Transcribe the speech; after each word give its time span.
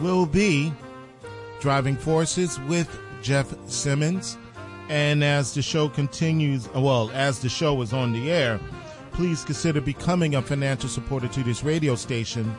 will 0.00 0.26
be 0.26 0.72
Driving 1.60 1.96
Forces 1.96 2.60
with 2.60 2.98
Jeff 3.22 3.54
Simmons. 3.68 4.38
And 4.88 5.22
as 5.22 5.54
the 5.54 5.62
show 5.62 5.88
continues, 5.88 6.68
well, 6.72 7.10
as 7.12 7.40
the 7.40 7.48
show 7.48 7.80
is 7.82 7.92
on 7.92 8.12
the 8.12 8.30
air, 8.30 8.58
please 9.12 9.44
consider 9.44 9.80
becoming 9.80 10.36
a 10.36 10.42
financial 10.42 10.88
supporter 10.88 11.28
to 11.28 11.42
this 11.42 11.62
radio 11.62 11.94
station 11.94 12.54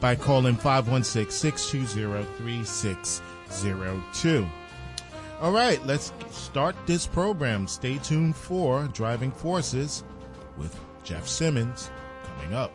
by 0.00 0.16
calling 0.16 0.56
516 0.56 1.30
620 1.30 2.24
3602. 2.38 4.46
All 5.40 5.52
right, 5.52 5.84
let's 5.86 6.12
start 6.30 6.74
this 6.86 7.06
program. 7.06 7.68
Stay 7.68 7.98
tuned 7.98 8.34
for 8.34 8.88
Driving 8.88 9.30
Forces 9.30 10.02
with 10.56 10.76
Jeff 11.04 11.28
Simmons 11.28 11.90
coming 12.24 12.54
up. 12.54 12.72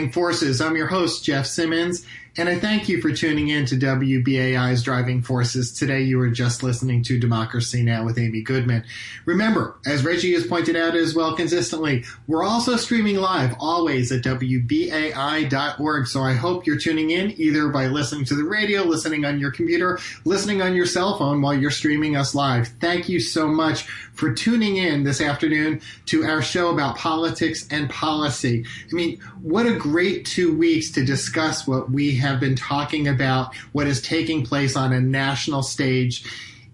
Driving 0.00 0.12
Forces. 0.12 0.62
I'm 0.62 0.76
your 0.76 0.86
host, 0.86 1.24
Jeff 1.24 1.46
Simmons, 1.46 2.06
and 2.36 2.48
I 2.48 2.58
thank 2.58 2.88
you 2.88 3.00
for 3.00 3.12
tuning 3.12 3.48
in 3.48 3.66
to 3.66 3.74
WBAI's 3.74 4.84
Driving 4.84 5.20
Forces. 5.20 5.72
Today, 5.72 6.02
you 6.02 6.20
are 6.20 6.30
just 6.30 6.62
listening 6.62 7.02
to 7.04 7.18
Democracy 7.18 7.82
Now! 7.82 8.04
with 8.04 8.18
Amy 8.18 8.40
Goodman. 8.40 8.84
Remember, 9.24 9.76
as 9.84 10.04
Reggie 10.04 10.32
has 10.34 10.46
pointed 10.46 10.76
out 10.76 10.94
as 10.94 11.14
well 11.14 11.34
consistently, 11.34 12.04
we're 12.28 12.44
also 12.44 12.76
streaming 12.76 13.16
live 13.16 13.56
always 13.58 14.12
at 14.12 14.22
WBAI.org. 14.22 16.06
So 16.06 16.22
I 16.22 16.34
hope 16.34 16.66
you're 16.66 16.78
tuning 16.78 17.10
in 17.10 17.32
either 17.40 17.68
by 17.68 17.86
listening 17.86 18.24
to 18.26 18.36
the 18.36 18.44
radio, 18.44 18.82
listening 18.82 19.24
on 19.24 19.40
your 19.40 19.50
computer, 19.50 19.98
listening 20.24 20.62
on 20.62 20.74
your 20.74 20.86
cell 20.86 21.18
phone 21.18 21.42
while 21.42 21.54
you're 21.54 21.70
streaming 21.70 22.16
us 22.16 22.34
live. 22.34 22.68
Thank 22.80 23.08
you 23.08 23.18
so 23.18 23.48
much 23.48 23.82
for 24.12 24.32
tuning 24.32 24.76
in 24.76 25.02
this 25.02 25.20
afternoon 25.20 25.80
to 26.06 26.24
our 26.24 26.42
show 26.42 26.70
about 26.70 26.96
politics 26.96 27.66
and 27.70 27.90
policy. 27.90 28.64
I 28.90 28.94
mean, 28.94 29.18
what 29.42 29.66
a 29.66 29.74
great 29.74 30.26
two 30.26 30.56
weeks 30.56 30.90
to 30.92 31.04
discuss 31.04 31.66
what 31.66 31.90
we 31.90 32.19
have 32.20 32.40
been 32.40 32.54
talking 32.54 33.08
about, 33.08 33.54
what 33.72 33.86
is 33.86 34.00
taking 34.00 34.44
place 34.44 34.76
on 34.76 34.92
a 34.92 35.00
national 35.00 35.62
stage. 35.62 36.24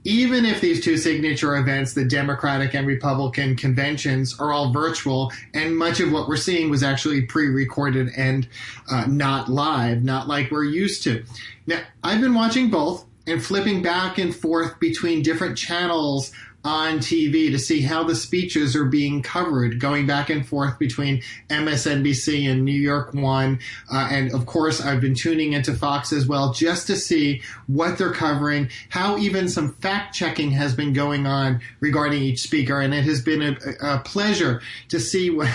Even 0.04 0.44
if 0.44 0.60
these 0.60 0.84
two 0.84 0.96
signature 0.96 1.56
events, 1.56 1.94
the 1.94 2.04
Democratic 2.04 2.74
and 2.74 2.86
Republican 2.86 3.56
conventions, 3.56 4.38
are 4.38 4.52
all 4.52 4.72
virtual, 4.72 5.32
and 5.52 5.76
much 5.76 5.98
of 5.98 6.12
what 6.12 6.28
we're 6.28 6.36
seeing 6.36 6.70
was 6.70 6.84
actually 6.84 7.22
pre 7.22 7.48
recorded 7.48 8.10
and 8.16 8.46
uh, 8.88 9.04
not 9.08 9.48
live, 9.48 10.04
not 10.04 10.28
like 10.28 10.50
we're 10.50 10.62
used 10.64 11.02
to. 11.04 11.24
Now, 11.66 11.80
I've 12.04 12.20
been 12.20 12.34
watching 12.34 12.70
both 12.70 13.04
and 13.26 13.44
flipping 13.44 13.82
back 13.82 14.18
and 14.18 14.34
forth 14.34 14.78
between 14.78 15.22
different 15.22 15.58
channels 15.58 16.30
on 16.66 16.98
TV 16.98 17.52
to 17.52 17.60
see 17.60 17.80
how 17.80 18.02
the 18.02 18.16
speeches 18.16 18.74
are 18.74 18.86
being 18.86 19.22
covered, 19.22 19.78
going 19.78 20.04
back 20.04 20.30
and 20.30 20.44
forth 20.44 20.76
between 20.80 21.22
MSNBC 21.48 22.50
and 22.50 22.64
New 22.64 22.72
York 22.72 23.14
One. 23.14 23.60
Uh, 23.90 24.08
and 24.10 24.34
of 24.34 24.46
course, 24.46 24.80
I've 24.80 25.00
been 25.00 25.14
tuning 25.14 25.52
into 25.52 25.72
Fox 25.74 26.12
as 26.12 26.26
well 26.26 26.52
just 26.52 26.88
to 26.88 26.96
see 26.96 27.40
what 27.68 27.98
they're 27.98 28.12
covering, 28.12 28.68
how 28.88 29.16
even 29.16 29.48
some 29.48 29.74
fact 29.74 30.12
checking 30.12 30.50
has 30.50 30.74
been 30.74 30.92
going 30.92 31.24
on 31.24 31.60
regarding 31.78 32.20
each 32.20 32.40
speaker. 32.40 32.80
And 32.80 32.92
it 32.92 33.04
has 33.04 33.22
been 33.22 33.42
a, 33.42 33.56
a 33.80 33.98
pleasure 34.00 34.60
to 34.88 34.98
see 34.98 35.30
what, 35.36 35.48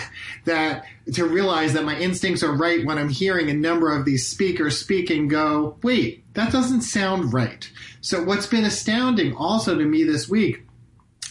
that 0.46 0.86
to 1.14 1.26
realize 1.26 1.74
that 1.74 1.84
my 1.84 1.98
instincts 1.98 2.42
are 2.42 2.56
right 2.56 2.86
when 2.86 2.98
I'm 2.98 3.10
hearing 3.10 3.50
a 3.50 3.54
number 3.54 3.92
of 3.92 4.06
these 4.06 4.28
speakers 4.28 4.80
speak 4.80 5.10
and 5.10 5.30
go, 5.30 5.76
wait, 5.84 6.24
that 6.36 6.54
doesn't 6.54 6.84
sound 6.84 7.34
right. 7.34 7.70
So 8.00 8.24
what's 8.24 8.48
been 8.48 8.64
astounding 8.64 9.36
also 9.36 9.78
to 9.78 9.84
me 9.84 10.06
this 10.06 10.30
week 10.30 10.64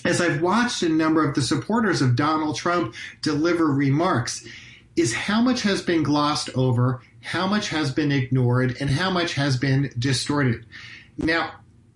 as 0.04 0.20
I've 0.20 0.42
watched 0.42 0.82
a 0.82 0.88
number 0.88 1.26
of 1.26 1.34
the 1.34 1.42
supporters 1.42 2.02
of 2.02 2.16
Donald 2.16 2.56
Trump 2.56 2.94
deliver 3.22 3.66
remarks, 3.66 4.46
is 4.96 5.14
how 5.14 5.40
much 5.40 5.62
has 5.62 5.82
been 5.82 6.02
glossed 6.02 6.50
over, 6.54 7.00
how 7.22 7.46
much 7.46 7.68
has 7.68 7.90
been 7.90 8.12
ignored, 8.12 8.76
and 8.80 8.90
how 8.90 9.10
much 9.10 9.34
has 9.34 9.56
been 9.56 9.92
distorted. 9.98 10.64
Now, 11.16 11.52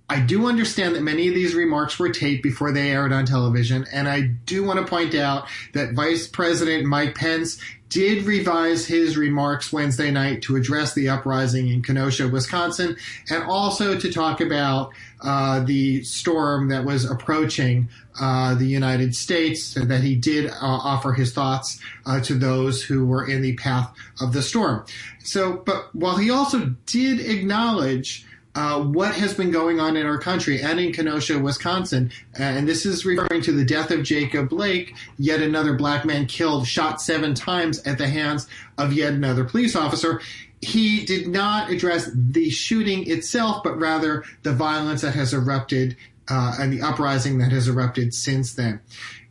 I 0.09 0.21
do 0.21 0.47
understand 0.47 0.95
that 0.95 1.03
many 1.03 1.29
of 1.29 1.35
these 1.35 1.55
remarks 1.55 1.99
were 1.99 2.11
taped 2.11 2.43
before 2.43 2.73
they 2.73 2.91
aired 2.91 3.13
on 3.13 3.25
television, 3.25 3.87
and 3.91 4.07
I 4.07 4.21
do 4.21 4.63
want 4.63 4.79
to 4.79 4.87
point 4.87 5.15
out 5.15 5.49
that 5.73 5.95
Vice 5.95 6.29
President 6.29 6.85
Mike 6.85 7.15
Pence 7.15 7.59
did 7.89 8.25
revise 8.25 8.87
his 8.87 9.17
remarks 9.17 9.73
Wednesday 9.73 10.11
night 10.11 10.43
to 10.43 10.57
address 10.57 10.95
the 10.95 11.09
uprising 11.09 11.69
in 11.69 11.83
Kenosha, 11.83 12.29
Wisconsin, 12.29 12.97
and 13.31 13.45
also 13.45 13.99
to 13.99 14.13
talk 14.13 14.41
about 14.41 14.93
uh, 15.25 15.61
the 15.61 16.03
storm 16.05 16.69
that 16.69 16.85
was 16.85 17.05
approaching 17.11 17.89
uh, 18.21 18.55
the 18.55 18.67
United 18.67 19.15
States, 19.15 19.75
that 19.75 20.03
he 20.03 20.15
did 20.15 20.51
uh, 20.51 20.57
offer 20.61 21.12
his 21.12 21.33
thoughts 21.33 21.81
uh, 22.07 22.21
to 22.21 22.35
those 22.35 22.83
who 22.83 23.07
were 23.07 23.27
in 23.27 23.43
the 23.43 23.55
path 23.57 23.93
of 24.21 24.33
the 24.33 24.43
storm. 24.43 24.85
So, 25.23 25.55
but 25.55 25.95
while 25.95 26.17
he 26.17 26.31
also 26.31 26.75
did 26.87 27.21
acknowledge 27.21 28.27
uh, 28.55 28.81
what 28.81 29.15
has 29.15 29.35
been 29.35 29.51
going 29.51 29.81
on 29.81 29.97
in 29.97 30.07
our 30.07 30.19
country 30.19 30.62
and 30.62 30.79
in 30.79 30.93
Kenosha, 30.93 31.39
Wisconsin. 31.39 32.12
And 32.35 32.69
this 32.69 32.87
is 32.87 33.05
referring 33.05 33.43
to 33.43 33.53
the 33.53 33.65
death 33.65 33.91
of 33.91 34.05
Jacob 34.05 34.49
Blake, 34.49 34.95
yet 35.19 35.43
another 35.43 35.75
black 35.75 36.05
man 36.05 36.27
killed, 36.27 36.67
shot 36.67 37.01
seven 37.01 37.35
times 37.35 37.83
at 37.83 37.99
the 37.99 38.06
hands 38.06 38.47
of 38.79 38.93
yet 38.93 39.12
another 39.12 39.45
police 39.45 39.75
officer. 39.75 40.21
He 40.65 41.05
did 41.05 41.29
not 41.29 41.71
address 41.71 42.11
the 42.15 42.51
shooting 42.51 43.11
itself, 43.11 43.63
but 43.63 43.79
rather 43.79 44.25
the 44.43 44.53
violence 44.53 45.03
that 45.03 45.15
has 45.15 45.33
erupted 45.33 45.97
uh, 46.29 46.57
and 46.59 46.73
the 46.73 46.81
uprising 46.81 47.39
that 47.39 47.53
has 47.53 47.69
erupted 47.69 48.15
since 48.15 48.55
then. 48.55 48.81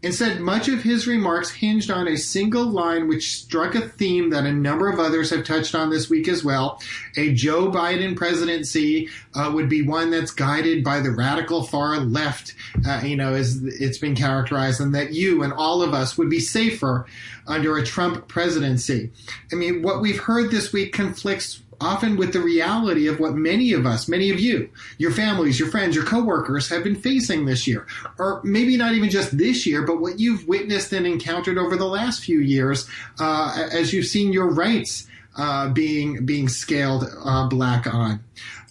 Instead, 0.03 0.41
much 0.41 0.67
of 0.67 0.83
his 0.83 1.07
remarks 1.07 1.49
hinged 1.49 1.89
on 1.89 2.09
a 2.09 2.17
single 2.17 2.65
line 2.65 3.07
which 3.07 3.37
struck 3.37 3.73
a 3.73 3.87
theme 3.87 4.29
that 4.29 4.45
a 4.45 4.51
number 4.51 4.89
of 4.89 4.99
others 4.99 5.29
have 5.29 5.45
touched 5.45 5.73
on 5.73 5.89
this 5.89 6.09
week 6.09 6.27
as 6.27 6.43
well. 6.43 6.81
A 7.15 7.33
Joe 7.33 7.71
Biden 7.71 8.13
presidency 8.13 9.09
uh, 9.33 9.49
would 9.53 9.69
be 9.69 9.81
one 9.81 10.11
that's 10.11 10.31
guided 10.31 10.83
by 10.83 10.99
the 10.99 11.11
radical 11.11 11.63
far 11.63 11.99
left, 11.99 12.53
uh, 12.85 13.01
you 13.03 13.15
know, 13.15 13.33
as 13.33 13.63
it's 13.63 13.97
been 13.97 14.13
characterized, 14.13 14.81
and 14.81 14.93
that 14.93 15.13
you 15.13 15.41
and 15.41 15.53
all 15.53 15.81
of 15.81 15.93
us 15.93 16.17
would 16.17 16.29
be 16.29 16.41
safer 16.41 17.05
under 17.47 17.77
a 17.77 17.85
Trump 17.85 18.27
presidency. 18.27 19.09
I 19.53 19.55
mean, 19.55 19.81
what 19.83 20.01
we've 20.01 20.19
heard 20.19 20.51
this 20.51 20.73
week 20.73 20.91
conflicts 20.91 21.63
often 21.83 22.15
with 22.15 22.31
the 22.31 22.39
reality 22.39 23.07
of 23.07 23.19
what 23.19 23.35
many 23.35 23.73
of 23.73 23.85
us, 23.85 24.07
many 24.07 24.31
of 24.31 24.39
you, 24.39 24.69
your 24.97 25.11
families, 25.11 25.59
your 25.59 25.69
friends, 25.69 25.95
your 25.95 26.05
coworkers 26.05 26.69
have 26.69 26.83
been 26.83 26.95
facing 26.95 27.45
this 27.45 27.67
year. 27.67 27.85
Or 28.17 28.41
maybe 28.43 28.77
not 28.77 28.93
even 28.93 29.09
just 29.09 29.37
this 29.37 29.67
year, 29.67 29.85
but 29.85 29.99
what 29.99 30.19
you've 30.19 30.47
witnessed 30.47 30.93
and 30.93 31.05
encountered 31.05 31.57
over 31.57 31.75
the 31.75 31.85
last 31.85 32.23
few 32.23 32.39
years 32.39 32.87
uh, 33.19 33.67
as 33.71 33.93
you've 33.93 34.05
seen 34.05 34.31
your 34.31 34.49
rights 34.49 35.07
uh, 35.35 35.69
being 35.69 36.25
being 36.25 36.47
scaled 36.47 37.05
uh, 37.25 37.47
black 37.47 37.91
on. 37.91 38.23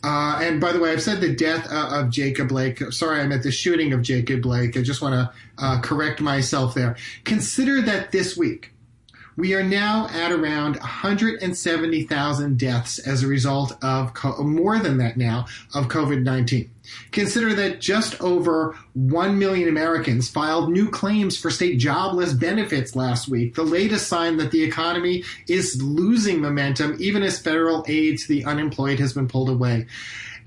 Uh, 0.05 0.41
and 0.43 0.61
by 0.61 0.73
the 0.73 0.81
way, 0.81 0.91
I've 0.91 1.03
said 1.03 1.21
the 1.21 1.35
death 1.35 1.71
uh, 1.71 2.01
of 2.01 2.11
Jacob 2.11 2.49
Blake. 2.49 2.81
Sorry, 2.93 3.21
I 3.21 3.27
meant 3.27 3.45
the 3.45 3.53
shooting 3.53 3.93
of 3.93 4.03
Jacob 4.03 4.43
Blake. 4.43 4.77
I 4.77 4.83
just 4.83 5.01
want 5.01 5.15
to 5.15 5.33
uh, 5.59 5.81
correct 5.81 6.21
myself 6.21 6.75
there. 6.75 6.97
Consider 7.25 7.83
that 7.83 8.11
this 8.11 8.37
week, 8.37 8.73
we 9.37 9.55
are 9.55 9.63
now 9.63 10.09
at 10.09 10.33
around 10.33 10.77
170,000 10.77 12.59
deaths 12.59 12.99
as 12.99 13.23
a 13.23 13.27
result 13.27 13.73
of 13.83 14.15
co- 14.15 14.43
more 14.43 14.79
than 14.79 14.99
that 14.99 15.17
now 15.17 15.47
of 15.75 15.89
COVID 15.89 16.23
19. 16.23 16.71
Consider 17.13 17.55
that 17.55 17.81
just 17.81 18.21
over 18.21 18.77
1 18.95 19.39
million 19.39 19.69
Americans 19.69 20.29
filed 20.29 20.71
new 20.71 20.91
claims 20.91 21.39
for 21.39 21.51
state 21.51 21.79
jobless 21.79 22.33
benefits 22.33 22.97
last 22.97 23.29
week, 23.29 23.55
the 23.55 23.63
latest 23.63 24.09
sign 24.09 24.37
that 24.39 24.51
the 24.51 24.63
economy 24.63 25.25
is 25.49 25.81
losing 25.83 26.41
momentum 26.41 26.97
even 26.99 27.23
as 27.23 27.39
federal 27.39 27.85
aid 27.89 28.19
to 28.19 28.29
the 28.29 28.45
unemployed 28.45 28.99
has 28.99 29.13
been 29.13 29.29
pulled 29.29 29.49
away. 29.49 29.87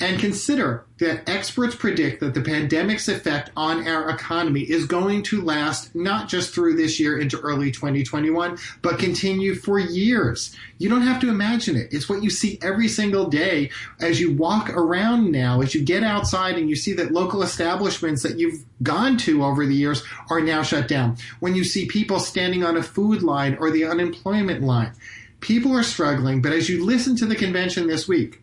And 0.01 0.19
consider 0.19 0.86
that 0.97 1.27
experts 1.30 1.75
predict 1.75 2.19
that 2.19 2.33
the 2.33 2.42
pandemic's 2.42 3.07
effect 3.07 3.51
on 3.56 3.88
our 3.88 4.09
economy 4.09 4.62
is 4.62 4.86
going 4.86 5.24
to 5.24 5.42
last 5.42 5.95
not 5.95 6.27
just 6.27 6.53
through 6.53 6.75
this 6.75 7.00
year 7.00 7.18
into 7.18 7.39
early 7.39 7.71
2021, 7.71 8.57
but 8.81 9.00
continue 9.00 9.56
for 9.56 9.80
years. 9.80 10.56
You 10.77 10.89
don't 10.89 11.01
have 11.01 11.21
to 11.21 11.30
imagine 11.30 11.77
it. 11.77 11.94
It's 11.94 12.09
what 12.09 12.24
you 12.24 12.30
see 12.30 12.59
every 12.62 12.89
single 12.89 13.30
day 13.30 13.71
as 14.01 14.19
you 14.19 14.33
walk 14.33 14.69
around 14.69 15.31
now, 15.31 15.62
as 15.62 15.74
you 15.74 15.83
get 15.83 16.03
outside 16.03 16.57
and 16.57 16.69
you 16.69 16.75
see 16.75 16.94
that 16.94 17.12
local 17.12 17.41
establishments 17.41 18.24
that 18.24 18.38
you've 18.38 18.65
gone 18.83 19.18
to 19.19 19.44
over 19.45 19.65
the 19.65 19.75
years 19.75 20.03
are 20.30 20.41
now 20.41 20.62
shut 20.62 20.88
down. 20.89 21.18
When 21.39 21.56
you 21.56 21.63
see 21.63 21.86
people 21.86 22.19
standing 22.19 22.63
on 22.63 22.75
a 22.75 22.83
food 22.83 23.24
line 23.24 23.56
or 23.59 23.71
the 23.71 23.86
unemployment 23.86 24.62
line, 24.62 24.91
people 25.39 25.75
are 25.75 25.83
struggling. 25.83 26.41
But 26.41 26.53
as 26.53 26.69
you 26.69 26.86
listen 26.86 27.15
to 27.18 27.25
the 27.25 27.36
convention 27.36 27.88
this 27.88 28.07
week, 28.07 28.41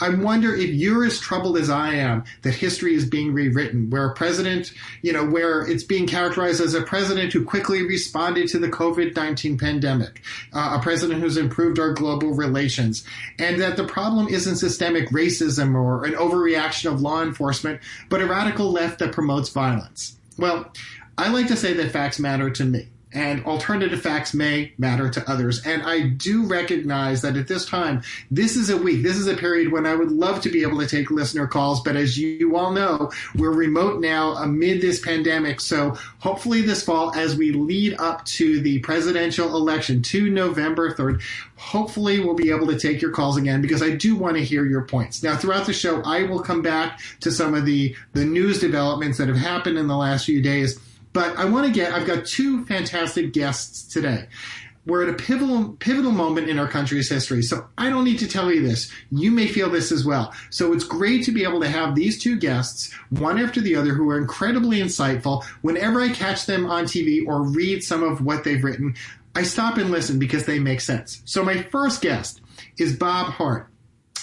I 0.00 0.10
wonder 0.10 0.54
if 0.54 0.70
you're 0.70 1.04
as 1.04 1.18
troubled 1.18 1.56
as 1.56 1.70
I 1.70 1.94
am 1.94 2.24
that 2.42 2.54
history 2.54 2.94
is 2.94 3.04
being 3.04 3.32
rewritten, 3.32 3.90
where 3.90 4.06
a 4.06 4.14
president, 4.14 4.72
you 5.02 5.12
know, 5.12 5.24
where 5.24 5.62
it's 5.62 5.84
being 5.84 6.06
characterized 6.06 6.60
as 6.60 6.74
a 6.74 6.82
president 6.82 7.32
who 7.32 7.44
quickly 7.44 7.82
responded 7.82 8.48
to 8.48 8.58
the 8.58 8.68
COVID 8.68 9.14
19 9.16 9.58
pandemic, 9.58 10.22
uh, 10.52 10.76
a 10.78 10.82
president 10.82 11.20
who's 11.20 11.36
improved 11.36 11.78
our 11.78 11.92
global 11.92 12.32
relations, 12.34 13.04
and 13.38 13.60
that 13.60 13.76
the 13.76 13.84
problem 13.84 14.28
isn't 14.28 14.56
systemic 14.56 15.08
racism 15.10 15.74
or 15.74 16.04
an 16.04 16.12
overreaction 16.12 16.92
of 16.92 17.00
law 17.00 17.22
enforcement, 17.22 17.80
but 18.08 18.20
a 18.20 18.26
radical 18.26 18.70
left 18.70 18.98
that 18.98 19.12
promotes 19.12 19.48
violence. 19.50 20.16
Well, 20.38 20.72
I 21.18 21.28
like 21.28 21.48
to 21.48 21.56
say 21.56 21.74
that 21.74 21.92
facts 21.92 22.18
matter 22.18 22.50
to 22.50 22.64
me 22.64 22.88
and 23.14 23.44
alternative 23.44 24.00
facts 24.00 24.32
may 24.34 24.72
matter 24.78 25.08
to 25.10 25.30
others. 25.30 25.64
And 25.66 25.82
I 25.82 26.08
do 26.08 26.44
recognize 26.44 27.22
that 27.22 27.36
at 27.36 27.48
this 27.48 27.66
time, 27.66 28.02
this 28.30 28.56
is 28.56 28.70
a 28.70 28.76
week, 28.76 29.02
this 29.02 29.16
is 29.16 29.26
a 29.26 29.36
period 29.36 29.70
when 29.70 29.86
I 29.86 29.94
would 29.94 30.10
love 30.10 30.40
to 30.42 30.50
be 30.50 30.62
able 30.62 30.78
to 30.78 30.86
take 30.86 31.10
listener 31.10 31.46
calls. 31.46 31.82
But 31.82 31.96
as 31.96 32.18
you 32.18 32.56
all 32.56 32.72
know, 32.72 33.10
we're 33.36 33.52
remote 33.52 34.00
now 34.00 34.34
amid 34.34 34.80
this 34.80 35.00
pandemic. 35.00 35.60
So 35.60 35.96
hopefully 36.20 36.62
this 36.62 36.82
fall, 36.82 37.14
as 37.14 37.36
we 37.36 37.52
lead 37.52 37.96
up 37.98 38.24
to 38.26 38.60
the 38.60 38.78
presidential 38.80 39.56
election 39.56 40.02
to 40.02 40.30
November 40.30 40.94
3rd, 40.94 41.22
hopefully 41.56 42.20
we'll 42.20 42.34
be 42.34 42.50
able 42.50 42.66
to 42.66 42.78
take 42.78 43.00
your 43.00 43.12
calls 43.12 43.36
again 43.36 43.60
because 43.62 43.82
I 43.82 43.90
do 43.90 44.16
want 44.16 44.36
to 44.36 44.44
hear 44.44 44.64
your 44.64 44.82
points. 44.82 45.22
Now, 45.22 45.36
throughout 45.36 45.66
the 45.66 45.72
show, 45.72 46.02
I 46.02 46.24
will 46.24 46.40
come 46.40 46.62
back 46.62 47.00
to 47.20 47.30
some 47.30 47.54
of 47.54 47.66
the, 47.66 47.94
the 48.14 48.24
news 48.24 48.58
developments 48.58 49.18
that 49.18 49.28
have 49.28 49.36
happened 49.36 49.78
in 49.78 49.86
the 49.86 49.96
last 49.96 50.26
few 50.26 50.42
days 50.42 50.80
but 51.12 51.36
I 51.36 51.44
want 51.44 51.66
to 51.66 51.72
get, 51.72 51.92
I've 51.92 52.06
got 52.06 52.26
two 52.26 52.64
fantastic 52.66 53.32
guests 53.32 53.82
today. 53.84 54.28
We're 54.84 55.04
at 55.04 55.14
a 55.14 55.16
pivotal, 55.16 55.74
pivotal 55.74 56.10
moment 56.10 56.48
in 56.48 56.58
our 56.58 56.66
country's 56.66 57.08
history. 57.08 57.42
So 57.42 57.68
I 57.78 57.88
don't 57.88 58.02
need 58.02 58.18
to 58.18 58.26
tell 58.26 58.50
you 58.50 58.66
this. 58.66 58.90
You 59.12 59.30
may 59.30 59.46
feel 59.46 59.70
this 59.70 59.92
as 59.92 60.04
well. 60.04 60.34
So 60.50 60.72
it's 60.72 60.82
great 60.82 61.24
to 61.24 61.32
be 61.32 61.44
able 61.44 61.60
to 61.60 61.68
have 61.68 61.94
these 61.94 62.20
two 62.20 62.36
guests, 62.36 62.92
one 63.10 63.38
after 63.38 63.60
the 63.60 63.76
other, 63.76 63.94
who 63.94 64.10
are 64.10 64.18
incredibly 64.18 64.80
insightful. 64.80 65.44
Whenever 65.60 66.00
I 66.00 66.08
catch 66.08 66.46
them 66.46 66.66
on 66.66 66.84
TV 66.84 67.24
or 67.24 67.42
read 67.42 67.84
some 67.84 68.02
of 68.02 68.24
what 68.24 68.42
they've 68.42 68.62
written, 68.62 68.96
I 69.36 69.44
stop 69.44 69.78
and 69.78 69.90
listen 69.90 70.18
because 70.18 70.46
they 70.46 70.58
make 70.58 70.80
sense. 70.80 71.22
So 71.26 71.44
my 71.44 71.62
first 71.62 72.02
guest 72.02 72.40
is 72.76 72.96
Bob 72.96 73.28
Hardt. 73.28 73.68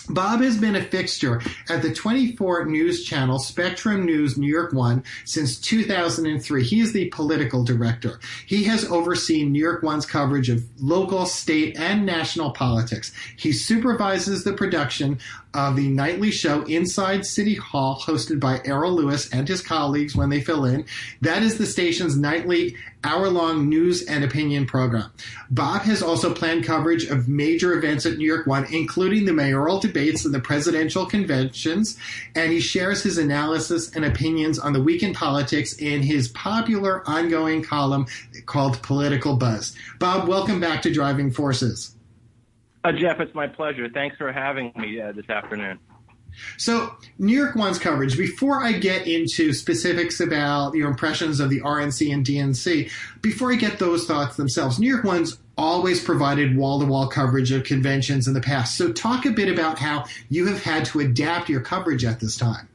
Bob 0.10 0.42
has 0.42 0.58
been 0.58 0.76
a 0.76 0.82
fixture 0.82 1.40
at 1.70 1.84
the 1.84 1.94
24 1.94 2.66
news 2.66 3.04
channel 3.04 3.38
Spectrum 3.38 4.06
News 4.06 4.38
New 4.38 4.48
York 4.48 4.74
One 4.74 5.04
since 5.24 5.60
2003. 5.60 6.64
He 6.64 6.80
is 6.80 6.94
the 6.94 7.10
political 7.10 7.64
director. 7.64 8.20
He 8.48 8.64
has 8.64 8.86
overseen 8.86 9.52
New 9.52 9.60
York 9.60 9.84
One's 9.84 10.08
coverage 10.08 10.50
of 10.50 10.64
local, 10.82 11.28
state, 11.28 11.78
and 11.78 12.08
national 12.08 12.52
politics. 12.52 13.12
He 13.38 13.54
supervises 13.54 14.44
the 14.44 14.54
production 14.54 15.20
of 15.54 15.76
the 15.76 15.88
nightly 15.88 16.30
show 16.32 16.62
Inside 16.64 17.26
City 17.26 17.56
Hall, 17.56 18.00
hosted 18.00 18.40
by 18.40 18.62
Errol 18.66 18.94
Louis 18.94 19.32
and 19.34 19.48
his 19.48 19.62
colleagues 19.62 20.16
when 20.16 20.30
they 20.30 20.42
fill 20.42 20.66
in. 20.66 20.86
That 21.22 21.42
is 21.42 21.58
the 21.58 21.66
station's 21.66 22.18
nightly 22.18 22.76
hour 23.04 23.30
long 23.30 23.70
news 23.70 24.06
and 24.06 24.24
opinion 24.24 24.66
program. 24.66 25.12
Bob 25.50 25.84
has 25.84 26.04
also 26.04 26.34
planned 26.34 26.66
coverage 26.66 27.06
of 27.06 27.28
major 27.28 27.74
events 27.74 28.06
at 28.06 28.18
New 28.18 28.26
York 28.26 28.46
One, 28.46 28.66
including 28.72 29.26
the 29.26 29.34
mayoral 29.34 29.80
debates 29.80 30.26
and 30.26 30.34
the 30.34 30.40
presidential 30.40 31.06
conventions, 31.06 31.98
and 32.36 32.52
he 32.52 32.60
shares 32.60 33.02
his 33.02 33.18
analysis 33.18 33.96
and 33.96 34.06
opinions 34.06 34.60
on 34.60 34.74
the 34.74 34.84
week 34.84 35.02
in 35.02 35.14
politics 35.14 35.74
in 35.74 36.04
his 36.04 36.28
popular 36.30 37.08
ongoing 37.10 37.64
column 37.64 38.06
called 38.46 38.82
Political 38.84 39.38
Buzz. 39.38 39.76
Bob, 39.98 40.28
welcome 40.28 40.60
back 40.60 40.82
to 40.84 40.94
Driving 40.94 41.32
Forces. 41.32 41.96
Uh, 42.84 42.92
Jeff, 42.94 43.20
it's 43.20 43.36
my 43.36 43.48
pleasure. 43.48 43.90
Thanks 43.90 44.18
for 44.18 44.32
having 44.32 44.72
me 44.76 45.02
uh, 45.02 45.12
this 45.12 45.30
afternoon. 45.30 45.80
So, 46.58 46.96
New 47.18 47.36
York 47.36 47.56
One's 47.56 47.80
coverage, 47.80 48.18
before 48.18 48.64
I 48.64 48.74
get 48.74 49.08
into 49.08 49.52
specifics 49.52 50.20
about 50.20 50.76
your 50.76 50.90
impressions 50.90 51.40
of 51.40 51.50
the 51.50 51.60
RNC 51.62 52.14
and 52.14 52.26
DNC, 52.26 52.92
before 53.22 53.52
I 53.52 53.56
get 53.56 53.80
those 53.80 54.06
thoughts 54.06 54.38
themselves, 54.38 54.80
New 54.80 54.88
York 54.88 55.04
One's 55.04 55.40
always 55.58 56.02
provided 56.02 56.56
wall 56.56 56.80
to 56.80 56.86
wall 56.86 57.08
coverage 57.08 57.52
of 57.52 57.64
conventions 57.64 58.28
in 58.28 58.34
the 58.34 58.42
past. 58.42 58.78
So, 58.78 58.94
talk 58.94 59.26
a 59.26 59.32
bit 59.32 59.50
about 59.50 59.80
how 59.80 60.06
you 60.30 60.48
have 60.48 60.64
had 60.64 60.86
to 60.86 61.00
adapt 61.00 61.50
your 61.50 61.62
coverage 61.62 62.06
at 62.06 62.20
this 62.20 62.38
time. 62.38 62.70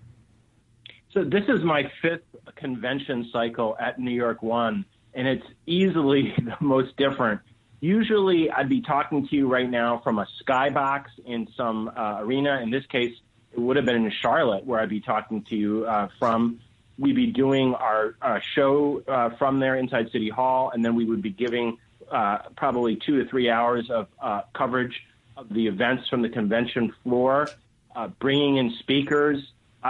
So, 1.12 1.24
this 1.24 1.44
is 1.48 1.62
my 1.64 1.90
fifth 2.02 2.24
convention 2.56 3.28
cycle 3.32 3.76
at 3.80 3.98
New 3.98 4.10
York 4.10 4.42
One, 4.42 4.84
and 5.14 5.26
it's 5.26 5.46
easily 5.66 6.34
the 6.44 6.56
most 6.60 6.96
different 6.96 7.40
Usually, 7.80 8.50
I'd 8.50 8.68
be 8.68 8.80
talking 8.80 9.28
to 9.28 9.36
you 9.36 9.46
right 9.46 9.68
now 9.68 10.00
from 10.02 10.18
a 10.18 10.26
skybox 10.42 11.04
in 11.24 11.48
some 11.56 11.90
uh, 11.94 12.18
arena. 12.20 12.60
In 12.62 12.70
this 12.70 12.86
case, 12.86 13.14
it 13.52 13.60
would 13.60 13.76
have 13.76 13.84
been 13.84 13.96
in 13.96 14.10
Charlotte 14.22 14.64
where 14.64 14.80
I'd 14.80 14.88
be 14.88 15.00
talking 15.00 15.42
to 15.44 15.56
you 15.56 15.84
uh, 15.84 16.08
from. 16.18 16.60
We'd 16.98 17.16
be 17.16 17.26
doing 17.26 17.74
our 17.74 18.14
uh, 18.22 18.40
show 18.54 19.02
uh, 19.06 19.36
from 19.36 19.60
there 19.60 19.76
inside 19.76 20.10
City 20.12 20.30
Hall, 20.30 20.70
and 20.72 20.84
then 20.84 20.94
we 20.94 21.04
would 21.04 21.22
be 21.22 21.30
giving 21.30 21.78
uh, 22.10 22.38
probably 22.56 22.96
two 22.96 23.22
to 23.22 23.28
three 23.28 23.50
hours 23.50 23.90
of 23.90 24.06
uh, 24.20 24.42
coverage 24.54 25.02
of 25.36 25.48
the 25.48 25.66
events 25.66 26.08
from 26.08 26.22
the 26.22 26.28
convention 26.28 26.92
floor, 27.02 27.48
bringing 28.20 28.56
in 28.56 28.74
speakers. 28.78 29.38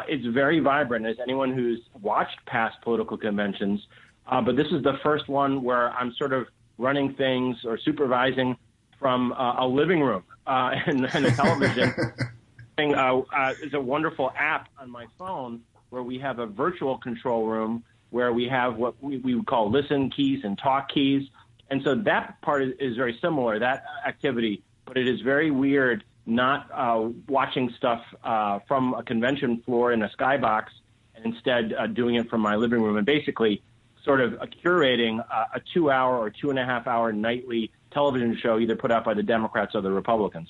it's 0.09 0.25
very 0.27 0.61
vibrant, 0.61 1.07
as 1.07 1.17
anyone 1.21 1.53
who's 1.53 1.81
watched 2.01 2.45
past 2.47 2.81
political 2.83 3.19
conventions. 3.19 3.87
but 4.27 4.57
this 4.57 4.69
is 4.73 4.83
the 4.83 4.99
first 5.03 5.29
one 5.29 5.63
where 5.63 5.91
I'm 5.91 6.13
sort 6.15 6.33
of 6.33 6.47
running 6.79 7.15
things 7.15 7.57
or 7.65 7.79
supervising 7.79 8.57
from 8.99 9.33
uh, 9.33 9.65
a 9.65 9.67
living 9.67 10.01
room 10.01 10.25
uh, 10.47 10.73
and, 10.87 11.05
and, 11.15 11.27
a 11.27 11.31
television. 11.33 11.93
uh, 12.79 13.19
uh, 13.19 13.55
is 13.63 13.75
a 13.75 13.81
wonderful 13.81 14.33
app 14.37 14.69
on 14.79 14.91
my 14.91 15.07
phone 15.19 15.61
where 15.91 16.03
we 16.03 16.19
have 16.19 16.39
a 16.39 16.47
virtual 16.47 16.99
control 16.99 17.47
room 17.47 17.85
where 18.11 18.33
we 18.33 18.49
have 18.49 18.77
what 18.77 18.95
we, 19.03 19.19
we 19.19 19.35
would 19.35 19.47
call 19.47 19.71
listen 19.71 20.11
keys 20.11 20.41
and 20.45 20.59
talk 20.59 20.89
keys. 20.89 21.29
And 21.71 21.83
so 21.83 21.95
that 21.97 22.41
part 22.43 22.63
is, 22.63 22.73
is 22.79 22.97
very 22.97 23.19
similar, 23.21 23.59
that 23.59 23.85
activity, 24.07 24.63
but 24.85 24.97
it 24.97 25.09
is 25.09 25.21
very 25.21 25.51
weird 25.51 26.05
not 26.27 26.71
uh, 26.73 27.09
watching 27.29 27.73
stuff 27.77 28.03
uh, 28.23 28.61
from 28.67 28.95
a 28.95 29.03
convention 29.03 29.63
floor 29.63 29.93
in 29.93 30.03
a 30.03 30.09
skybox 30.09 30.67
and 31.15 31.27
instead 31.27 31.75
uh, 31.75 31.87
doing 31.87 32.15
it 32.15 32.31
from 32.31 32.41
my 32.41 32.57
living 32.57 32.81
room. 32.81 32.97
And 32.97 33.07
basically, 33.07 33.63
sort 34.05 34.21
of 34.21 34.35
curating 34.65 35.21
uh, 35.21 35.45
a, 35.55 35.57
a 35.57 35.63
two 35.73 35.91
hour 35.91 36.19
or 36.19 36.31
two 36.31 36.51
and 36.51 36.59
a 36.59 36.65
half 36.65 36.87
hour 36.87 37.13
nightly 37.13 37.71
television 37.93 38.37
show 38.41 38.59
either 38.59 38.77
put 38.77 38.91
out 38.91 39.05
by 39.05 39.15
the 39.15 39.23
Democrats 39.23 39.75
or 39.75 39.81
the 39.81 39.91
Republicans. 39.91 40.49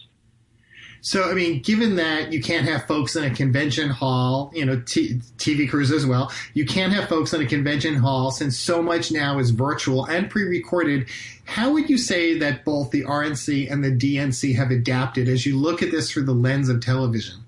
So, 1.04 1.30
I 1.30 1.34
mean, 1.34 1.60
given 1.60 1.96
that 1.96 2.32
you 2.32 2.40
can't 2.40 2.66
have 2.66 2.86
folks 2.86 3.14
in 3.14 3.24
a 3.24 3.30
convention 3.30 3.90
hall, 3.90 4.50
you 4.54 4.64
know, 4.64 4.80
t- 4.80 5.20
TV 5.36 5.68
crews 5.68 5.92
as 5.92 6.06
well, 6.06 6.32
you 6.54 6.64
can't 6.64 6.94
have 6.94 7.10
folks 7.10 7.34
in 7.34 7.42
a 7.42 7.46
convention 7.46 7.96
hall 7.96 8.30
since 8.30 8.58
so 8.58 8.82
much 8.82 9.12
now 9.12 9.38
is 9.38 9.50
virtual 9.50 10.06
and 10.06 10.30
pre 10.30 10.44
recorded. 10.44 11.10
How 11.44 11.70
would 11.72 11.90
you 11.90 11.98
say 11.98 12.38
that 12.38 12.64
both 12.64 12.90
the 12.90 13.02
RNC 13.02 13.70
and 13.70 13.84
the 13.84 13.90
DNC 13.90 14.56
have 14.56 14.70
adapted 14.70 15.28
as 15.28 15.44
you 15.44 15.58
look 15.58 15.82
at 15.82 15.90
this 15.90 16.10
through 16.10 16.24
the 16.24 16.32
lens 16.32 16.70
of 16.70 16.80
television? 16.80 17.43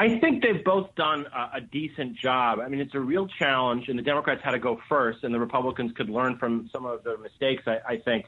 I 0.00 0.18
think 0.18 0.42
they've 0.42 0.64
both 0.64 0.94
done 0.94 1.26
a, 1.26 1.58
a, 1.58 1.60
decent 1.60 2.16
job. 2.16 2.58
I 2.58 2.68
mean, 2.68 2.80
it's 2.80 2.94
a 2.94 3.00
real 3.00 3.28
challenge, 3.38 3.90
and 3.90 3.98
the 3.98 4.02
Democrats 4.02 4.40
had 4.42 4.52
to 4.52 4.58
go 4.58 4.80
first, 4.88 5.24
and 5.24 5.34
the 5.34 5.38
Republicans 5.38 5.92
could 5.94 6.08
learn 6.08 6.38
from 6.38 6.70
some 6.72 6.86
of 6.86 7.04
their 7.04 7.18
mistakes, 7.18 7.64
I, 7.66 7.80
I 7.86 7.96
think. 7.98 8.24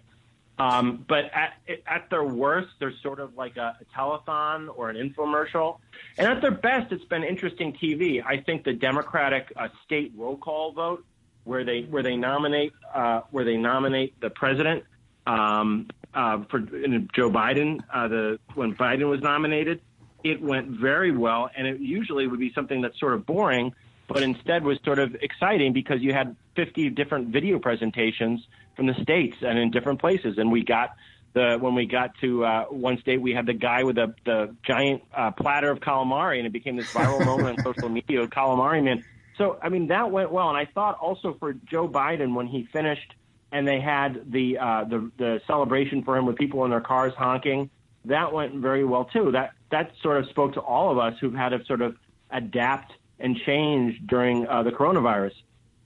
Um, 0.58 1.06
but 1.08 1.30
at, 1.32 1.54
at 1.86 2.10
their 2.10 2.24
worst, 2.24 2.68
they're 2.78 2.92
sort 3.02 3.20
of 3.20 3.38
like 3.38 3.56
a, 3.56 3.78
a 3.80 3.98
telethon 3.98 4.68
or 4.76 4.90
an 4.90 4.96
infomercial. 4.96 5.78
And 6.18 6.30
at 6.30 6.42
their 6.42 6.50
best, 6.50 6.92
it's 6.92 7.06
been 7.06 7.24
interesting 7.24 7.72
TV. 7.72 8.22
I 8.22 8.42
think 8.42 8.64
the 8.64 8.74
Democratic 8.74 9.50
uh, 9.56 9.68
state 9.86 10.12
roll 10.14 10.36
call 10.36 10.72
vote, 10.72 11.06
where 11.44 11.64
they 11.64 11.84
where 11.88 12.02
they 12.02 12.16
nominate 12.16 12.74
uh, 12.94 13.22
where 13.30 13.46
they 13.46 13.56
nominate 13.56 14.20
the 14.20 14.28
president 14.28 14.84
um, 15.26 15.88
uh, 16.12 16.44
for 16.50 16.60
Joe 16.60 17.30
Biden, 17.30 17.80
uh, 17.90 18.08
the 18.08 18.38
when 18.54 18.74
Biden 18.74 19.08
was 19.08 19.22
nominated 19.22 19.80
it 20.24 20.42
went 20.42 20.68
very 20.68 21.16
well, 21.16 21.50
and 21.56 21.66
it 21.66 21.80
usually 21.80 22.26
would 22.26 22.40
be 22.40 22.52
something 22.54 22.80
that's 22.80 22.98
sort 22.98 23.14
of 23.14 23.26
boring, 23.26 23.74
but 24.08 24.22
instead 24.22 24.64
was 24.64 24.78
sort 24.84 24.98
of 24.98 25.14
exciting 25.16 25.72
because 25.72 26.00
you 26.00 26.12
had 26.12 26.36
50 26.56 26.90
different 26.90 27.28
video 27.28 27.58
presentations 27.58 28.46
from 28.76 28.86
the 28.86 28.94
states 29.02 29.36
and 29.42 29.58
in 29.58 29.70
different 29.70 30.00
places, 30.00 30.38
and 30.38 30.50
we 30.50 30.64
got 30.64 30.90
the 31.32 31.56
when 31.58 31.74
we 31.74 31.86
got 31.86 32.16
to 32.20 32.44
uh, 32.44 32.64
one 32.64 32.98
state, 33.00 33.20
we 33.20 33.32
had 33.32 33.46
the 33.46 33.54
guy 33.54 33.84
with 33.84 33.96
the 33.96 34.14
the 34.24 34.54
giant 34.62 35.02
uh, 35.14 35.30
platter 35.30 35.70
of 35.70 35.80
calamari, 35.80 36.38
and 36.38 36.46
it 36.46 36.52
became 36.52 36.76
this 36.76 36.92
viral 36.92 37.24
moment 37.24 37.64
on 37.64 37.74
social 37.74 37.88
media. 37.88 38.26
Calamari 38.26 38.82
man. 38.82 39.04
So 39.38 39.58
I 39.62 39.68
mean 39.68 39.88
that 39.88 40.10
went 40.10 40.30
well, 40.30 40.48
and 40.48 40.58
I 40.58 40.66
thought 40.66 40.98
also 40.98 41.36
for 41.38 41.52
Joe 41.52 41.88
Biden 41.88 42.34
when 42.34 42.46
he 42.46 42.64
finished, 42.64 43.14
and 43.50 43.66
they 43.66 43.80
had 43.80 44.30
the 44.30 44.58
uh, 44.58 44.84
the 44.84 45.10
the 45.16 45.40
celebration 45.46 46.02
for 46.02 46.16
him 46.16 46.26
with 46.26 46.36
people 46.36 46.64
in 46.64 46.70
their 46.70 46.80
cars 46.80 47.14
honking. 47.16 47.70
That 48.06 48.32
went 48.32 48.56
very 48.56 48.84
well 48.84 49.04
too. 49.04 49.32
That 49.32 49.52
that 49.72 49.90
sort 50.02 50.18
of 50.18 50.28
spoke 50.28 50.52
to 50.54 50.60
all 50.60 50.92
of 50.92 50.98
us 50.98 51.18
who've 51.20 51.34
had 51.34 51.48
to 51.48 51.64
sort 51.64 51.80
of 51.80 51.96
adapt 52.30 52.92
and 53.18 53.36
change 53.44 54.00
during 54.06 54.46
uh, 54.46 54.62
the 54.62 54.70
coronavirus. 54.70 55.32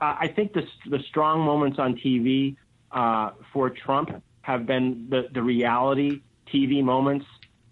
Uh, 0.00 0.16
I 0.20 0.28
think 0.28 0.52
the 0.52 0.66
the 0.90 0.98
strong 1.08 1.40
moments 1.40 1.78
on 1.78 1.96
TV 1.96 2.56
uh, 2.92 3.30
for 3.52 3.70
Trump 3.70 4.22
have 4.42 4.66
been 4.66 5.06
the, 5.08 5.28
the 5.32 5.42
reality 5.42 6.20
TV 6.52 6.84
moments. 6.84 7.26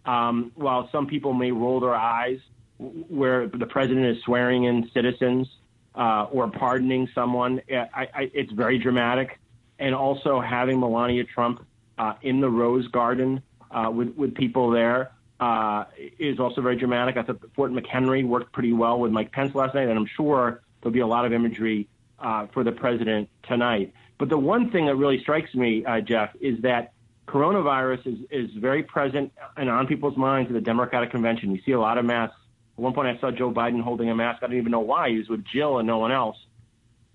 Um, 0.06 0.52
while 0.54 0.88
some 0.90 1.06
people 1.06 1.32
may 1.32 1.50
roll 1.50 1.80
their 1.80 1.94
eyes 1.94 2.38
where 2.78 3.46
the 3.46 3.66
president 3.66 4.06
is 4.06 4.22
swearing 4.24 4.64
in 4.64 4.90
citizens 4.92 5.48
uh, 5.94 6.26
or 6.30 6.50
pardoning 6.50 7.08
someone, 7.14 7.62
I, 7.70 8.08
I, 8.14 8.30
it's 8.34 8.52
very 8.52 8.78
dramatic. 8.78 9.38
And 9.78 9.94
also 9.94 10.40
having 10.40 10.80
Melania 10.80 11.24
Trump 11.24 11.64
uh, 11.96 12.14
in 12.22 12.40
the 12.40 12.50
Rose 12.50 12.86
Garden 12.88 13.42
uh, 13.70 13.90
with, 13.90 14.14
with 14.16 14.34
people 14.34 14.70
there 14.70 15.12
uh, 15.40 15.84
is 16.18 16.38
also 16.38 16.60
very 16.60 16.76
dramatic. 16.76 17.16
I 17.16 17.22
thought 17.22 17.40
Fort 17.54 17.72
McHenry 17.72 18.26
worked 18.26 18.52
pretty 18.52 18.72
well 18.72 18.98
with 19.00 19.12
Mike 19.12 19.32
Pence 19.32 19.54
last 19.54 19.74
night, 19.74 19.88
and 19.88 19.98
I'm 19.98 20.06
sure 20.06 20.62
there'll 20.80 20.92
be 20.92 21.00
a 21.00 21.06
lot 21.06 21.24
of 21.24 21.32
imagery 21.32 21.88
uh, 22.18 22.46
for 22.52 22.64
the 22.64 22.72
president 22.72 23.28
tonight. 23.42 23.92
But 24.18 24.28
the 24.28 24.38
one 24.38 24.70
thing 24.70 24.86
that 24.86 24.94
really 24.96 25.20
strikes 25.20 25.54
me, 25.54 25.84
uh, 25.84 26.00
Jeff, 26.00 26.30
is 26.40 26.60
that 26.62 26.92
coronavirus 27.26 28.06
is, 28.06 28.18
is 28.30 28.50
very 28.56 28.82
present 28.82 29.32
and 29.56 29.68
on 29.68 29.86
people's 29.86 30.16
minds 30.16 30.50
at 30.50 30.54
the 30.54 30.60
Democratic 30.60 31.10
convention. 31.10 31.54
You 31.54 31.60
see 31.64 31.72
a 31.72 31.80
lot 31.80 31.98
of 31.98 32.04
masks. 32.04 32.36
At 32.76 32.82
one 32.82 32.92
point, 32.92 33.08
I 33.08 33.20
saw 33.20 33.30
Joe 33.30 33.52
Biden 33.52 33.80
holding 33.80 34.10
a 34.10 34.14
mask. 34.14 34.42
I 34.42 34.46
don't 34.46 34.56
even 34.56 34.72
know 34.72 34.80
why. 34.80 35.10
He 35.10 35.18
was 35.18 35.28
with 35.28 35.44
Jill 35.44 35.78
and 35.78 35.86
no 35.86 35.98
one 35.98 36.12
else. 36.12 36.36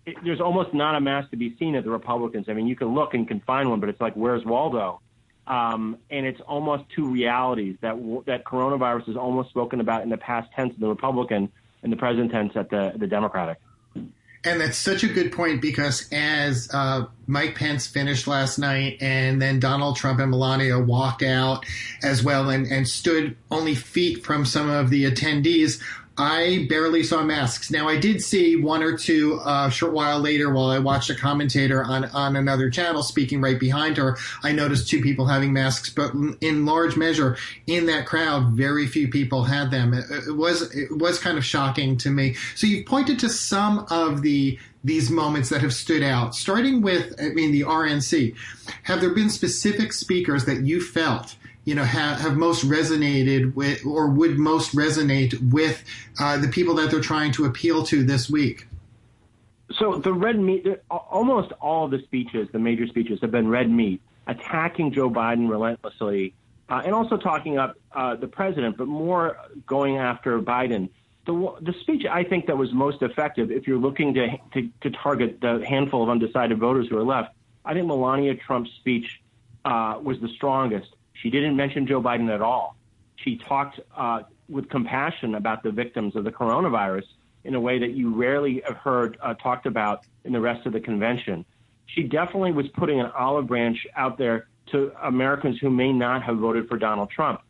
It, 0.06 0.18
there's 0.24 0.42
almost 0.42 0.74
not 0.74 0.96
a 0.96 1.02
mask 1.02 1.32
to 1.32 1.38
be 1.38 1.56
seen 1.58 1.76
at 1.76 1.84
the 1.84 1.90
Republicans. 1.90 2.48
I 2.50 2.54
mean, 2.54 2.68
you 2.68 2.76
can 2.76 2.94
look 2.94 3.14
and 3.14 3.28
can 3.28 3.40
find 3.42 3.70
one, 3.70 3.80
but 3.80 3.90
it's 3.90 4.02
like, 4.02 4.14
where's 4.14 4.44
Waldo? 4.46 5.02
Um, 5.50 5.98
and 6.12 6.28
it's 6.28 6.40
almost 6.42 6.84
two 6.96 7.12
realities 7.12 7.76
that 7.82 7.96
that 8.28 8.46
coronavirus 8.46 9.10
is 9.10 9.18
almost 9.18 9.50
spoken 9.50 9.82
about 9.82 10.04
in 10.04 10.10
the 10.10 10.18
past 10.18 10.50
tense 10.56 10.74
of 10.76 10.80
the 10.80 10.88
Republican 10.88 11.52
and 11.82 11.92
the 11.92 11.98
present 11.98 12.32
tense 12.32 12.54
at 12.56 12.70
the 12.70 12.94
the 12.96 13.08
Democratic. 13.08 13.58
And 14.44 14.62
that's 14.62 14.78
such 14.78 15.04
a 15.04 15.08
good 15.08 15.34
point 15.34 15.62
because 15.62 16.08
as 16.14 16.70
uh, 16.74 17.08
Mike 17.28 17.56
Pence 17.56 17.88
finished 17.88 18.26
last 18.26 18.58
night, 18.58 18.98
and 19.02 19.42
then 19.42 19.60
Donald 19.60 19.98
Trump 19.98 20.20
and 20.20 20.32
Melania 20.32 20.80
walked 20.80 21.24
out 21.24 21.66
as 22.04 22.24
well 22.24 22.50
and, 22.50 22.66
and 22.68 22.88
stood 22.88 23.36
only 23.52 23.76
feet 23.76 24.24
from 24.24 24.46
some 24.46 24.70
of 24.70 24.92
the 24.92 25.12
attendees. 25.12 25.82
I 26.20 26.66
barely 26.68 27.02
saw 27.04 27.24
masks. 27.24 27.72
Now 27.72 27.88
I 27.88 27.98
did 27.98 28.22
see 28.22 28.58
one 28.58 28.84
or 28.84 28.98
two 28.98 29.40
uh, 29.40 29.68
a 29.68 29.72
short 29.72 29.94
while 29.94 30.20
later 30.20 30.54
while 30.54 30.70
I 30.70 30.78
watched 30.78 31.10
a 31.10 31.16
commentator 31.16 31.82
on, 31.82 32.06
on 32.06 32.36
another 32.36 32.70
channel 32.70 33.04
speaking 33.04 33.40
right 33.40 33.58
behind 33.58 33.96
her. 33.96 34.18
I 34.44 34.52
noticed 34.52 34.90
two 34.90 35.02
people 35.02 35.28
having 35.28 35.54
masks, 35.54 35.90
but 35.90 36.12
in 36.42 36.66
large 36.66 36.98
measure 36.98 37.38
in 37.68 37.86
that 37.86 38.06
crowd, 38.06 38.52
very 38.52 38.86
few 38.86 39.08
people 39.08 39.46
had 39.46 39.72
them. 39.72 39.94
It, 39.94 40.06
it 40.28 40.36
was 40.36 40.76
it 40.76 40.92
was 40.92 41.20
kind 41.20 41.38
of 41.38 41.46
shocking 41.46 41.96
to 42.00 42.10
me. 42.10 42.36
So 42.56 42.68
you've 42.68 42.86
pointed 42.86 43.18
to 43.20 43.30
some 43.30 43.88
of 43.90 44.22
the 44.22 44.60
these 44.84 45.10
moments 45.10 45.48
that 45.50 45.62
have 45.62 45.74
stood 45.74 46.04
out, 46.04 46.36
starting 46.36 46.82
with 46.82 47.16
I 47.22 47.30
mean 47.30 47.54
the 47.54 47.62
RNC. 47.62 48.36
Have 48.84 49.00
there 49.00 49.14
been 49.14 49.30
specific 49.30 49.94
speakers 49.94 50.44
that 50.46 50.64
you 50.64 50.82
felt? 50.82 51.38
You 51.70 51.76
know 51.76 51.84
have, 51.84 52.20
have 52.20 52.36
most 52.36 52.68
resonated 52.68 53.54
with 53.54 53.86
or 53.86 54.10
would 54.10 54.40
most 54.40 54.76
resonate 54.76 55.40
with 55.52 55.84
uh, 56.20 56.36
the 56.36 56.48
people 56.48 56.74
that 56.74 56.90
they're 56.90 57.00
trying 57.00 57.32
to 57.34 57.46
appeal 57.46 57.84
to 57.84 58.04
this 58.04 58.28
week? 58.28 58.66
So 59.78 60.00
the 60.00 60.12
red 60.12 60.40
meat, 60.40 60.66
almost 60.90 61.52
all 61.62 61.88
the 61.88 62.02
speeches, 62.02 62.50
the 62.52 62.58
major 62.58 62.88
speeches, 62.88 63.20
have 63.22 63.30
been 63.30 63.48
red 63.48 63.70
meat, 63.70 64.02
attacking 64.26 64.94
Joe 64.94 65.12
Biden 65.12 65.48
relentlessly, 65.48 66.34
uh, 66.70 66.82
and 66.84 66.96
also 66.96 67.18
talking 67.18 67.60
up 67.60 67.76
uh, 67.92 68.16
the 68.16 68.28
president, 68.28 68.76
but 68.76 68.88
more 68.88 69.38
going 69.68 69.98
after 69.98 70.42
Biden. 70.42 70.90
The, 71.28 71.56
the 71.62 71.76
speech 71.82 72.04
I 72.10 72.24
think 72.24 72.48
that 72.48 72.58
was 72.58 72.74
most 72.74 73.04
effective, 73.04 73.52
if 73.52 73.68
you're 73.68 73.78
looking 73.78 74.16
to, 74.16 74.38
to, 74.56 74.70
to 74.82 74.90
target 74.90 75.40
the 75.40 75.64
handful 75.70 76.02
of 76.02 76.10
undecided 76.10 76.58
voters 76.58 76.88
who 76.90 76.98
are 76.98 77.04
left, 77.04 77.36
I 77.64 77.76
think 77.76 77.86
Melania 77.86 78.34
Trump's 78.34 78.72
speech 78.80 79.22
uh, 79.64 80.00
was 80.02 80.20
the 80.20 80.30
strongest. 80.30 80.90
She 81.22 81.30
didn't 81.30 81.56
mention 81.56 81.88
Joe 81.88 82.02
Biden 82.02 82.34
at 82.34 82.42
all. 82.42 82.76
She 83.18 83.38
talked 83.38 83.80
uh, 83.96 84.24
with 84.48 84.70
compassion 84.70 85.36
about 85.36 85.64
the 85.64 85.72
victims 85.72 86.16
of 86.16 86.24
the 86.24 86.32
coronavirus 86.32 87.04
in 87.44 87.56
a 87.56 87.60
way 87.60 87.80
that 87.80 87.92
you 87.92 88.14
rarely 88.14 88.62
have 88.66 88.78
heard 88.78 89.18
uh, 89.22 89.34
talked 89.36 89.66
about 89.66 90.06
in 90.24 90.34
the 90.34 90.40
rest 90.40 90.66
of 90.66 90.74
the 90.74 90.80
convention. 90.80 91.46
She 91.88 92.04
definitely 92.04 92.52
was 92.52 92.68
putting 92.70 93.00
an 93.00 93.12
olive 93.18 93.48
branch 93.48 93.86
out 93.96 94.18
there 94.18 94.48
to 94.72 94.92
Americans 95.02 95.58
who 95.60 95.70
may 95.70 95.92
not 95.92 96.24
have 96.24 96.38
voted 96.38 96.68
for 96.68 96.78
Donald 96.78 97.10
Trump. 97.10 97.42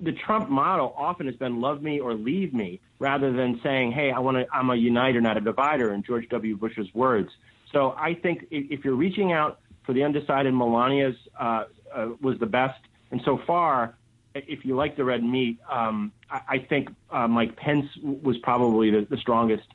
The 0.00 0.12
Trump 0.12 0.48
model 0.48 0.94
often 0.96 1.26
has 1.26 1.36
been 1.36 1.60
love 1.60 1.82
me 1.82 2.00
or 2.00 2.14
leave 2.14 2.54
me 2.54 2.80
rather 2.98 3.32
than 3.32 3.60
saying, 3.62 3.92
hey, 3.92 4.10
I 4.10 4.18
want 4.18 4.36
to, 4.36 4.46
I'm 4.52 4.70
a 4.70 4.74
uniter, 4.74 5.20
not 5.20 5.36
a 5.36 5.40
divider, 5.40 5.92
in 5.92 6.02
George 6.02 6.28
W. 6.30 6.56
Bush's 6.56 6.92
words. 6.94 7.30
So 7.72 7.94
I 7.96 8.14
think 8.14 8.46
if 8.50 8.84
you're 8.84 8.94
reaching 8.94 9.32
out 9.32 9.60
for 9.84 9.92
the 9.92 10.04
undecided, 10.04 10.52
Melania's 10.54 11.16
uh, 11.38 11.64
uh, 11.94 12.08
was 12.20 12.38
the 12.38 12.46
best. 12.46 12.80
And 13.10 13.20
so 13.24 13.38
far, 13.46 13.94
if 14.34 14.64
you 14.64 14.76
like 14.76 14.96
the 14.96 15.04
red 15.04 15.22
meat, 15.22 15.58
um, 15.68 16.12
I, 16.30 16.40
I, 16.48 16.58
think 16.58 16.90
uh, 17.10 17.26
Mike 17.26 17.56
Pence 17.56 17.86
was 18.02 18.38
probably 18.38 18.90
the, 18.90 19.06
the 19.08 19.16
strongest 19.16 19.66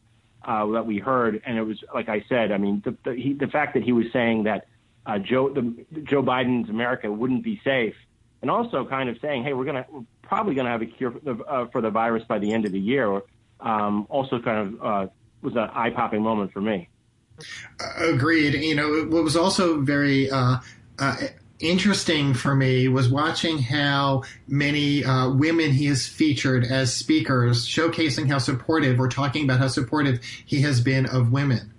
uh, 0.46 0.66
that 0.68 0.86
we 0.86 1.00
heard. 1.00 1.42
And 1.46 1.58
it 1.58 1.64
was, 1.64 1.84
like 1.94 2.10
I 2.10 2.24
said, 2.30 2.52
I 2.52 2.58
mean, 2.58 2.82
the, 2.86 2.96
the, 3.04 3.16
he, 3.16 3.34
the 3.34 3.48
fact 3.48 3.74
that 3.74 3.84
he 3.84 3.92
was 3.92 4.06
saying 4.14 4.44
that 4.44 4.68
uh, 5.06 5.20
Joe, 5.20 5.50
the, 5.50 5.86
Joe 6.04 6.24
Biden's 6.24 6.70
America 6.70 7.12
wouldn't 7.12 7.44
be 7.44 7.60
safe, 7.64 7.96
and 8.42 8.50
also 8.50 8.86
kind 8.86 9.10
of 9.10 9.18
saying, 9.22 9.44
hey, 9.44 9.54
we're 9.54 9.66
going 9.66 9.84
to, 9.84 9.86
we're 9.92 10.06
probably 10.22 10.56
going 10.56 10.66
to 10.66 10.72
have 10.72 10.82
a 10.82 10.86
cure 10.86 11.12
for 11.12 11.20
the, 11.20 11.44
uh, 11.44 11.68
for 11.68 11.82
the, 11.82 11.90
virus 11.90 12.24
by 12.28 12.40
the 12.40 12.52
end 12.54 12.66
of 12.66 12.72
the 12.72 12.80
year, 12.80 13.22
um, 13.60 14.08
also 14.10 14.40
kind 14.40 14.68
of 14.68 14.84
uh, 14.84 15.08
was 15.42 15.54
an 15.54 15.70
eye 15.74 15.90
popping 15.90 16.22
moment 16.22 16.52
for 16.52 16.62
me. 16.62 16.90
Agreed. 17.98 18.54
You 18.54 18.76
know, 18.76 19.06
what 19.10 19.24
was 19.24 19.36
also 19.36 19.82
very 19.82 20.30
uh, 20.32 20.58
uh, 21.00 21.16
interesting 21.60 22.34
for 22.34 22.56
me 22.56 22.88
was 22.88 23.10
watching 23.10 23.60
how 23.60 24.24
many 24.48 25.04
uh, 25.04 25.30
women 25.30 25.72
he 25.72 25.86
has 25.86 26.08
featured 26.08 26.66
as 26.66 26.94
speakers, 26.94 27.66
showcasing 27.66 28.28
how 28.28 28.38
supportive 28.38 29.00
or 29.00 29.08
talking 29.08 29.46
about 29.46 29.60
how 29.60 29.68
supportive 29.68 30.20
he 30.46 30.62
has 30.62 30.82
been 30.82 31.06
of 31.06 31.32
women. 31.32 31.72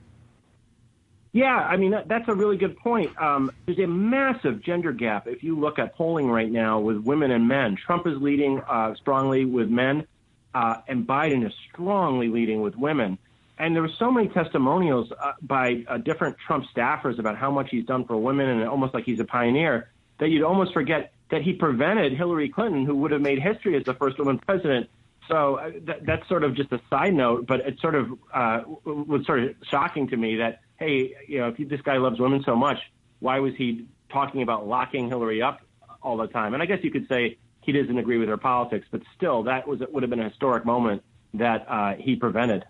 Yeah, 1.33 1.55
I 1.55 1.77
mean, 1.77 1.95
that's 2.07 2.27
a 2.29 2.35
really 2.35 2.57
good 2.57 2.79
point. 2.79 3.15
Um, 3.21 3.53
there's 3.67 3.79
a 3.79 3.87
massive 3.87 4.63
gender 4.63 4.93
gap 4.93 5.27
if 5.27 5.43
you 5.43 5.59
look 5.59 5.79
at 5.79 5.95
polling 5.95 6.31
right 6.31 6.51
now 6.51 6.81
with 6.81 6.97
women 6.97 7.31
and 7.31 7.47
men. 7.47 7.77
Trump 7.77 8.07
is 8.07 8.17
leading 8.23 8.63
uh, 8.63 8.95
strongly 8.95 9.45
with 9.45 9.69
men, 9.69 10.07
uh, 10.55 10.77
and 10.89 11.07
Biden 11.07 11.47
is 11.47 11.53
strongly 11.71 12.29
leading 12.29 12.63
with 12.63 12.75
women. 12.75 13.19
And 13.59 13.75
there 13.75 13.83
were 13.83 13.91
so 13.99 14.11
many 14.11 14.29
testimonials 14.29 15.11
uh, 15.13 15.33
by 15.41 15.85
uh, 15.89 15.99
different 15.99 16.37
Trump 16.47 16.67
staffers 16.75 17.19
about 17.19 17.39
how 17.39 17.51
much 17.51 17.69
he's 17.71 17.87
done 17.87 18.05
for 18.05 18.17
women 18.17 18.49
and 18.49 18.69
almost 18.69 18.93
like 18.93 19.05
he's 19.05 19.21
a 19.21 19.25
pioneer 19.25 19.91
that 20.19 20.29
you'd 20.29 20.43
almost 20.43 20.73
forget 20.73 21.13
that 21.31 21.43
he 21.43 21.53
prevented 21.53 22.13
Hillary 22.13 22.49
Clinton, 22.49 22.85
who 22.85 22.95
would 22.97 23.11
have 23.11 23.21
made 23.21 23.41
history 23.41 23.77
as 23.77 23.85
the 23.85 23.95
first 23.95 24.19
woman 24.19 24.39
president. 24.39 24.89
So 25.29 25.57
uh, 25.57 25.71
th- 25.71 26.03
that's 26.03 26.29
sort 26.29 26.45
of 26.45 26.55
just 26.55 26.71
a 26.73 26.81
side 26.89 27.15
note, 27.15 27.47
but 27.47 27.61
it 27.61 27.81
sort 27.81 27.95
of 27.95 28.13
uh, 28.33 28.61
was 28.85 29.27
sort 29.27 29.43
of 29.43 29.57
shocking 29.71 30.09
to 30.09 30.17
me 30.17 30.37
that, 30.37 30.61
hey, 30.77 31.15
you 31.27 31.39
know, 31.39 31.55
if 31.57 31.69
this 31.69 31.81
guy 31.81 31.97
loves 31.97 32.21
women 32.21 32.43
so 32.45 32.55
much, 32.55 32.79
why 33.21 33.41
was 33.41 33.55
he 33.57 33.87
talking 34.11 34.43
about 34.43 34.69
locking 34.69 35.09
Hillary 35.09 35.43
up 35.43 35.61
all 36.03 36.17
the 36.17 36.29
time? 36.29 36.55
And 36.55 36.63
I 36.63 36.67
guess 36.67 36.79
you 36.83 36.91
could 36.91 37.09
say 37.09 37.39
he 37.63 37.73
doesn't 37.73 37.99
agree 37.99 38.19
with 38.19 38.29
her 38.29 38.37
politics, 38.37 38.87
but 38.91 39.03
still, 39.17 39.43
that 39.45 39.67
was 39.67 39.81
it 39.81 39.93
would 39.93 40.03
have 40.03 40.11
been 40.11 40.21
a 40.21 40.29
historic 40.29 40.65
moment 40.65 41.03
that 41.35 41.67
uh, 41.69 41.95
he 41.95 42.15
prevented. 42.15 42.65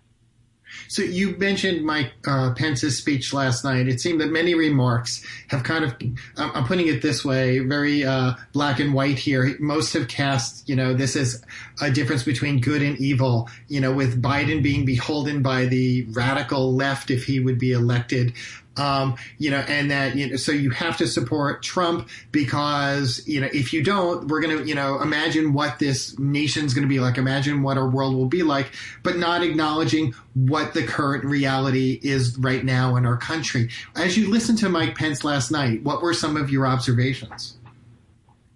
So 0.87 1.01
you 1.01 1.35
mentioned 1.37 1.85
Mike 1.85 2.13
uh, 2.27 2.53
Pence's 2.53 2.97
speech 2.97 3.33
last 3.33 3.63
night. 3.63 3.87
It 3.87 3.99
seemed 3.99 4.21
that 4.21 4.31
many 4.31 4.55
remarks 4.55 5.25
have 5.47 5.63
kind 5.63 5.83
of, 5.83 5.95
I'm 6.37 6.65
putting 6.65 6.87
it 6.87 7.01
this 7.01 7.23
way, 7.25 7.59
very 7.59 8.03
uh, 8.03 8.33
black 8.53 8.79
and 8.79 8.93
white 8.93 9.19
here. 9.19 9.55
Most 9.59 9.93
have 9.93 10.07
cast, 10.07 10.67
you 10.67 10.75
know, 10.75 10.93
this 10.93 11.15
is 11.15 11.43
a 11.81 11.91
difference 11.91 12.23
between 12.23 12.59
good 12.59 12.81
and 12.81 12.97
evil. 12.99 13.49
You 13.67 13.81
know, 13.81 13.93
with 13.93 14.21
Biden 14.21 14.61
being 14.61 14.85
beholden 14.85 15.41
by 15.41 15.65
the 15.65 16.07
radical 16.11 16.73
left 16.73 17.11
if 17.11 17.25
he 17.25 17.39
would 17.39 17.59
be 17.59 17.71
elected, 17.71 18.33
um, 18.77 19.15
you 19.37 19.51
know, 19.51 19.59
and 19.67 19.91
that, 19.91 20.15
you 20.15 20.29
know, 20.29 20.35
so 20.35 20.51
you 20.51 20.69
have 20.71 20.97
to 20.97 21.07
support 21.07 21.63
Trump 21.63 22.09
because, 22.31 23.25
you 23.27 23.41
know, 23.41 23.49
if 23.53 23.73
you 23.73 23.83
don't, 23.83 24.27
we're 24.27 24.41
going 24.41 24.57
to, 24.57 24.65
you 24.65 24.75
know, 24.75 25.01
imagine 25.01 25.53
what 25.53 25.79
this 25.79 26.17
nation's 26.19 26.73
going 26.73 26.83
to 26.83 26.89
be 26.89 26.99
like, 26.99 27.17
imagine 27.17 27.63
what 27.63 27.77
our 27.77 27.89
world 27.89 28.15
will 28.15 28.27
be 28.27 28.43
like, 28.43 28.71
but 29.03 29.17
not 29.17 29.43
acknowledging 29.43 30.13
what 30.33 30.73
the 30.73 30.83
current 30.83 31.23
reality 31.23 31.99
is 32.03 32.37
right 32.37 32.63
now 32.63 32.95
in 32.95 33.05
our 33.05 33.17
country. 33.17 33.69
As 33.95 34.17
you 34.17 34.29
listened 34.29 34.59
to 34.59 34.69
Mike 34.69 34.95
Pence 34.95 35.23
last 35.23 35.51
night, 35.51 35.83
what 35.83 36.01
were 36.01 36.13
some 36.13 36.37
of 36.37 36.49
your 36.49 36.67
observations? 36.67 37.57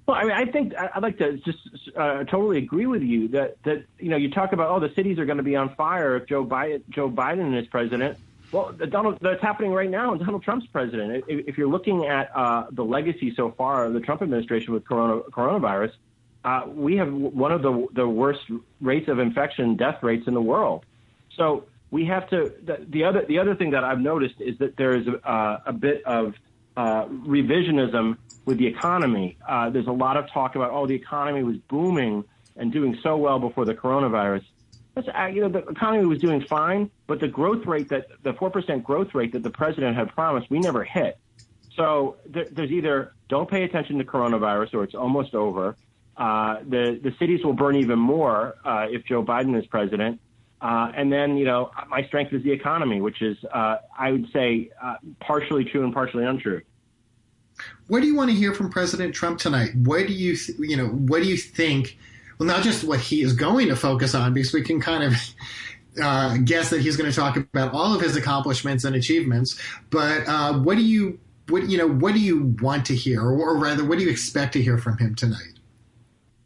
Well, 0.07 0.17
I 0.17 0.23
mean, 0.23 0.33
I 0.33 0.45
think 0.51 0.73
I'd 0.75 1.01
like 1.01 1.17
to 1.19 1.37
just 1.37 1.59
uh, 1.95 2.23
totally 2.25 2.57
agree 2.57 2.85
with 2.85 3.01
you 3.01 3.29
that 3.29 3.57
that 3.63 3.85
you 3.99 4.09
know 4.09 4.17
you 4.17 4.29
talk 4.29 4.51
about 4.51 4.69
oh 4.69 4.79
the 4.79 4.93
cities 4.93 5.19
are 5.19 5.25
going 5.25 5.37
to 5.37 5.43
be 5.43 5.55
on 5.55 5.73
fire 5.75 6.17
if 6.17 6.27
Joe 6.27 6.43
Biden 6.43 6.81
Joe 6.89 7.09
Biden 7.09 7.57
is 7.57 7.67
president. 7.67 8.17
Well, 8.51 8.73
Donald, 8.89 9.17
that's 9.21 9.41
happening 9.41 9.71
right 9.71 9.89
now, 9.89 10.11
and 10.11 10.19
Donald 10.19 10.43
Trump's 10.43 10.67
president. 10.67 11.23
If, 11.27 11.57
you're 11.57 11.69
looking 11.69 12.05
at 12.05 12.31
uh, 12.35 12.65
the 12.71 12.83
legacy 12.83 13.33
so 13.35 13.51
far 13.51 13.85
of 13.85 13.93
the 13.93 14.01
Trump 14.01 14.21
administration 14.21 14.73
with 14.73 14.85
corona, 14.85 15.21
coronavirus, 15.31 15.91
uh, 16.43 16.63
we 16.67 16.97
have 16.97 17.13
one 17.13 17.51
of 17.51 17.61
the 17.61 17.87
the 17.93 18.07
worst 18.07 18.41
rates 18.81 19.07
of 19.07 19.19
infection, 19.19 19.77
death 19.77 20.01
rates 20.01 20.27
in 20.27 20.33
the 20.33 20.41
world. 20.41 20.85
So 21.37 21.65
we 21.91 22.05
have 22.05 22.29
to. 22.31 22.51
The, 22.65 22.85
the 22.89 23.03
other 23.05 23.25
the 23.25 23.39
other 23.39 23.55
thing 23.55 23.71
that 23.71 23.83
I've 23.83 23.99
noticed 23.99 24.41
is 24.41 24.57
that 24.57 24.75
there 24.75 24.97
is 24.97 25.07
a, 25.07 25.61
a 25.67 25.73
bit 25.73 26.03
of 26.05 26.33
uh, 26.75 27.05
revisionism 27.05 28.17
with 28.45 28.57
the 28.57 28.67
economy. 28.67 29.37
Uh, 29.47 29.69
there's 29.69 29.87
a 29.87 29.91
lot 29.91 30.17
of 30.17 30.29
talk 30.31 30.55
about 30.55 30.71
oh 30.71 30.87
the 30.87 30.95
economy 30.95 31.43
was 31.43 31.57
booming 31.69 32.23
and 32.55 32.73
doing 32.73 32.97
so 33.03 33.17
well 33.17 33.39
before 33.39 33.65
the 33.65 33.75
coronavirus. 33.75 34.43
Uh, 34.97 35.25
you 35.27 35.41
know 35.41 35.49
the 35.49 35.59
economy 35.69 36.05
was 36.05 36.19
doing 36.19 36.41
fine, 36.41 36.91
but 37.07 37.19
the 37.19 37.27
growth 37.27 37.65
rate 37.65 37.89
that 37.89 38.07
the 38.23 38.33
four 38.33 38.49
percent 38.49 38.83
growth 38.83 39.15
rate 39.15 39.31
that 39.31 39.43
the 39.43 39.49
president 39.49 39.95
had 39.95 40.13
promised 40.13 40.49
we 40.49 40.59
never 40.59 40.83
hit. 40.83 41.17
So 41.75 42.17
there, 42.25 42.45
there's 42.51 42.71
either 42.71 43.13
don't 43.29 43.49
pay 43.49 43.63
attention 43.63 43.97
to 43.99 44.03
coronavirus 44.03 44.73
or 44.73 44.83
it's 44.83 44.95
almost 44.95 45.33
over. 45.33 45.75
Uh, 46.17 46.59
the 46.67 46.99
the 47.01 47.13
cities 47.19 47.43
will 47.43 47.53
burn 47.53 47.75
even 47.77 47.99
more 47.99 48.55
uh, 48.65 48.87
if 48.89 49.05
Joe 49.05 49.23
Biden 49.23 49.57
is 49.57 49.65
president. 49.65 50.19
Uh, 50.61 50.91
and 50.95 51.11
then, 51.11 51.37
you 51.37 51.45
know, 51.45 51.71
my 51.87 52.03
strength 52.03 52.31
is 52.33 52.43
the 52.43 52.51
economy, 52.51 53.01
which 53.01 53.23
is, 53.23 53.35
uh, 53.51 53.77
I 53.97 54.11
would 54.11 54.31
say, 54.31 54.69
uh, 54.79 54.97
partially 55.19 55.65
true 55.65 55.83
and 55.83 55.91
partially 55.91 56.23
untrue. 56.23 56.61
What 57.87 58.01
do 58.01 58.07
you 58.07 58.15
want 58.15 58.29
to 58.29 58.35
hear 58.35 58.53
from 58.53 58.69
President 58.69 59.15
Trump 59.15 59.39
tonight? 59.39 59.71
What 59.75 60.05
do 60.05 60.13
you, 60.13 60.35
th- 60.35 60.59
you 60.59 60.77
know, 60.77 60.87
what 60.87 61.23
do 61.23 61.27
you 61.27 61.37
think? 61.37 61.97
Well, 62.41 62.47
not 62.47 62.63
just 62.63 62.83
what 62.83 62.99
he 62.99 63.21
is 63.21 63.33
going 63.33 63.67
to 63.67 63.75
focus 63.75 64.15
on, 64.15 64.33
because 64.33 64.51
we 64.51 64.63
can 64.63 64.81
kind 64.81 65.03
of 65.03 65.13
uh, 66.01 66.37
guess 66.37 66.71
that 66.71 66.81
he's 66.81 66.97
going 66.97 67.07
to 67.07 67.15
talk 67.15 67.37
about 67.37 67.71
all 67.71 67.93
of 67.93 68.01
his 68.01 68.15
accomplishments 68.15 68.83
and 68.83 68.95
achievements. 68.95 69.61
But 69.91 70.27
uh, 70.27 70.53
what 70.57 70.75
do 70.75 70.83
you, 70.83 71.19
what 71.49 71.69
you 71.69 71.77
know, 71.77 71.87
what 71.87 72.15
do 72.15 72.19
you 72.19 72.55
want 72.59 72.87
to 72.87 72.95
hear, 72.95 73.21
or, 73.21 73.33
or 73.33 73.57
rather, 73.59 73.85
what 73.85 73.99
do 73.99 74.03
you 74.03 74.09
expect 74.09 74.53
to 74.53 74.61
hear 74.63 74.79
from 74.79 74.97
him 74.97 75.13
tonight? 75.13 75.59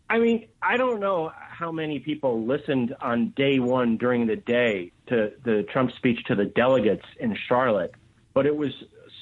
I 0.09 0.19
mean, 0.19 0.49
I 0.61 0.75
don't 0.75 0.99
know 0.99 1.31
how 1.37 1.71
many 1.71 1.99
people 1.99 2.45
listened 2.45 2.93
on 2.99 3.29
day 3.29 3.59
one 3.59 3.95
during 3.95 4.27
the 4.27 4.35
day 4.35 4.91
to 5.07 5.31
the 5.45 5.63
Trump 5.71 5.93
speech 5.93 6.25
to 6.25 6.35
the 6.35 6.43
delegates 6.43 7.05
in 7.21 7.37
Charlotte, 7.47 7.93
but 8.33 8.45
it 8.45 8.57
was 8.57 8.73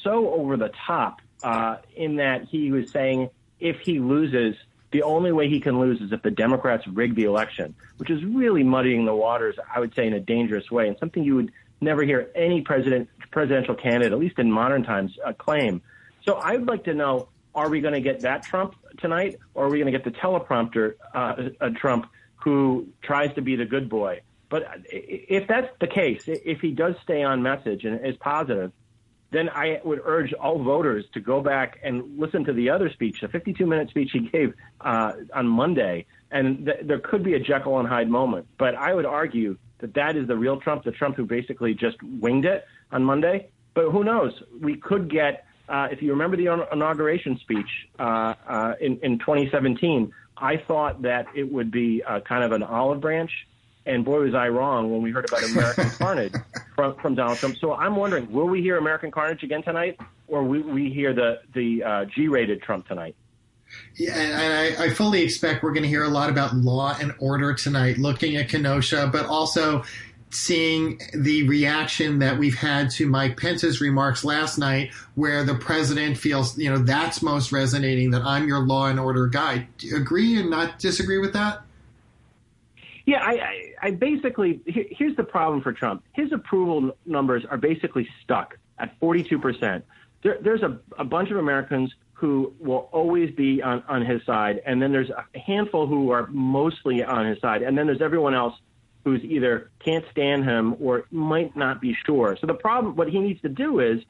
so 0.04 0.34
over 0.34 0.58
the 0.58 0.72
top 0.88 1.22
uh, 1.44 1.76
in 1.96 2.16
that 2.16 2.46
he 2.46 2.72
was 2.72 2.90
saying 2.90 3.30
if 3.60 3.78
he 3.82 4.00
loses, 4.00 4.56
the 4.94 5.04
only 5.04 5.34
way 5.34 5.50
he 5.50 5.60
can 5.60 5.80
lose 5.80 6.00
is 6.00 6.14
if 6.14 6.22
the 6.22 6.32
Democrats 6.32 6.88
rig 6.88 7.16
the 7.16 7.24
election, 7.24 7.76
which 7.98 8.10
is 8.10 8.24
really 8.24 8.64
muddying 8.64 9.06
the 9.06 9.14
waters, 9.14 9.56
I 9.76 9.80
would 9.80 9.94
say, 9.96 10.08
in 10.08 10.14
a 10.14 10.20
dangerous 10.20 10.72
way, 10.72 10.88
and 10.88 10.98
something 11.00 11.24
you 11.24 11.36
would 11.36 11.52
never 11.82 12.04
hear 12.04 12.30
any 12.36 12.62
president, 12.62 13.10
presidential 13.32 13.76
candidate, 13.76 14.14
at 14.14 14.20
least 14.20 14.40
in 14.40 14.50
modern 14.50 14.84
times, 14.84 15.12
uh, 15.26 15.34
claim. 15.34 15.82
So 16.26 16.36
I'd 16.36 16.66
like 16.66 16.86
to 16.86 16.94
know 16.94 17.28
are 17.54 17.70
we 17.70 17.82
going 17.82 17.94
to 17.94 18.02
get 18.02 18.22
that 18.22 18.44
Trump 18.44 18.76
tonight, 19.00 19.38
or 19.54 19.66
are 19.66 19.70
we 19.70 19.80
going 19.80 19.92
to 19.92 19.98
get 19.98 20.06
the 20.06 20.18
teleprompter 20.18 20.94
uh, 21.14 21.50
uh, 21.60 21.70
Trump 21.76 22.08
who 22.36 22.88
tries 23.02 23.34
to 23.36 23.42
be 23.42 23.56
the 23.56 23.66
good 23.66 23.90
boy? 23.90 24.22
But 24.50 24.64
if 24.86 25.48
that's 25.48 25.70
the 25.82 25.88
case, 25.88 26.24
if 26.28 26.62
he 26.62 26.72
does 26.72 26.96
stay 27.04 27.24
on 27.24 27.42
message 27.42 27.86
and 27.86 28.06
is 28.06 28.16
positive, 28.18 28.72
then 29.34 29.50
I 29.50 29.82
would 29.84 30.00
urge 30.06 30.32
all 30.34 30.64
voters 30.64 31.06
to 31.14 31.20
go 31.20 31.42
back 31.42 31.80
and 31.84 32.18
listen 32.18 32.46
to 32.46 32.54
the 32.54 32.70
other 32.70 32.90
speech, 32.90 33.22
the 33.22 33.28
52 33.28 33.66
minute 33.66 33.90
speech 33.90 34.12
he 34.14 34.20
gave 34.20 34.54
uh, 34.82 35.14
on 35.34 35.48
Monday. 35.48 36.06
And 36.32 36.66
th- 36.66 36.80
there 36.84 37.00
could 37.00 37.24
be 37.24 37.34
a 37.34 37.40
Jekyll 37.40 37.80
and 37.80 37.88
Hyde 37.88 38.10
moment. 38.10 38.48
But 38.58 38.76
I 38.76 38.94
would 38.94 39.06
argue 39.06 39.58
that 39.80 39.94
that 39.96 40.16
is 40.16 40.28
the 40.28 40.38
real 40.38 40.60
Trump, 40.60 40.84
the 40.84 40.92
Trump 40.92 41.18
who 41.18 41.26
basically 41.26 41.74
just 41.74 41.98
winged 42.02 42.46
it 42.46 42.66
on 42.92 43.04
Monday. 43.04 43.50
But 43.74 43.90
who 43.90 44.04
knows? 44.04 44.32
We 44.62 44.78
could 44.78 45.10
get 45.10 45.46
uh, 45.70 45.88
if 45.92 46.02
you 46.02 46.12
remember 46.12 46.38
the 46.38 46.68
inauguration 46.72 47.38
speech 47.40 47.88
uh, 47.98 48.34
uh, 48.48 48.74
in, 48.82 49.00
in 49.02 49.18
2017, 49.20 50.12
I 50.38 50.58
thought 50.58 51.02
that 51.04 51.28
it 51.36 51.52
would 51.52 51.72
be 51.72 52.04
uh, 52.04 52.20
kind 52.20 52.44
of 52.44 52.52
an 52.52 52.64
olive 52.64 53.00
branch. 53.00 53.32
And 53.86 54.06
boy, 54.06 54.22
was 54.22 54.34
I 54.34 54.50
wrong 54.50 54.92
when 54.92 55.02
we 55.02 55.12
heard 55.12 55.26
about 55.26 55.44
American 55.44 55.90
Carnage 55.98 56.34
from, 56.76 56.96
from 56.96 57.16
Donald 57.16 57.38
Trump. 57.38 57.58
So 57.58 57.74
I'm 57.74 57.96
wondering, 57.96 58.32
will 58.32 58.48
we 58.48 58.62
hear 58.62 58.78
American 58.78 59.12
Carnage 59.12 59.44
again 59.44 59.64
tonight, 59.64 60.00
or 60.28 60.44
will 60.44 60.64
we 60.64 60.90
hear 60.90 61.14
the, 61.14 61.42
the 61.54 61.84
uh, 61.84 62.06
G-rated 62.06 62.62
Trump 62.62 62.88
tonight? 62.88 63.16
Yeah, 63.96 64.14
and 64.14 64.78
I, 64.78 64.86
I, 64.86 64.90
fully 64.92 65.24
expect 65.24 65.64
we're 65.64 65.74
going 65.74 65.84
to 65.84 65.90
hear 65.90 66.04
a 66.04 66.10
lot 66.10 66.30
about 66.30 66.56
law 66.56 66.96
and 67.00 67.12
order 67.18 67.56
tonight, 67.56 67.98
looking 67.98 68.36
at 68.36 68.50
Kenosha, 68.50 69.10
but 69.12 69.26
also 69.26 69.84
seeing 70.30 71.00
the 71.14 71.48
reaction 71.48 72.20
that 72.20 72.38
we've 72.38 72.58
had 72.58 72.92
to 72.92 73.08
Mike 73.08 73.38
Pence's 73.38 73.82
remarks 73.82 74.24
last 74.24 74.60
night, 74.60 74.92
where 75.16 75.44
the 75.44 75.56
president 75.56 76.18
feels, 76.18 76.56
you 76.58 76.70
know, 76.70 76.78
that's 76.78 77.24
most 77.24 77.52
resonating, 77.52 78.12
that 78.12 78.22
I'm 78.24 78.48
your 78.48 78.60
law 78.60 78.88
and 78.88 79.00
order 79.00 79.26
guy. 79.28 79.68
Do 79.80 79.88
you 79.88 79.98
agree 79.98 80.40
and 80.40 80.52
not 80.52 80.78
disagree 80.78 81.18
with 81.18 81.34
that? 81.34 81.63
Yeah, 83.06 83.22
I, 83.22 83.32
I, 83.32 83.74
I 83.82 83.92
basically, 83.92 84.62
here's 84.66 85.16
the 85.18 85.24
problem 85.24 85.62
for 85.62 85.74
Trump. 85.74 86.04
His 86.14 86.32
approval 86.32 86.96
numbers 87.06 87.44
are 87.50 87.58
basically 87.58 88.08
stuck 88.24 88.58
at 88.80 88.98
42%. 89.02 89.84
There, 90.24 90.38
there's 90.42 90.62
a, 90.62 90.80
a 90.98 91.04
bunch 91.04 91.30
of 91.30 91.38
Americans 91.38 91.94
who 92.14 92.54
will 92.60 92.88
always 92.94 93.32
be 93.36 93.62
on, 93.62 93.84
on 93.90 94.06
his 94.06 94.24
side, 94.26 94.62
and 94.66 94.82
then 94.82 94.94
there's 94.94 95.10
a 95.10 95.26
handful 95.38 95.86
who 95.88 96.12
are 96.12 96.28
mostly 96.28 97.04
on 97.04 97.26
his 97.26 97.40
side, 97.42 97.62
and 97.62 97.78
then 97.78 97.86
there's 97.88 98.02
everyone 98.02 98.34
else 98.34 98.54
who's 99.04 99.22
either 99.24 99.70
can't 99.84 100.06
stand 100.12 100.46
him 100.46 100.76
or 100.80 101.04
might 101.12 101.56
not 101.58 101.82
be 101.82 101.96
sure. 102.06 102.38
So 102.40 102.48
the 102.48 102.54
problem, 102.54 102.96
what 102.96 103.10
he 103.10 103.20
needs 103.20 103.42
to 103.42 103.50
do 103.50 103.82
is 103.82 104.02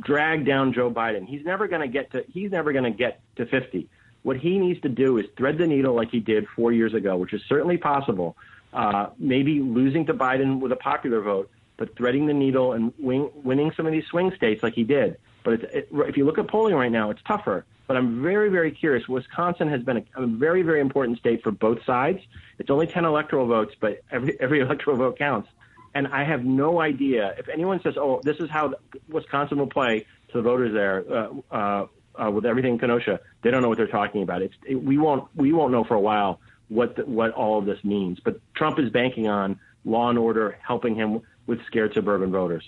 drag 0.00 0.46
down 0.46 0.72
Joe 0.72 0.90
Biden. 0.90 1.26
He's 1.26 1.44
never 1.44 1.68
going 1.68 1.82
to 1.82 1.88
get 1.88 2.12
to 2.12 2.24
he's 2.32 2.50
never 2.50 2.72
going 2.72 2.84
to 2.84 2.90
get 2.90 3.20
to 3.36 3.46
50. 3.46 3.88
What 4.22 4.36
he 4.36 4.58
needs 4.58 4.80
to 4.82 4.88
do 4.88 5.18
is 5.18 5.26
thread 5.36 5.58
the 5.58 5.66
needle 5.66 5.94
like 5.94 6.10
he 6.10 6.20
did 6.20 6.46
four 6.54 6.72
years 6.72 6.94
ago, 6.94 7.16
which 7.16 7.32
is 7.32 7.42
certainly 7.48 7.76
possible. 7.76 8.36
Uh, 8.72 9.08
maybe 9.18 9.60
losing 9.60 10.06
to 10.06 10.14
Biden 10.14 10.60
with 10.60 10.72
a 10.72 10.76
popular 10.76 11.20
vote, 11.20 11.50
but 11.76 11.94
threading 11.96 12.26
the 12.26 12.32
needle 12.32 12.72
and 12.72 12.92
winning 12.98 13.72
some 13.76 13.86
of 13.86 13.92
these 13.92 14.06
swing 14.06 14.32
states 14.36 14.62
like 14.62 14.74
he 14.74 14.84
did. 14.84 15.18
But 15.42 15.64
it, 15.64 15.88
if 15.92 16.16
you 16.16 16.24
look 16.24 16.38
at 16.38 16.48
polling 16.48 16.74
right 16.74 16.92
now, 16.92 17.10
it's 17.10 17.22
tougher. 17.22 17.64
But 17.86 17.96
I'm 17.96 18.22
very, 18.22 18.48
very 18.48 18.70
curious. 18.70 19.08
Wisconsin 19.08 19.68
has 19.68 19.82
been 19.82 19.98
a, 19.98 20.22
a, 20.22 20.26
very, 20.26 20.62
very 20.62 20.80
important 20.80 21.18
state 21.18 21.42
for 21.42 21.50
both 21.50 21.84
sides. 21.84 22.20
It's 22.58 22.70
only 22.70 22.86
10 22.86 23.04
electoral 23.04 23.46
votes, 23.46 23.74
but 23.78 24.00
every, 24.10 24.36
every 24.40 24.60
electoral 24.60 24.96
vote 24.96 25.18
counts. 25.18 25.48
And 25.94 26.06
I 26.06 26.24
have 26.24 26.44
no 26.44 26.80
idea 26.80 27.34
if 27.36 27.50
anyone 27.50 27.82
says, 27.82 27.98
"Oh, 27.98 28.22
this 28.22 28.38
is 28.38 28.48
how 28.48 28.74
Wisconsin 29.10 29.58
will 29.58 29.66
play 29.66 30.06
to 30.28 30.38
the 30.38 30.42
voters 30.42 30.72
there 30.72 31.04
uh, 31.10 31.28
uh, 31.50 31.86
uh, 32.14 32.30
with 32.30 32.46
everything 32.46 32.74
in 32.74 32.78
Kenosha." 32.78 33.20
They 33.42 33.50
don't 33.50 33.62
know 33.62 33.68
what 33.68 33.78
they're 33.78 33.86
talking 33.86 34.22
about. 34.22 34.42
It's, 34.42 34.54
it, 34.66 34.76
we 34.76 34.98
won't 34.98 35.28
we 35.36 35.52
won't 35.52 35.72
know 35.72 35.84
for 35.84 35.94
a 35.94 36.00
while 36.00 36.40
what 36.68 36.96
the, 36.96 37.04
what 37.04 37.32
all 37.32 37.58
of 37.58 37.66
this 37.66 37.82
means. 37.84 38.18
But 38.20 38.40
Trump 38.54 38.78
is 38.78 38.90
banking 38.90 39.28
on 39.28 39.58
law 39.84 40.08
and 40.08 40.18
order 40.18 40.58
helping 40.66 40.94
him 40.94 41.20
with 41.46 41.64
scared 41.66 41.92
suburban 41.94 42.30
voters. 42.30 42.64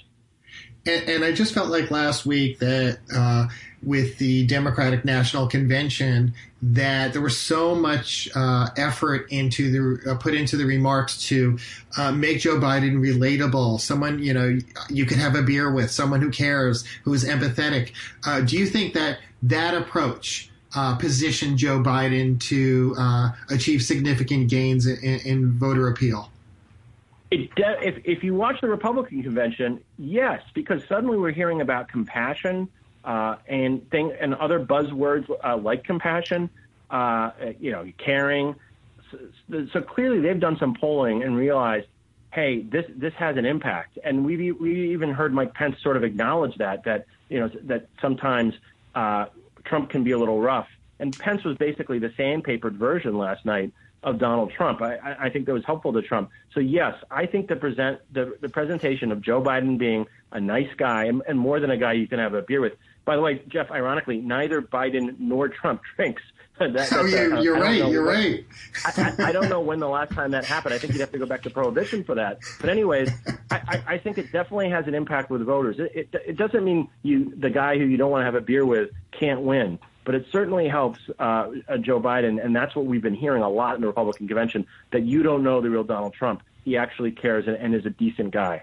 And, 0.87 1.09
and 1.09 1.25
I 1.25 1.33
just 1.33 1.55
felt 1.55 1.69
like 1.69 1.91
last 1.91 2.27
week 2.27 2.59
that 2.59 2.99
uh, 3.15 3.47
with 3.85 4.19
the 4.19 4.47
Democratic 4.47 5.05
National 5.05 5.47
Convention, 5.47 6.35
that 6.63 7.13
there 7.13 7.23
was 7.23 7.39
so 7.39 7.75
much 7.75 8.29
uh, 8.35 8.69
effort 8.77 9.27
into 9.31 9.71
the 9.71 10.11
uh, 10.11 10.15
put 10.17 10.35
into 10.35 10.57
the 10.57 10.65
remarks 10.65 11.27
to 11.29 11.59
uh, 11.97 12.11
make 12.11 12.41
Joe 12.41 12.57
Biden 12.57 12.97
relatable, 12.97 13.81
someone 13.81 14.23
you 14.23 14.33
know 14.33 14.59
you 14.89 15.05
can 15.07 15.19
have 15.19 15.35
a 15.35 15.43
beer 15.43 15.71
with, 15.71 15.91
someone 15.91 16.21
who 16.21 16.31
cares, 16.31 16.85
who 17.05 17.13
is 17.13 17.25
empathetic. 17.25 17.93
Uh, 18.25 18.41
do 18.41 18.57
you 18.57 18.67
think 18.67 18.95
that 18.95 19.19
that 19.43 19.75
approach? 19.75 20.51
Uh, 20.77 20.97
positioned 20.97 21.57
Joe 21.57 21.79
Biden 21.79 22.41
to 22.49 22.97
uh, 22.99 23.31
achieve 23.49 23.81
significant 23.81 24.51
gains 24.51 24.89
in, 24.89 25.21
in 25.21 25.53
voter 25.53 25.87
appeal. 25.87 26.33
It, 27.31 27.49
if, 27.57 28.03
if 28.05 28.25
you 28.25 28.35
watch 28.35 28.61
the 28.61 28.69
Republican 28.69 29.23
convention, 29.23 29.81
yes, 29.99 30.43
because 30.53 30.85
suddenly 30.89 31.17
we're 31.17 31.31
hearing 31.31 31.61
about 31.61 31.87
compassion 31.87 32.69
uh, 33.05 33.37
and 33.47 33.89
thing 33.91 34.13
and 34.19 34.35
other 34.35 34.59
buzzwords 34.59 35.29
uh, 35.45 35.57
like 35.57 35.85
compassion, 35.85 36.49
uh, 36.91 37.31
you 37.61 37.71
know, 37.71 37.91
caring. 37.99 38.57
So, 39.11 39.67
so, 39.73 39.81
clearly, 39.83 40.21
they've 40.21 40.41
done 40.41 40.57
some 40.59 40.75
polling 40.75 41.23
and 41.23 41.37
realized, 41.37 41.87
hey, 42.33 42.63
this 42.63 42.87
this 42.97 43.13
has 43.15 43.37
an 43.37 43.45
impact. 43.45 43.99
And 44.03 44.25
we 44.25 44.53
we 44.53 44.93
even 44.93 45.13
heard 45.13 45.35
Mike 45.35 45.55
Pence 45.55 45.77
sort 45.83 45.97
of 45.97 46.05
acknowledge 46.05 46.57
that 46.57 46.85
that 46.85 47.07
you 47.29 47.41
know 47.41 47.51
that 47.65 47.89
sometimes 48.01 48.55
uh, 48.95 49.27
Trump 49.65 49.91
can 49.91 50.03
be 50.05 50.13
a 50.13 50.19
little 50.19 50.41
rough. 50.41 50.69
And 50.99 51.17
Pence 51.17 51.45
was 51.45 51.57
basically 51.59 51.99
the 51.99 52.11
sandpapered 52.11 52.75
version 52.75 53.19
last 53.19 53.45
night 53.45 53.73
of 54.05 54.19
Donald 54.19 54.53
Trump. 54.53 54.83
I, 54.83 55.17
I 55.19 55.31
think 55.31 55.47
that 55.47 55.53
was 55.53 55.65
helpful 55.65 55.93
to 55.95 56.03
Trump. 56.03 56.31
So 56.53 56.61
yes, 56.61 56.95
I 57.11 57.27
think 57.27 57.49
the 57.49 57.57
present 57.57 58.01
the, 58.13 58.37
the 58.41 58.49
presentation 58.49 59.11
of 59.11 59.21
Joe 59.21 59.43
Biden 59.43 59.79
being 59.79 60.07
a 60.31 60.41
nice 60.41 60.69
guy 60.77 61.05
and, 61.05 61.23
and 61.27 61.39
more 61.39 61.59
than 61.59 61.71
a 61.71 61.77
guy 61.77 61.93
you 61.93 62.07
can 62.07 62.19
have 62.19 62.35
a 62.35 62.43
beer 62.43 62.61
with. 62.61 62.75
By 63.05 63.17
the 63.17 63.23
way, 63.23 63.43
Jeff, 63.49 63.71
ironically, 63.71 64.19
neither 64.19 64.63
Biden 64.63 65.17
nor 65.19 65.49
Trump 65.49 65.83
drinks. 65.97 66.23
that, 66.59 66.89
oh, 66.93 67.05
you're, 67.05 67.39
you're 67.41 67.59
right. 67.59 67.91
You're 67.91 68.07
when, 68.07 68.15
right. 68.15 68.45
I, 68.85 69.15
I, 69.19 69.29
I, 69.29 69.33
don't 69.33 69.49
know 69.49 69.61
when 69.61 69.81
the 69.81 69.89
last 69.89 70.13
time 70.13 70.31
that 70.31 70.45
happened. 70.45 70.73
I 70.73 70.79
think 70.79 70.93
you'd 70.93 71.01
have 71.01 71.11
to 71.11 71.19
go 71.19 71.27
back 71.27 71.43
to 71.43 71.51
prohibition 71.51 72.05
for 72.05 72.15
that. 72.15 72.39
But 72.61 72.71
anyways, 72.71 73.11
I, 73.51 73.83
I, 73.87 73.99
think 73.99 74.19
it 74.19 74.31
definitely 74.31 74.71
has 74.71 74.87
an 74.87 74.95
impact 74.95 75.31
with 75.31 75.43
voters. 75.43 75.81
It, 75.81 76.09
it, 76.13 76.23
it 76.29 76.37
doesn't 76.37 76.65
mean 76.65 76.89
you 77.03 77.35
the 77.35 77.51
guy 77.51 77.77
who 77.77 77.85
you 77.85 77.97
don't 77.97 78.13
want 78.13 78.21
to 78.21 78.27
have 78.27 78.37
a 78.37 78.41
beer 78.41 78.65
with 78.65 78.91
can't 79.11 79.41
win, 79.41 79.81
but 80.05 80.15
it 80.15 80.27
certainly 80.31 80.69
helps 80.69 81.01
uh, 81.19 81.51
Joe 81.81 82.01
Biden, 82.01 82.45
and 82.45 82.55
that's 82.55 82.77
what 82.77 82.87
we've 82.87 83.03
been 83.03 83.15
hearing 83.15 83.43
a 83.43 83.49
lot 83.49 83.75
in 83.75 83.81
the 83.81 83.89
Republican 83.89 84.29
convention. 84.29 84.65
That 84.93 85.03
you 85.03 85.25
don't 85.25 85.43
know 85.43 85.61
the 85.61 85.71
real 85.71 85.85
Donald 85.85 86.15
Trump. 86.15 86.45
He 86.65 86.77
actually 86.77 87.11
cares 87.11 87.49
and, 87.49 87.57
and 87.57 87.75
is 87.75 87.85
a 87.85 87.91
decent 87.91 88.31
guy. 88.31 88.63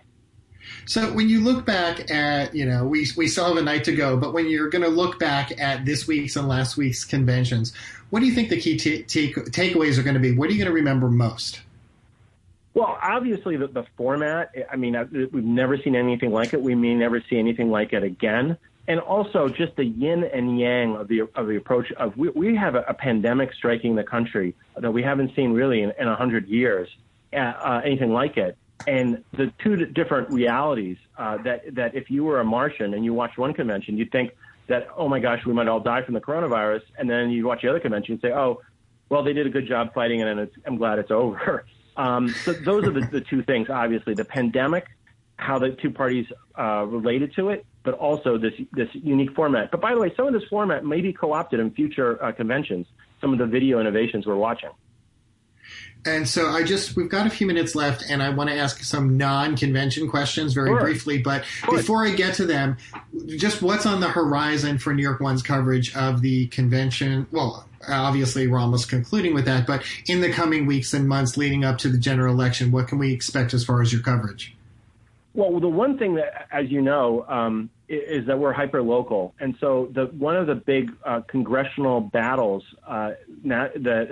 So 0.85 1.11
when 1.13 1.29
you 1.29 1.41
look 1.41 1.65
back 1.65 2.11
at, 2.11 2.55
you 2.55 2.65
know, 2.65 2.85
we, 2.85 3.07
we 3.15 3.27
still 3.27 3.45
have 3.45 3.57
a 3.57 3.61
night 3.61 3.83
to 3.85 3.95
go, 3.95 4.17
but 4.17 4.33
when 4.33 4.49
you're 4.49 4.69
going 4.69 4.83
to 4.83 4.89
look 4.89 5.19
back 5.19 5.59
at 5.59 5.85
this 5.85 6.07
week's 6.07 6.35
and 6.35 6.47
last 6.47 6.77
week's 6.77 7.05
conventions, 7.05 7.73
what 8.09 8.19
do 8.19 8.25
you 8.25 8.33
think 8.33 8.49
the 8.49 8.59
key 8.59 8.77
t- 8.77 9.03
take, 9.03 9.35
takeaways 9.35 9.97
are 9.97 10.03
going 10.03 10.15
to 10.15 10.19
be? 10.19 10.35
What 10.35 10.49
are 10.49 10.53
you 10.53 10.57
going 10.57 10.69
to 10.69 10.73
remember 10.73 11.09
most? 11.09 11.61
Well, 12.73 12.97
obviously 13.01 13.57
the, 13.57 13.67
the 13.67 13.85
format. 13.97 14.53
I 14.71 14.75
mean, 14.75 14.95
we've 15.31 15.43
never 15.43 15.77
seen 15.77 15.95
anything 15.95 16.31
like 16.31 16.53
it. 16.53 16.61
We 16.61 16.75
may 16.75 16.93
never 16.93 17.21
see 17.29 17.37
anything 17.37 17.69
like 17.69 17.93
it 17.93 18.03
again. 18.03 18.57
And 18.87 18.99
also 18.99 19.47
just 19.47 19.75
the 19.75 19.85
yin 19.85 20.23
and 20.23 20.59
yang 20.59 20.95
of 20.95 21.07
the 21.07 21.21
of 21.35 21.47
the 21.47 21.55
approach 21.55 21.91
of 21.93 22.17
we, 22.17 22.29
we 22.29 22.55
have 22.55 22.75
a, 22.75 22.81
a 22.87 22.93
pandemic 22.93 23.53
striking 23.53 23.95
the 23.95 24.03
country 24.03 24.55
that 24.75 24.91
we 24.91 25.03
haven't 25.03 25.35
seen 25.35 25.53
really 25.53 25.81
in 25.81 25.91
a 25.99 26.15
hundred 26.15 26.47
years, 26.47 26.89
uh, 27.31 27.37
uh, 27.37 27.81
anything 27.85 28.11
like 28.11 28.37
it 28.37 28.57
and 28.87 29.23
the 29.33 29.51
two 29.63 29.85
different 29.85 30.29
realities 30.31 30.97
uh, 31.17 31.37
that 31.43 31.75
that 31.75 31.95
if 31.95 32.09
you 32.09 32.23
were 32.23 32.39
a 32.39 32.45
Martian 32.45 32.93
and 32.93 33.03
you 33.05 33.13
watched 33.13 33.37
one 33.37 33.53
convention, 33.53 33.97
you'd 33.97 34.11
think 34.11 34.31
that 34.67 34.87
oh 34.97 35.07
my 35.07 35.19
gosh, 35.19 35.45
we 35.45 35.53
might 35.53 35.67
all 35.67 35.79
die 35.79 36.03
from 36.03 36.13
the 36.13 36.21
coronavirus, 36.21 36.81
and 36.97 37.09
then 37.09 37.29
you 37.29 37.45
watch 37.45 37.61
the 37.61 37.69
other 37.69 37.79
convention 37.79 38.13
and 38.13 38.21
say 38.21 38.31
oh, 38.31 38.61
well 39.09 39.23
they 39.23 39.33
did 39.33 39.47
a 39.47 39.49
good 39.49 39.67
job 39.67 39.93
fighting 39.93 40.19
it, 40.19 40.27
and 40.27 40.49
I'm 40.65 40.77
glad 40.77 40.99
it's 40.99 41.11
over. 41.23 41.65
Um, 41.97 42.29
so 42.29 42.53
those 42.53 42.85
are 42.87 42.91
the, 42.91 43.01
the 43.01 43.21
two 43.21 43.43
things. 43.43 43.69
Obviously, 43.69 44.13
the 44.13 44.25
pandemic, 44.25 44.85
how 45.35 45.59
the 45.59 45.71
two 45.71 45.91
parties 45.91 46.25
uh, 46.57 46.85
related 46.87 47.35
to 47.35 47.49
it, 47.49 47.65
but 47.83 47.95
also 47.95 48.37
this 48.37 48.53
this 48.71 48.89
unique 48.93 49.33
format. 49.35 49.71
But 49.71 49.81
by 49.81 49.93
the 49.93 49.99
way, 49.99 50.13
some 50.15 50.27
of 50.27 50.33
this 50.33 50.43
format 50.49 50.85
may 50.85 51.01
be 51.01 51.13
co-opted 51.13 51.59
in 51.59 51.71
future 51.71 52.23
uh, 52.23 52.31
conventions. 52.31 52.87
Some 53.19 53.33
of 53.33 53.39
the 53.39 53.45
video 53.45 53.79
innovations 53.79 54.25
we're 54.25 54.35
watching. 54.35 54.69
And 56.05 56.27
so 56.27 56.47
I 56.47 56.63
just, 56.63 56.95
we've 56.95 57.09
got 57.09 57.27
a 57.27 57.29
few 57.29 57.45
minutes 57.45 57.75
left 57.75 58.03
and 58.09 58.23
I 58.23 58.29
want 58.29 58.49
to 58.49 58.55
ask 58.55 58.83
some 58.83 59.17
non 59.17 59.55
convention 59.55 60.09
questions 60.09 60.53
very 60.53 60.69
sure. 60.69 60.79
briefly. 60.79 61.19
But 61.19 61.45
before 61.69 62.05
I 62.05 62.11
get 62.11 62.33
to 62.35 62.45
them, 62.45 62.77
just 63.27 63.61
what's 63.61 63.85
on 63.85 63.99
the 63.99 64.09
horizon 64.09 64.79
for 64.79 64.93
New 64.93 65.03
York 65.03 65.19
One's 65.19 65.43
coverage 65.43 65.95
of 65.95 66.21
the 66.21 66.47
convention? 66.47 67.27
Well, 67.31 67.67
obviously 67.87 68.47
we're 68.47 68.59
almost 68.59 68.89
concluding 68.89 69.35
with 69.35 69.45
that, 69.45 69.67
but 69.67 69.83
in 70.07 70.21
the 70.21 70.31
coming 70.31 70.65
weeks 70.65 70.93
and 70.93 71.07
months 71.07 71.37
leading 71.37 71.63
up 71.63 71.77
to 71.79 71.89
the 71.89 71.97
general 71.97 72.33
election, 72.33 72.71
what 72.71 72.87
can 72.87 72.97
we 72.97 73.13
expect 73.13 73.53
as 73.53 73.63
far 73.63 73.81
as 73.81 73.93
your 73.93 74.01
coverage? 74.01 74.55
Well, 75.33 75.59
the 75.59 75.69
one 75.69 75.97
thing 75.97 76.15
that, 76.15 76.47
as 76.51 76.69
you 76.69 76.81
know, 76.81 77.25
um, 77.27 77.69
is 77.91 78.25
that 78.27 78.39
we're 78.39 78.53
hyper 78.53 78.81
local, 78.81 79.33
and 79.39 79.55
so 79.59 79.89
the 79.93 80.05
one 80.05 80.37
of 80.37 80.47
the 80.47 80.55
big 80.55 80.91
uh, 81.05 81.21
congressional 81.27 82.01
battles, 82.01 82.63
uh, 82.87 83.11
uh, 83.51 83.67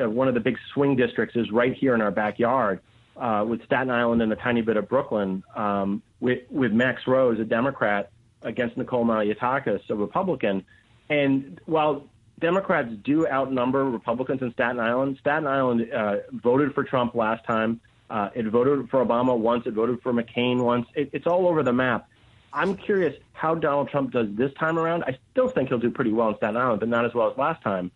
one 0.10 0.28
of 0.28 0.34
the 0.34 0.39
big 0.39 0.58
swing 0.74 0.96
districts 0.96 1.36
is 1.36 1.52
right 1.52 1.74
here 1.74 1.96
in 1.96 2.02
our 2.02 2.12
backyard, 2.12 2.82
uh, 3.18 3.46
with 3.48 3.63
Staten 3.65 3.89
Island 3.89 4.22
and 4.22 4.32
a 4.34 4.36
tiny 4.36 4.62
bit 4.62 4.78
of 4.78 4.89
Brooklyn, 4.89 5.44
um, 5.56 6.02
with 6.20 6.39
with 6.50 6.72
Max 6.74 7.08
Rose, 7.08 7.39
a 7.39 7.46
Democrat, 7.46 8.12
against 8.42 8.76
Nicole 8.78 9.06
Malliotakis, 9.06 9.82
a 9.89 9.96
Republican, 9.96 10.65
and 11.10 11.62
while 11.65 12.04
Democrats 12.39 12.89
do 13.04 13.28
outnumber 13.28 13.86
Republicans 13.86 14.42
in 14.42 14.52
Staten 14.54 14.80
Island, 14.80 15.18
Staten 15.20 15.48
Island 15.48 15.92
uh, 15.92 16.15
voted 16.32 16.74
for 16.74 16.84
Trump 16.84 17.15
last 17.15 17.46
time. 17.46 17.82
Uh, 18.10 18.30
it 18.34 18.46
voted 18.46 18.89
for 18.89 19.06
Obama 19.06 19.38
once. 19.38 19.68
It 19.68 19.74
voted 19.74 20.02
for 20.02 20.12
McCain 20.13 20.63
once. 20.63 20.88
It, 20.96 21.12
it's 21.13 21.28
all 21.28 21.48
over 21.48 21.62
the 21.63 21.74
map. 21.74 22.10
I'm 22.53 22.75
curious 22.75 23.15
how 23.33 23.55
Donald 23.55 23.89
Trump 23.89 24.12
does 24.12 24.27
this 24.31 24.53
time 24.53 24.77
around. 24.77 25.03
I 25.03 25.17
still 25.31 25.49
think 25.49 25.69
he'll 25.69 25.79
do 25.79 25.91
pretty 25.91 26.12
well 26.12 26.29
in 26.29 26.38
Staten 26.38 26.57
Island, 26.57 26.79
but 26.79 26.89
not 26.89 27.05
as 27.05 27.13
well 27.13 27.31
as 27.31 27.38
last 27.38 27.62
time. 27.62 27.91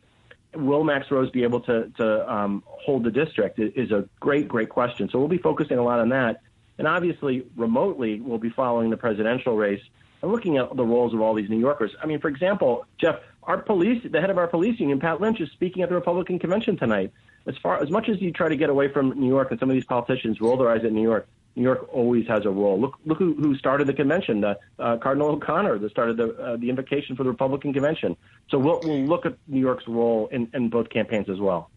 Will 0.54 0.84
Max 0.84 1.10
Rose 1.10 1.32
be 1.32 1.44
able 1.44 1.62
to, 1.62 1.92
to 1.98 2.32
um, 2.32 2.64
hold 2.66 3.04
the 3.04 3.12
district? 3.12 3.60
Is 3.60 3.92
a 3.92 4.08
great, 4.20 4.48
great 4.48 4.70
question. 4.70 5.10
So 5.10 5.18
we'll 5.18 5.28
be 5.28 5.40
focusing 5.40 5.78
a 5.78 5.84
lot 5.84 6.00
on 6.00 6.10
that. 6.10 6.42
And 6.78 6.88
obviously, 6.88 7.46
remotely, 7.56 8.20
we'll 8.20 8.38
be 8.38 8.50
following 8.50 8.90
the 8.90 8.98
presidential 8.98 9.56
race 9.56 9.82
and 10.22 10.32
looking 10.32 10.58
at 10.58 10.76
the 10.76 10.86
roles 10.86 11.14
of 11.14 11.22
all 11.22 11.34
these 11.34 11.50
New 11.50 11.60
Yorkers. 11.60 11.96
I 12.02 12.06
mean, 12.06 12.20
for 12.20 12.30
example, 12.30 12.86
Jeff, 12.98 13.20
our 13.44 13.58
police, 13.58 14.02
the 14.10 14.22
head 14.22 14.30
of 14.30 14.38
our 14.38 14.48
police 14.48 14.80
union, 14.80 15.00
Pat 15.00 15.20
Lynch, 15.20 15.42
is 15.42 15.50
speaking 15.52 15.84
at 15.84 15.90
the 15.90 15.96
Republican 15.96 16.40
convention 16.40 16.78
tonight 16.78 17.12
as 17.46 17.58
far 17.58 17.82
as 17.82 17.90
much 17.90 18.10
as 18.10 18.22
you 18.22 18.32
try 18.32 18.48
to 18.48 18.56
get 18.56 18.70
away 18.70 18.88
from 18.88 19.20
New 19.20 19.28
York 19.28 19.52
and 19.52 19.60
some 19.60 19.70
of 19.70 19.74
these 19.74 19.86
politicians 19.86 20.40
roll 20.40 20.58
their 20.58 20.70
eyes 20.70 20.84
at 20.86 20.92
New 20.92 21.02
York, 21.02 21.28
New 21.56 21.64
York 21.64 21.88
always 21.94 22.28
has 22.28 22.46
a 22.46 22.50
role. 22.50 22.80
Look, 22.80 22.98
look 23.06 23.20
who, 23.20 23.36
who 23.36 23.56
started 23.56 23.88
the 23.88 23.94
convention, 23.94 24.42
the, 24.42 24.58
uh, 24.80 24.98
Cardinal 24.98 25.30
O'Connor, 25.30 25.78
that 25.80 25.92
started 25.92 26.18
the 26.18 26.36
uh, 26.36 26.58
the 26.58 26.70
invocation 26.70 27.16
for 27.16 27.24
the 27.24 27.30
Republican 27.30 27.74
convention. 27.74 28.18
So 28.50 28.58
we'll 28.58 28.80
we'll 28.84 29.06
look 29.06 29.26
at 29.26 29.38
New 29.48 29.60
York's 29.60 29.88
role 29.88 30.28
in, 30.32 30.50
in 30.54 30.70
both 30.70 30.90
campaigns 30.90 31.30
as 31.30 31.40
well. 31.40 31.70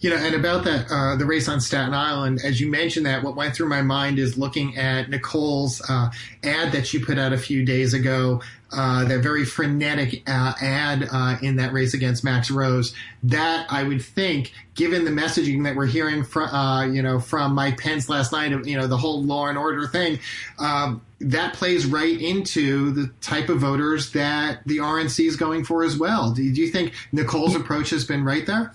You 0.00 0.10
know, 0.10 0.16
and 0.16 0.34
about 0.34 0.64
that, 0.64 0.86
uh, 0.90 1.16
the 1.16 1.24
race 1.24 1.48
on 1.48 1.60
Staten 1.60 1.94
Island, 1.94 2.40
as 2.44 2.60
you 2.60 2.70
mentioned 2.70 3.06
that, 3.06 3.22
what 3.22 3.36
went 3.36 3.54
through 3.54 3.68
my 3.68 3.82
mind 3.82 4.18
is 4.18 4.36
looking 4.36 4.76
at 4.76 5.08
Nicole's 5.08 5.80
uh, 5.88 6.10
ad 6.42 6.72
that 6.72 6.86
she 6.86 6.98
put 6.98 7.18
out 7.18 7.32
a 7.32 7.38
few 7.38 7.64
days 7.64 7.94
ago, 7.94 8.42
uh, 8.72 9.04
that 9.04 9.20
very 9.20 9.44
frenetic 9.44 10.22
uh, 10.28 10.52
ad 10.60 11.08
uh, 11.10 11.36
in 11.42 11.56
that 11.56 11.72
race 11.72 11.94
against 11.94 12.24
Max 12.24 12.50
Rose. 12.50 12.94
That 13.22 13.66
I 13.70 13.82
would 13.84 14.02
think, 14.02 14.52
given 14.74 15.04
the 15.04 15.10
messaging 15.10 15.64
that 15.64 15.76
we're 15.76 15.86
hearing 15.86 16.24
from, 16.24 16.48
uh, 16.48 16.84
you 16.84 17.02
know, 17.02 17.20
from 17.20 17.54
Mike 17.54 17.78
Pence 17.78 18.08
last 18.08 18.32
night, 18.32 18.52
of 18.52 18.66
you 18.66 18.76
know, 18.76 18.86
the 18.86 18.96
whole 18.96 19.22
law 19.22 19.46
and 19.46 19.56
order 19.56 19.86
thing, 19.86 20.18
um, 20.58 21.02
that 21.20 21.54
plays 21.54 21.86
right 21.86 22.20
into 22.20 22.90
the 22.90 23.10
type 23.20 23.48
of 23.48 23.58
voters 23.58 24.10
that 24.12 24.66
the 24.66 24.78
RNC 24.78 25.26
is 25.26 25.36
going 25.36 25.64
for 25.64 25.84
as 25.84 25.96
well. 25.96 26.32
Do, 26.32 26.42
do 26.52 26.60
you 26.60 26.68
think 26.68 26.92
Nicole's 27.12 27.54
approach 27.54 27.90
has 27.90 28.04
been 28.04 28.24
right 28.24 28.44
there? 28.44 28.72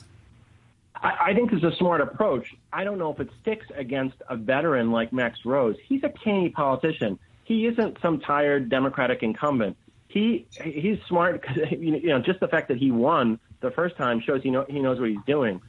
I, 1.01 1.29
I 1.29 1.33
think 1.33 1.51
it's 1.53 1.63
a 1.63 1.75
smart 1.77 2.01
approach. 2.01 2.55
I 2.71 2.83
don't 2.83 2.97
know 2.97 3.11
if 3.11 3.19
it 3.19 3.29
sticks 3.41 3.65
against 3.75 4.17
a 4.29 4.35
veteran 4.35 4.91
like 4.91 5.13
Max 5.13 5.39
Rose. 5.45 5.77
He's 5.83 6.03
a 6.03 6.09
canny 6.09 6.49
politician. 6.49 7.19
He 7.43 7.65
isn't 7.67 7.97
some 8.01 8.19
tired 8.19 8.69
Democratic 8.69 9.23
incumbent. 9.23 9.77
He 10.07 10.47
he's 10.63 10.97
smart 11.07 11.41
because 11.41 11.71
you 11.71 12.07
know 12.07 12.19
just 12.19 12.39
the 12.39 12.47
fact 12.47 12.67
that 12.69 12.77
he 12.77 12.91
won 12.91 13.39
the 13.61 13.71
first 13.71 13.95
time 13.97 14.21
shows 14.21 14.41
he 14.43 14.49
know 14.49 14.65
he 14.67 14.79
knows 14.79 14.99
what 14.99 15.09
he's 15.09 15.19
doing. 15.25 15.61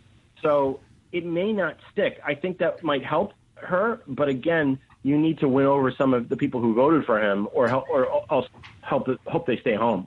So 0.42 0.80
it 1.12 1.24
may 1.24 1.52
not 1.52 1.76
stick. 1.92 2.20
I 2.24 2.34
think 2.34 2.58
that 2.58 2.82
might 2.82 3.04
help 3.04 3.34
her, 3.56 4.00
but 4.06 4.28
again, 4.28 4.78
you 5.02 5.18
need 5.18 5.38
to 5.40 5.48
win 5.48 5.66
over 5.66 5.90
some 5.92 6.14
of 6.14 6.28
the 6.28 6.36
people 6.36 6.60
who 6.60 6.74
voted 6.74 7.04
for 7.04 7.20
him, 7.20 7.48
or 7.52 7.68
help 7.68 7.88
or 7.90 8.06
else 8.30 8.46
help 8.82 9.08
hope 9.26 9.46
they 9.46 9.58
stay 9.58 9.74
home. 9.74 10.06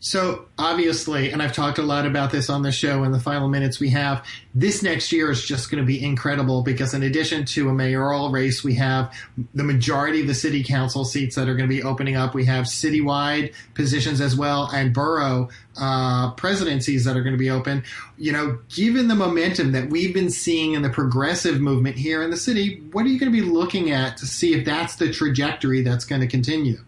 So 0.00 0.46
obviously, 0.58 1.30
and 1.30 1.42
I've 1.42 1.52
talked 1.52 1.78
a 1.78 1.82
lot 1.82 2.06
about 2.06 2.30
this 2.30 2.48
on 2.48 2.62
the 2.62 2.70
show 2.70 3.02
in 3.04 3.12
the 3.12 3.18
final 3.18 3.48
minutes 3.48 3.80
we 3.80 3.90
have, 3.90 4.24
this 4.54 4.82
next 4.82 5.10
year 5.12 5.30
is 5.30 5.44
just 5.44 5.70
going 5.70 5.82
to 5.82 5.86
be 5.86 6.02
incredible 6.04 6.62
because 6.62 6.94
in 6.94 7.02
addition 7.02 7.44
to 7.46 7.68
a 7.68 7.72
mayoral 7.72 8.30
race, 8.30 8.62
we 8.62 8.74
have 8.74 9.12
the 9.54 9.64
majority 9.64 10.20
of 10.20 10.26
the 10.26 10.34
city 10.34 10.62
council 10.62 11.04
seats 11.04 11.34
that 11.36 11.48
are 11.48 11.54
going 11.54 11.68
to 11.68 11.74
be 11.74 11.82
opening 11.82 12.16
up. 12.16 12.34
We 12.34 12.44
have 12.44 12.66
citywide 12.66 13.54
positions 13.74 14.20
as 14.20 14.36
well 14.36 14.68
and 14.72 14.94
borough 14.94 15.48
uh, 15.80 16.32
presidencies 16.32 17.04
that 17.04 17.16
are 17.16 17.22
going 17.22 17.34
to 17.34 17.38
be 17.38 17.50
open. 17.50 17.84
You 18.16 18.32
know, 18.32 18.58
given 18.68 19.08
the 19.08 19.14
momentum 19.14 19.72
that 19.72 19.90
we've 19.90 20.14
been 20.14 20.30
seeing 20.30 20.74
in 20.74 20.82
the 20.82 20.90
progressive 20.90 21.60
movement 21.60 21.96
here 21.96 22.22
in 22.22 22.30
the 22.30 22.36
city, 22.36 22.82
what 22.92 23.04
are 23.04 23.08
you 23.08 23.18
going 23.18 23.32
to 23.32 23.36
be 23.36 23.48
looking 23.48 23.90
at 23.90 24.16
to 24.18 24.26
see 24.26 24.54
if 24.54 24.64
that's 24.64 24.96
the 24.96 25.12
trajectory 25.12 25.82
that's 25.82 26.04
going 26.04 26.20
to 26.20 26.28
continue? 26.28 26.78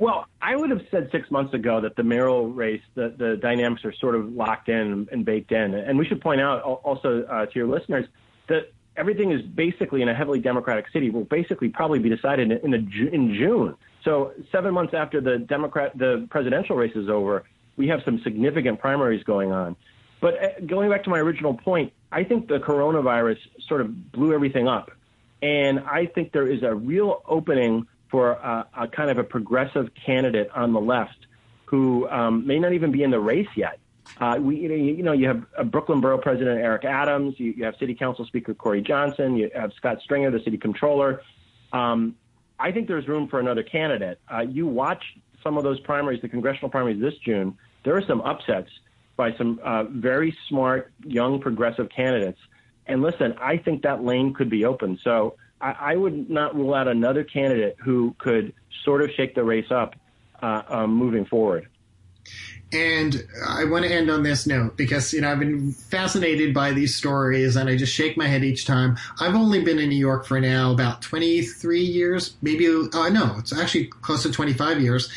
Well, 0.00 0.26
I 0.40 0.56
would 0.56 0.70
have 0.70 0.80
said 0.90 1.10
six 1.12 1.30
months 1.30 1.52
ago 1.52 1.82
that 1.82 1.94
the 1.94 2.02
mayoral 2.02 2.48
race, 2.48 2.80
the, 2.94 3.14
the 3.16 3.36
dynamics 3.36 3.84
are 3.84 3.92
sort 3.92 4.14
of 4.14 4.32
locked 4.32 4.70
in 4.70 5.06
and 5.12 5.26
baked 5.26 5.52
in. 5.52 5.74
And 5.74 5.98
we 5.98 6.06
should 6.06 6.22
point 6.22 6.40
out 6.40 6.62
also 6.62 7.22
uh, 7.24 7.44
to 7.44 7.52
your 7.54 7.68
listeners 7.68 8.06
that 8.48 8.72
everything 8.96 9.30
is 9.30 9.42
basically 9.42 10.00
in 10.00 10.08
a 10.08 10.14
heavily 10.14 10.40
Democratic 10.40 10.86
city 10.90 11.10
will 11.10 11.24
basically 11.24 11.68
probably 11.68 11.98
be 11.98 12.08
decided 12.08 12.50
in, 12.50 12.72
a, 12.72 12.78
in 12.78 13.34
June. 13.34 13.76
So 14.02 14.32
seven 14.50 14.72
months 14.72 14.94
after 14.94 15.20
the 15.20 15.36
Democrat, 15.36 15.96
the 15.98 16.26
presidential 16.30 16.76
race 16.76 16.96
is 16.96 17.10
over, 17.10 17.44
we 17.76 17.88
have 17.88 18.00
some 18.02 18.22
significant 18.22 18.80
primaries 18.80 19.22
going 19.24 19.52
on. 19.52 19.76
But 20.22 20.42
uh, 20.42 20.48
going 20.66 20.88
back 20.88 21.04
to 21.04 21.10
my 21.10 21.18
original 21.18 21.52
point, 21.52 21.92
I 22.10 22.24
think 22.24 22.48
the 22.48 22.58
coronavirus 22.58 23.36
sort 23.68 23.82
of 23.82 24.12
blew 24.12 24.32
everything 24.32 24.66
up. 24.66 24.92
And 25.42 25.80
I 25.80 26.06
think 26.06 26.32
there 26.32 26.48
is 26.48 26.62
a 26.62 26.74
real 26.74 27.22
opening 27.26 27.86
for 28.10 28.32
a, 28.32 28.66
a 28.76 28.88
kind 28.88 29.10
of 29.10 29.18
a 29.18 29.24
progressive 29.24 29.90
candidate 29.94 30.50
on 30.54 30.72
the 30.72 30.80
left 30.80 31.26
who 31.66 32.08
um, 32.08 32.46
may 32.46 32.58
not 32.58 32.72
even 32.72 32.90
be 32.90 33.02
in 33.02 33.10
the 33.10 33.20
race 33.20 33.48
yet. 33.56 33.78
Uh, 34.20 34.36
we, 34.40 34.56
you 34.56 35.02
know, 35.02 35.12
you 35.12 35.28
have 35.28 35.44
a 35.56 35.64
Brooklyn 35.64 36.00
Borough 36.00 36.18
President 36.18 36.60
Eric 36.60 36.84
Adams, 36.84 37.34
you, 37.38 37.52
you 37.52 37.64
have 37.64 37.76
City 37.78 37.94
Council 37.94 38.24
Speaker 38.26 38.54
Corey 38.54 38.82
Johnson, 38.82 39.36
you 39.36 39.50
have 39.54 39.72
Scott 39.74 39.98
Stringer, 40.02 40.30
the 40.30 40.40
City 40.40 40.58
Controller. 40.58 41.22
Um, 41.72 42.16
I 42.58 42.72
think 42.72 42.88
there's 42.88 43.06
room 43.06 43.28
for 43.28 43.38
another 43.38 43.62
candidate. 43.62 44.18
Uh, 44.32 44.40
you 44.40 44.66
watch 44.66 45.02
some 45.44 45.56
of 45.56 45.62
those 45.62 45.78
primaries, 45.80 46.20
the 46.20 46.28
congressional 46.28 46.70
primaries 46.70 47.00
this 47.00 47.14
June. 47.24 47.56
There 47.84 47.96
are 47.96 48.04
some 48.04 48.20
upsets, 48.22 48.70
by 49.20 49.36
some 49.36 49.60
uh, 49.62 49.84
very 49.84 50.34
smart, 50.48 50.90
young, 51.04 51.40
progressive 51.40 51.90
candidates. 51.94 52.38
And 52.86 53.02
listen, 53.02 53.34
I 53.38 53.58
think 53.58 53.82
that 53.82 54.02
lane 54.02 54.32
could 54.32 54.48
be 54.48 54.64
open. 54.64 54.98
So 55.04 55.36
I, 55.60 55.92
I 55.92 55.96
would 55.96 56.30
not 56.30 56.54
rule 56.54 56.74
out 56.74 56.88
another 56.88 57.24
candidate 57.24 57.76
who 57.78 58.14
could 58.18 58.52
sort 58.84 59.02
of 59.02 59.10
shake 59.16 59.34
the 59.34 59.44
race 59.44 59.70
up 59.70 59.94
uh, 60.42 60.62
um, 60.68 60.94
moving 60.94 61.24
forward. 61.24 61.68
And 62.72 63.26
I 63.48 63.64
want 63.64 63.84
to 63.84 63.92
end 63.92 64.10
on 64.10 64.22
this 64.22 64.46
note 64.46 64.76
because, 64.76 65.12
you 65.12 65.20
know, 65.20 65.32
I've 65.32 65.40
been 65.40 65.72
fascinated 65.72 66.54
by 66.54 66.72
these 66.72 66.94
stories 66.94 67.56
and 67.56 67.68
I 67.68 67.76
just 67.76 67.92
shake 67.92 68.16
my 68.16 68.28
head 68.28 68.44
each 68.44 68.64
time. 68.64 68.96
I've 69.18 69.34
only 69.34 69.62
been 69.64 69.80
in 69.80 69.88
New 69.88 69.96
York 69.96 70.24
for 70.24 70.40
now 70.40 70.72
about 70.72 71.02
23 71.02 71.80
years, 71.80 72.36
maybe, 72.42 72.68
oh, 72.68 73.08
no, 73.12 73.36
it's 73.38 73.52
actually 73.52 73.86
close 73.86 74.22
to 74.22 74.30
25 74.30 74.80
years. 74.80 75.10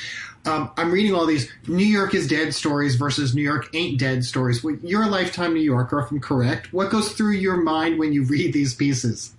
Um, 0.45 0.71
I'm 0.75 0.91
reading 0.91 1.13
all 1.13 1.25
these 1.25 1.49
New 1.67 1.85
York 1.85 2.15
is 2.15 2.27
dead 2.27 2.53
stories 2.53 2.95
versus 2.95 3.35
New 3.35 3.43
York 3.43 3.69
ain't 3.73 3.99
dead 3.99 4.25
stories. 4.25 4.65
You're 4.81 5.03
a 5.03 5.07
lifetime 5.07 5.53
New 5.53 5.61
Yorker, 5.61 5.99
if 5.99 6.11
I'm 6.11 6.19
correct. 6.19 6.73
What 6.73 6.89
goes 6.89 7.13
through 7.13 7.33
your 7.33 7.57
mind 7.57 7.99
when 7.99 8.13
you 8.13 8.23
read 8.23 8.51
these 8.51 8.73
pieces? 8.73 9.33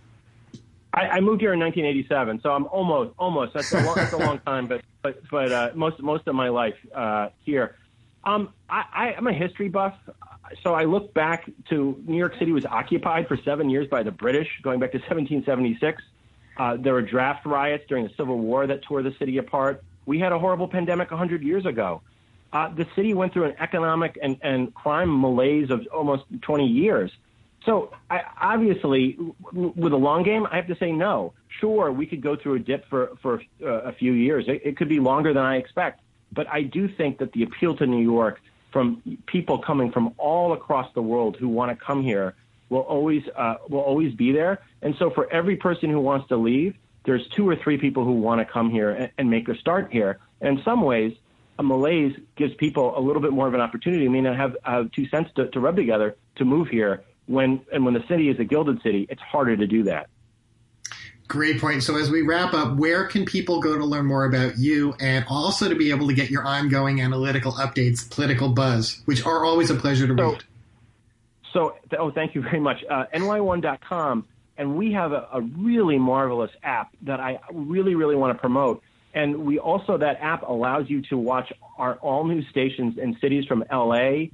I, 0.94 1.16
I 1.16 1.20
moved 1.20 1.40
here 1.40 1.52
in 1.52 1.58
1987, 1.58 2.40
so 2.40 2.52
I'm 2.52 2.66
almost, 2.66 3.14
almost. 3.18 3.52
That's 3.52 3.72
a 3.72 3.82
long, 3.82 3.96
that's 3.96 4.12
a 4.12 4.16
long 4.16 4.38
time, 4.38 4.66
but 4.66 4.82
but 5.02 5.20
but 5.28 5.52
uh, 5.52 5.70
most 5.74 6.00
most 6.00 6.26
of 6.28 6.34
my 6.34 6.48
life 6.48 6.76
uh, 6.94 7.30
here. 7.44 7.76
Um, 8.22 8.54
I, 8.70 9.14
I'm 9.18 9.26
a 9.26 9.32
history 9.32 9.68
buff, 9.68 9.94
so 10.62 10.72
I 10.72 10.84
look 10.84 11.12
back 11.12 11.50
to 11.68 12.02
New 12.06 12.16
York 12.16 12.38
City 12.38 12.52
was 12.52 12.64
occupied 12.64 13.28
for 13.28 13.36
seven 13.36 13.68
years 13.68 13.86
by 13.88 14.02
the 14.02 14.12
British, 14.12 14.48
going 14.62 14.80
back 14.80 14.92
to 14.92 14.98
1776. 14.98 16.02
Uh, 16.56 16.76
there 16.76 16.94
were 16.94 17.02
draft 17.02 17.44
riots 17.44 17.84
during 17.86 18.04
the 18.04 18.12
Civil 18.16 18.38
War 18.38 18.66
that 18.66 18.82
tore 18.82 19.02
the 19.02 19.14
city 19.18 19.36
apart. 19.38 19.84
We 20.06 20.18
had 20.20 20.32
a 20.32 20.38
horrible 20.38 20.68
pandemic 20.68 21.10
100 21.10 21.42
years 21.42 21.66
ago. 21.66 22.00
Uh, 22.52 22.68
the 22.68 22.86
city 22.94 23.12
went 23.12 23.32
through 23.32 23.44
an 23.44 23.56
economic 23.58 24.18
and, 24.22 24.38
and 24.40 24.72
crime 24.72 25.20
malaise 25.20 25.70
of 25.70 25.86
almost 25.92 26.22
20 26.40 26.66
years. 26.66 27.10
So 27.66 27.92
I, 28.10 28.22
obviously, 28.40 29.16
with 29.52 29.92
a 29.92 29.96
long 29.96 30.22
game, 30.22 30.46
I 30.50 30.56
have 30.56 30.66
to 30.66 30.76
say 30.76 30.92
no. 30.92 31.32
Sure, 31.60 31.90
we 31.90 32.06
could 32.06 32.20
go 32.20 32.36
through 32.36 32.54
a 32.54 32.58
dip 32.58 32.88
for 32.88 33.12
for 33.22 33.42
uh, 33.62 33.66
a 33.66 33.92
few 33.92 34.12
years. 34.12 34.44
It, 34.48 34.62
it 34.64 34.76
could 34.76 34.88
be 34.88 35.00
longer 35.00 35.32
than 35.32 35.42
I 35.42 35.56
expect, 35.56 36.00
but 36.32 36.46
I 36.48 36.62
do 36.62 36.88
think 36.88 37.18
that 37.18 37.32
the 37.32 37.42
appeal 37.42 37.76
to 37.76 37.86
New 37.86 38.02
York 38.02 38.40
from 38.70 39.00
people 39.26 39.58
coming 39.58 39.92
from 39.92 40.14
all 40.18 40.52
across 40.52 40.92
the 40.94 41.02
world 41.02 41.36
who 41.36 41.48
want 41.48 41.70
to 41.70 41.84
come 41.84 42.02
here 42.02 42.34
will 42.68 42.80
always 42.80 43.22
uh, 43.34 43.56
will 43.68 43.80
always 43.80 44.12
be 44.14 44.32
there. 44.32 44.60
And 44.82 44.94
so, 44.98 45.10
for 45.10 45.32
every 45.32 45.56
person 45.56 45.88
who 45.90 46.00
wants 46.00 46.28
to 46.28 46.36
leave, 46.36 46.74
there's 47.04 47.26
two 47.28 47.48
or 47.48 47.56
three 47.56 47.78
people 47.78 48.04
who 48.04 48.12
want 48.12 48.40
to 48.40 48.44
come 48.44 48.70
here 48.70 48.90
and, 48.90 49.10
and 49.16 49.30
make 49.30 49.48
a 49.48 49.56
start 49.56 49.90
here. 49.90 50.18
And 50.40 50.58
in 50.58 50.64
some 50.64 50.82
ways, 50.82 51.14
a 51.58 51.62
malaise 51.62 52.14
gives 52.36 52.54
people 52.54 52.98
a 52.98 53.00
little 53.00 53.22
bit 53.22 53.32
more 53.32 53.46
of 53.46 53.54
an 53.54 53.60
opportunity. 53.60 54.04
I 54.04 54.08
mean, 54.08 54.26
I 54.26 54.36
have, 54.36 54.56
have 54.64 54.92
two 54.92 55.08
cents 55.08 55.30
to, 55.36 55.48
to 55.48 55.60
rub 55.60 55.76
together 55.76 56.16
to 56.36 56.44
move 56.44 56.68
here 56.68 57.02
when 57.26 57.60
and 57.72 57.84
when 57.84 57.94
the 57.94 58.04
city 58.08 58.28
is 58.28 58.38
a 58.38 58.44
gilded 58.44 58.82
city, 58.82 59.06
it's 59.08 59.22
harder 59.22 59.56
to 59.56 59.66
do 59.66 59.84
that. 59.84 60.08
Great 61.26 61.58
point. 61.58 61.82
So 61.82 61.96
as 61.96 62.10
we 62.10 62.20
wrap 62.22 62.52
up, 62.52 62.76
where 62.76 63.06
can 63.06 63.24
people 63.24 63.60
go 63.60 63.78
to 63.78 63.84
learn 63.84 64.04
more 64.04 64.26
about 64.26 64.58
you 64.58 64.94
and 65.00 65.24
also 65.28 65.68
to 65.70 65.74
be 65.74 65.90
able 65.90 66.06
to 66.08 66.14
get 66.14 66.30
your 66.30 66.44
ongoing 66.44 67.00
analytical 67.00 67.52
updates, 67.52 68.08
political 68.08 68.50
buzz, 68.50 69.00
which 69.06 69.24
are 69.24 69.44
always 69.44 69.70
a 69.70 69.74
pleasure 69.74 70.06
to 70.06 70.14
so, 70.16 70.32
read? 70.32 70.44
So, 71.52 71.76
oh, 71.98 72.10
thank 72.10 72.34
you 72.34 72.42
very 72.42 72.60
much. 72.60 72.84
Uh, 72.90 73.06
NY1.com, 73.14 74.26
and 74.58 74.76
we 74.76 74.92
have 74.92 75.12
a, 75.12 75.28
a 75.32 75.40
really 75.40 75.98
marvelous 75.98 76.50
app 76.62 76.94
that 77.02 77.20
I 77.20 77.40
really, 77.50 77.94
really 77.94 78.16
want 78.16 78.36
to 78.36 78.38
promote. 78.38 78.82
And 79.14 79.46
we 79.46 79.58
also, 79.58 79.96
that 79.96 80.18
app 80.20 80.42
allows 80.42 80.90
you 80.90 81.00
to 81.02 81.16
watch 81.16 81.52
our 81.78 81.94
all 81.96 82.24
new 82.24 82.42
stations 82.50 82.98
in 82.98 83.16
cities 83.20 83.46
from 83.46 83.64
LA 83.72 84.24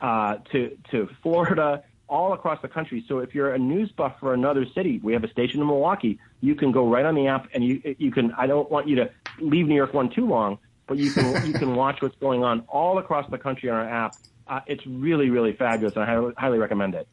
uh, 0.00 0.38
to, 0.50 0.76
to 0.90 1.08
Florida 1.22 1.84
all 2.10 2.32
across 2.34 2.60
the 2.60 2.68
country. 2.68 3.04
So 3.08 3.20
if 3.20 3.34
you're 3.34 3.54
a 3.54 3.58
news 3.58 3.90
buff 3.92 4.16
for 4.20 4.34
another 4.34 4.66
city, 4.74 5.00
we 5.02 5.12
have 5.14 5.24
a 5.24 5.30
station 5.30 5.60
in 5.60 5.66
Milwaukee. 5.66 6.18
You 6.40 6.54
can 6.54 6.72
go 6.72 6.88
right 6.88 7.04
on 7.04 7.14
the 7.14 7.28
app, 7.28 7.48
and 7.54 7.64
you 7.64 7.94
you 7.98 8.10
can. 8.10 8.32
I 8.32 8.46
don't 8.46 8.70
want 8.70 8.88
you 8.88 8.96
to 8.96 9.10
leave 9.38 9.66
New 9.66 9.76
York 9.76 9.94
one 9.94 10.10
too 10.10 10.26
long, 10.26 10.58
but 10.86 10.98
you 10.98 11.12
can 11.12 11.46
you 11.46 11.52
can 11.54 11.74
watch 11.74 12.02
what's 12.02 12.16
going 12.16 12.42
on 12.42 12.64
all 12.68 12.98
across 12.98 13.30
the 13.30 13.38
country 13.38 13.70
on 13.70 13.76
our 13.76 13.88
app. 13.88 14.16
Uh, 14.46 14.60
it's 14.66 14.84
really 14.86 15.30
really 15.30 15.52
fabulous, 15.52 15.94
and 15.94 16.02
I 16.02 16.06
highly, 16.06 16.34
highly 16.36 16.58
recommend 16.58 16.94
it. 16.96 17.06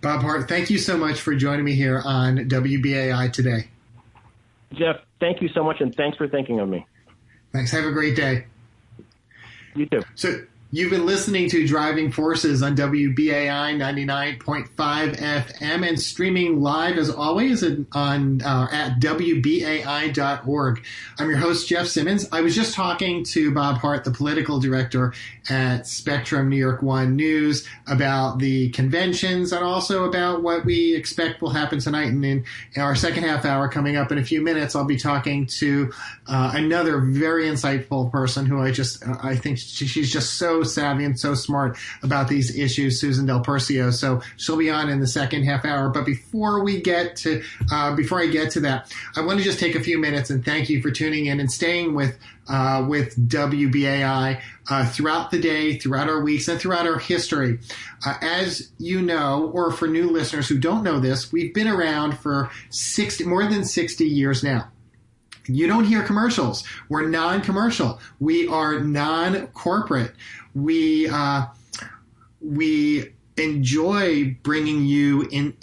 Bob 0.00 0.20
Hardt, 0.20 0.48
thank 0.48 0.70
you 0.70 0.78
so 0.78 0.96
much 0.96 1.20
for 1.20 1.34
joining 1.34 1.64
me 1.64 1.74
here 1.74 2.02
on 2.04 2.36
WBAI 2.48 3.32
today. 3.32 3.68
Jeff, 4.74 4.96
thank 5.20 5.42
you 5.42 5.48
so 5.48 5.64
much, 5.64 5.80
and 5.80 5.94
thanks 5.94 6.16
for 6.16 6.28
thinking 6.28 6.60
of 6.60 6.68
me. 6.68 6.86
Thanks. 7.52 7.70
Have 7.70 7.84
a 7.84 7.92
great 7.92 8.16
day. 8.16 8.46
You 9.74 9.86
too. 9.86 10.02
So 10.14 10.42
You've 10.74 10.88
been 10.88 11.04
listening 11.04 11.50
to 11.50 11.66
Driving 11.66 12.10
Forces 12.10 12.62
on 12.62 12.74
WBAI 12.74 13.76
99.5 13.76 14.68
FM 15.18 15.86
and 15.86 16.00
streaming 16.00 16.62
live 16.62 16.96
as 16.96 17.10
always 17.10 17.62
on 17.92 18.40
uh, 18.40 18.68
at 18.72 18.98
WBAI.org. 18.98 20.82
I'm 21.18 21.28
your 21.28 21.36
host, 21.36 21.68
Jeff 21.68 21.88
Simmons. 21.88 22.26
I 22.32 22.40
was 22.40 22.54
just 22.54 22.74
talking 22.74 23.22
to 23.24 23.52
Bob 23.52 23.80
Hardt, 23.80 24.04
the 24.04 24.12
political 24.12 24.60
director 24.60 25.12
at 25.50 25.86
Spectrum 25.86 26.48
New 26.48 26.56
York 26.56 26.80
One 26.80 27.16
News, 27.16 27.68
about 27.86 28.38
the 28.38 28.70
conventions 28.70 29.52
and 29.52 29.62
also 29.62 30.04
about 30.04 30.42
what 30.42 30.64
we 30.64 30.96
expect 30.96 31.42
will 31.42 31.50
happen 31.50 31.80
tonight. 31.80 32.08
And 32.08 32.24
in 32.24 32.46
our 32.78 32.94
second 32.94 33.24
half 33.24 33.44
hour 33.44 33.68
coming 33.68 33.96
up 33.96 34.10
in 34.10 34.16
a 34.16 34.24
few 34.24 34.40
minutes, 34.40 34.74
I'll 34.74 34.86
be 34.86 34.96
talking 34.96 35.44
to 35.58 35.92
uh, 36.26 36.52
another 36.54 36.98
very 36.98 37.44
insightful 37.44 38.10
person 38.10 38.46
who 38.46 38.58
I 38.58 38.70
just, 38.70 39.06
I 39.06 39.36
think 39.36 39.58
she's 39.58 40.10
just 40.10 40.38
so 40.38 40.61
savvy 40.62 41.04
and 41.04 41.18
so 41.18 41.34
smart 41.34 41.76
about 42.02 42.28
these 42.28 42.56
issues, 42.56 43.00
Susan 43.00 43.26
Del 43.26 43.42
Percio. 43.42 43.92
So 43.92 44.22
she'll 44.36 44.56
be 44.56 44.70
on 44.70 44.88
in 44.88 45.00
the 45.00 45.06
second 45.06 45.44
half 45.44 45.64
hour. 45.64 45.88
But 45.88 46.06
before 46.06 46.62
we 46.62 46.80
get 46.80 47.16
to, 47.16 47.42
uh, 47.70 47.94
before 47.94 48.20
I 48.20 48.26
get 48.26 48.50
to 48.52 48.60
that, 48.60 48.92
I 49.16 49.20
want 49.20 49.38
to 49.38 49.44
just 49.44 49.58
take 49.58 49.74
a 49.74 49.80
few 49.80 49.98
minutes 49.98 50.30
and 50.30 50.44
thank 50.44 50.68
you 50.68 50.82
for 50.82 50.90
tuning 50.90 51.26
in 51.26 51.40
and 51.40 51.50
staying 51.50 51.94
with 51.94 52.18
uh, 52.48 52.84
with 52.88 53.16
WBAI 53.28 54.40
uh, 54.68 54.86
throughout 54.86 55.30
the 55.30 55.40
day, 55.40 55.78
throughout 55.78 56.08
our 56.08 56.20
weeks, 56.20 56.48
and 56.48 56.60
throughout 56.60 56.86
our 56.86 56.98
history. 56.98 57.58
Uh, 58.04 58.14
as 58.20 58.72
you 58.78 59.00
know, 59.00 59.50
or 59.54 59.70
for 59.70 59.86
new 59.86 60.10
listeners 60.10 60.48
who 60.48 60.58
don't 60.58 60.82
know 60.82 60.98
this, 60.98 61.32
we've 61.32 61.54
been 61.54 61.68
around 61.68 62.18
for 62.18 62.50
60, 62.70 63.24
more 63.24 63.46
than 63.46 63.64
60 63.64 64.04
years 64.04 64.42
now. 64.42 64.68
You 65.46 65.66
don't 65.66 65.84
hear 65.84 66.04
commercials. 66.04 66.62
We're 66.88 67.08
non-commercial. 67.08 68.00
We 68.20 68.46
are 68.46 68.78
non-corporate 68.78 70.12
we 70.54 71.08
uh, 71.08 71.46
we 72.40 73.12
enjoy 73.36 74.36
bringing 74.42 74.84
you 74.84 75.22
in, 75.30 75.56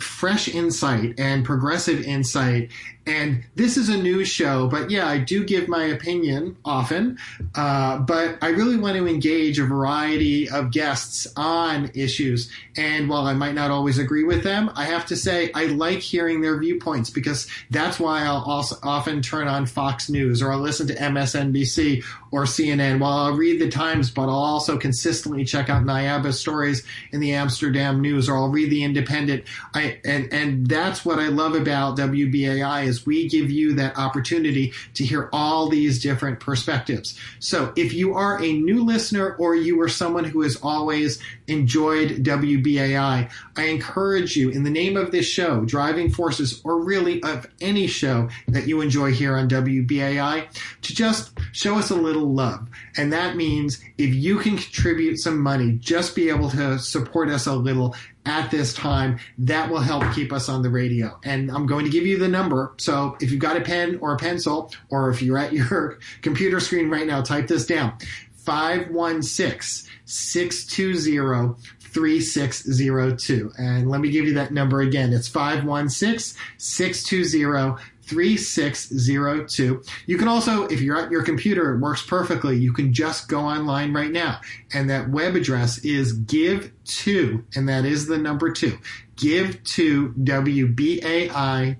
fresh 0.00 0.48
insight 0.48 1.14
and 1.18 1.44
progressive 1.44 2.02
insight 2.02 2.70
and 3.04 3.42
this 3.56 3.76
is 3.76 3.88
a 3.88 3.96
news 3.96 4.28
show, 4.28 4.68
but 4.68 4.90
yeah, 4.90 5.08
I 5.08 5.18
do 5.18 5.44
give 5.44 5.66
my 5.66 5.84
opinion 5.84 6.56
often. 6.64 7.18
Uh, 7.54 7.98
but 7.98 8.38
I 8.40 8.48
really 8.50 8.76
want 8.76 8.96
to 8.96 9.08
engage 9.08 9.58
a 9.58 9.64
variety 9.64 10.48
of 10.48 10.70
guests 10.70 11.26
on 11.36 11.90
issues. 11.94 12.50
And 12.76 13.08
while 13.08 13.26
I 13.26 13.34
might 13.34 13.54
not 13.54 13.72
always 13.72 13.98
agree 13.98 14.22
with 14.22 14.44
them, 14.44 14.70
I 14.76 14.84
have 14.84 15.06
to 15.06 15.16
say 15.16 15.50
I 15.52 15.66
like 15.66 15.98
hearing 15.98 16.42
their 16.42 16.58
viewpoints 16.58 17.10
because 17.10 17.48
that's 17.70 17.98
why 17.98 18.22
I'll 18.22 18.44
also 18.44 18.76
often 18.84 19.20
turn 19.20 19.48
on 19.48 19.66
Fox 19.66 20.08
News 20.08 20.40
or 20.40 20.52
I'll 20.52 20.60
listen 20.60 20.86
to 20.86 20.94
MSNBC 20.94 22.04
or 22.30 22.44
CNN 22.44 23.00
while 23.00 23.18
I'll 23.18 23.36
read 23.36 23.60
the 23.60 23.68
Times, 23.68 24.10
but 24.10 24.22
I'll 24.22 24.30
also 24.30 24.78
consistently 24.78 25.44
check 25.44 25.68
out 25.68 25.84
NIABA 25.84 26.32
stories 26.32 26.84
in 27.10 27.20
the 27.20 27.32
Amsterdam 27.32 28.00
News 28.00 28.28
or 28.28 28.36
I'll 28.36 28.48
read 28.48 28.70
the 28.70 28.84
Independent. 28.84 29.44
I, 29.74 29.98
and, 30.04 30.32
and 30.32 30.66
that's 30.66 31.04
what 31.04 31.18
I 31.18 31.28
love 31.28 31.54
about 31.54 31.98
WBAI 31.98 32.91
is 32.92 33.06
we 33.06 33.28
give 33.28 33.50
you 33.50 33.74
that 33.74 33.96
opportunity 33.98 34.72
to 34.94 35.04
hear 35.04 35.28
all 35.32 35.68
these 35.68 36.02
different 36.02 36.38
perspectives. 36.38 37.18
So 37.38 37.72
if 37.76 37.94
you 37.94 38.14
are 38.14 38.40
a 38.42 38.52
new 38.52 38.84
listener 38.84 39.34
or 39.36 39.56
you 39.56 39.80
are 39.80 39.88
someone 39.88 40.24
who 40.24 40.42
has 40.42 40.56
always 40.62 41.18
enjoyed 41.46 42.22
WBAI, 42.22 43.30
I 43.56 43.64
encourage 43.64 44.36
you 44.36 44.50
in 44.50 44.64
the 44.64 44.70
name 44.70 44.96
of 44.96 45.10
this 45.10 45.26
show, 45.26 45.64
Driving 45.64 46.10
Forces, 46.10 46.60
or 46.64 46.82
really 46.82 47.22
of 47.22 47.46
any 47.60 47.86
show 47.86 48.28
that 48.48 48.68
you 48.68 48.80
enjoy 48.80 49.12
here 49.12 49.36
on 49.36 49.48
WBAI, 49.48 50.46
to 50.82 50.94
just 50.94 51.32
show 51.52 51.78
us 51.78 51.90
a 51.90 51.94
little 51.94 52.32
love. 52.32 52.68
And 52.96 53.12
that 53.12 53.36
means 53.36 53.82
if 53.96 54.14
you 54.14 54.38
can 54.38 54.56
contribute 54.56 55.16
some 55.16 55.38
money, 55.40 55.72
just 55.80 56.14
be 56.14 56.28
able 56.28 56.50
to 56.50 56.78
support 56.78 57.30
us 57.30 57.46
a 57.46 57.54
little 57.54 57.96
at 58.24 58.50
this 58.50 58.72
time, 58.72 59.18
that 59.38 59.70
will 59.70 59.80
help 59.80 60.04
keep 60.14 60.32
us 60.32 60.48
on 60.48 60.62
the 60.62 60.70
radio. 60.70 61.18
And 61.24 61.50
I'm 61.50 61.66
going 61.66 61.84
to 61.84 61.90
give 61.90 62.06
you 62.06 62.18
the 62.18 62.28
number. 62.28 62.74
So 62.78 63.16
if 63.20 63.30
you've 63.30 63.40
got 63.40 63.56
a 63.56 63.60
pen 63.60 63.98
or 64.00 64.14
a 64.14 64.16
pencil, 64.16 64.72
or 64.90 65.10
if 65.10 65.22
you're 65.22 65.38
at 65.38 65.52
your 65.54 65.98
computer 66.22 66.60
screen 66.60 66.88
right 66.90 67.06
now, 67.06 67.22
type 67.22 67.46
this 67.46 67.66
down 67.66 67.94
516 68.36 69.90
620 70.04 71.54
3602. 71.92 73.52
And 73.58 73.90
let 73.90 74.00
me 74.00 74.10
give 74.10 74.24
you 74.24 74.34
that 74.34 74.50
number 74.50 74.80
again. 74.80 75.12
It's 75.12 75.28
516 75.28 76.38
620 76.56 77.82
3602. 78.12 79.82
You 80.06 80.18
can 80.18 80.28
also, 80.28 80.66
if 80.66 80.80
you're 80.80 80.98
at 80.98 81.10
your 81.10 81.22
computer, 81.22 81.74
it 81.74 81.80
works 81.80 82.04
perfectly. 82.04 82.58
You 82.58 82.72
can 82.72 82.92
just 82.92 83.28
go 83.28 83.40
online 83.40 83.92
right 83.92 84.10
now. 84.10 84.40
And 84.72 84.88
that 84.90 85.10
web 85.10 85.34
address 85.34 85.78
is 85.78 86.12
give 86.12 86.72
to, 86.84 87.44
and 87.54 87.68
that 87.68 87.84
is 87.84 88.06
the 88.06 88.18
number 88.18 88.52
two, 88.52 88.78
give 89.16 89.62
to 89.64 90.10
WBAI.org 90.10 91.78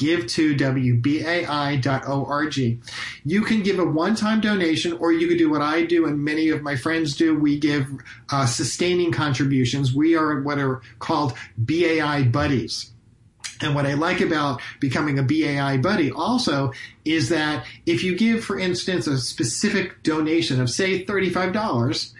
give 0.00 0.26
to 0.26 0.56
WBAI.org. 0.56 2.56
You 3.24 3.42
can 3.42 3.62
give 3.62 3.78
a 3.78 3.84
one 3.84 4.14
time 4.14 4.40
donation, 4.40 4.94
or 4.94 5.12
you 5.12 5.28
could 5.28 5.36
do 5.36 5.50
what 5.50 5.60
I 5.60 5.84
do 5.84 6.06
and 6.06 6.24
many 6.24 6.48
of 6.48 6.62
my 6.62 6.74
friends 6.74 7.14
do. 7.14 7.38
We 7.38 7.58
give 7.58 7.86
uh, 8.32 8.46
sustaining 8.46 9.12
contributions. 9.12 9.94
We 9.94 10.16
are 10.16 10.40
what 10.40 10.58
are 10.58 10.80
called 11.00 11.34
BAI 11.58 12.22
buddies. 12.24 12.92
And 13.60 13.74
what 13.74 13.86
I 13.86 13.94
like 13.94 14.20
about 14.20 14.60
becoming 14.80 15.18
a 15.18 15.22
BAI 15.22 15.78
buddy 15.78 16.10
also 16.10 16.72
is 17.04 17.28
that 17.28 17.66
if 17.86 18.02
you 18.02 18.16
give, 18.16 18.44
for 18.44 18.58
instance, 18.58 19.06
a 19.06 19.18
specific 19.18 20.02
donation 20.02 20.60
of, 20.60 20.70
say, 20.70 21.04
$35, 21.04 22.12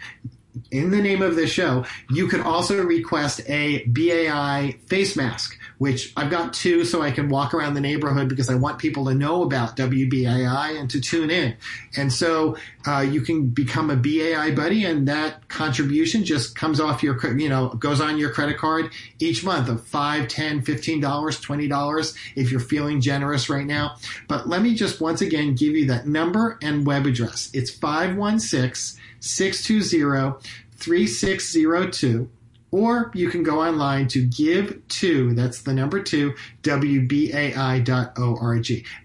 in 0.71 0.91
the 0.91 1.01
name 1.01 1.21
of 1.21 1.35
the 1.35 1.47
show, 1.47 1.85
you 2.09 2.27
could 2.27 2.41
also 2.41 2.83
request 2.83 3.41
a 3.47 3.83
BAI 3.85 4.77
face 4.87 5.15
mask 5.15 5.57
which 5.81 6.13
I've 6.15 6.29
got 6.29 6.53
two 6.53 6.85
so 6.85 7.01
I 7.01 7.09
can 7.09 7.27
walk 7.27 7.55
around 7.55 7.73
the 7.73 7.81
neighborhood 7.81 8.29
because 8.29 8.51
I 8.51 8.53
want 8.53 8.77
people 8.77 9.05
to 9.05 9.15
know 9.15 9.41
about 9.41 9.75
WBAI 9.75 10.79
and 10.79 10.87
to 10.91 11.01
tune 11.01 11.31
in. 11.31 11.55
And 11.97 12.13
so 12.13 12.55
uh, 12.85 12.99
you 12.99 13.21
can 13.21 13.47
become 13.47 13.89
a 13.89 13.95
BAI 13.95 14.51
buddy, 14.51 14.85
and 14.85 15.07
that 15.07 15.47
contribution 15.47 16.23
just 16.23 16.55
comes 16.55 16.79
off 16.79 17.01
your, 17.01 17.35
you 17.35 17.49
know, 17.49 17.69
goes 17.69 17.99
on 17.99 18.19
your 18.19 18.29
credit 18.29 18.59
card 18.59 18.91
each 19.17 19.43
month 19.43 19.69
of 19.69 19.83
five, 19.87 20.27
ten, 20.27 20.61
fifteen 20.61 21.01
dollars, 21.01 21.39
twenty 21.39 21.67
dollars 21.67 22.13
if 22.35 22.51
you're 22.51 22.59
feeling 22.59 23.01
generous 23.01 23.49
right 23.49 23.65
now. 23.65 23.95
But 24.27 24.47
let 24.47 24.61
me 24.61 24.75
just 24.75 25.01
once 25.01 25.21
again 25.21 25.55
give 25.55 25.75
you 25.75 25.87
that 25.87 26.05
number 26.05 26.59
and 26.61 26.85
web 26.85 27.07
address. 27.07 27.49
It's 27.55 27.71
516 27.71 29.00
620 29.21 30.37
3602 30.75 32.29
or 32.71 33.11
you 33.13 33.29
can 33.29 33.43
go 33.43 33.61
online 33.61 34.07
to 34.07 34.25
give 34.25 34.81
to, 34.87 35.33
that's 35.33 35.61
the 35.63 35.73
number 35.73 36.01
two, 36.01 36.33
WBAI.org. 36.63 37.87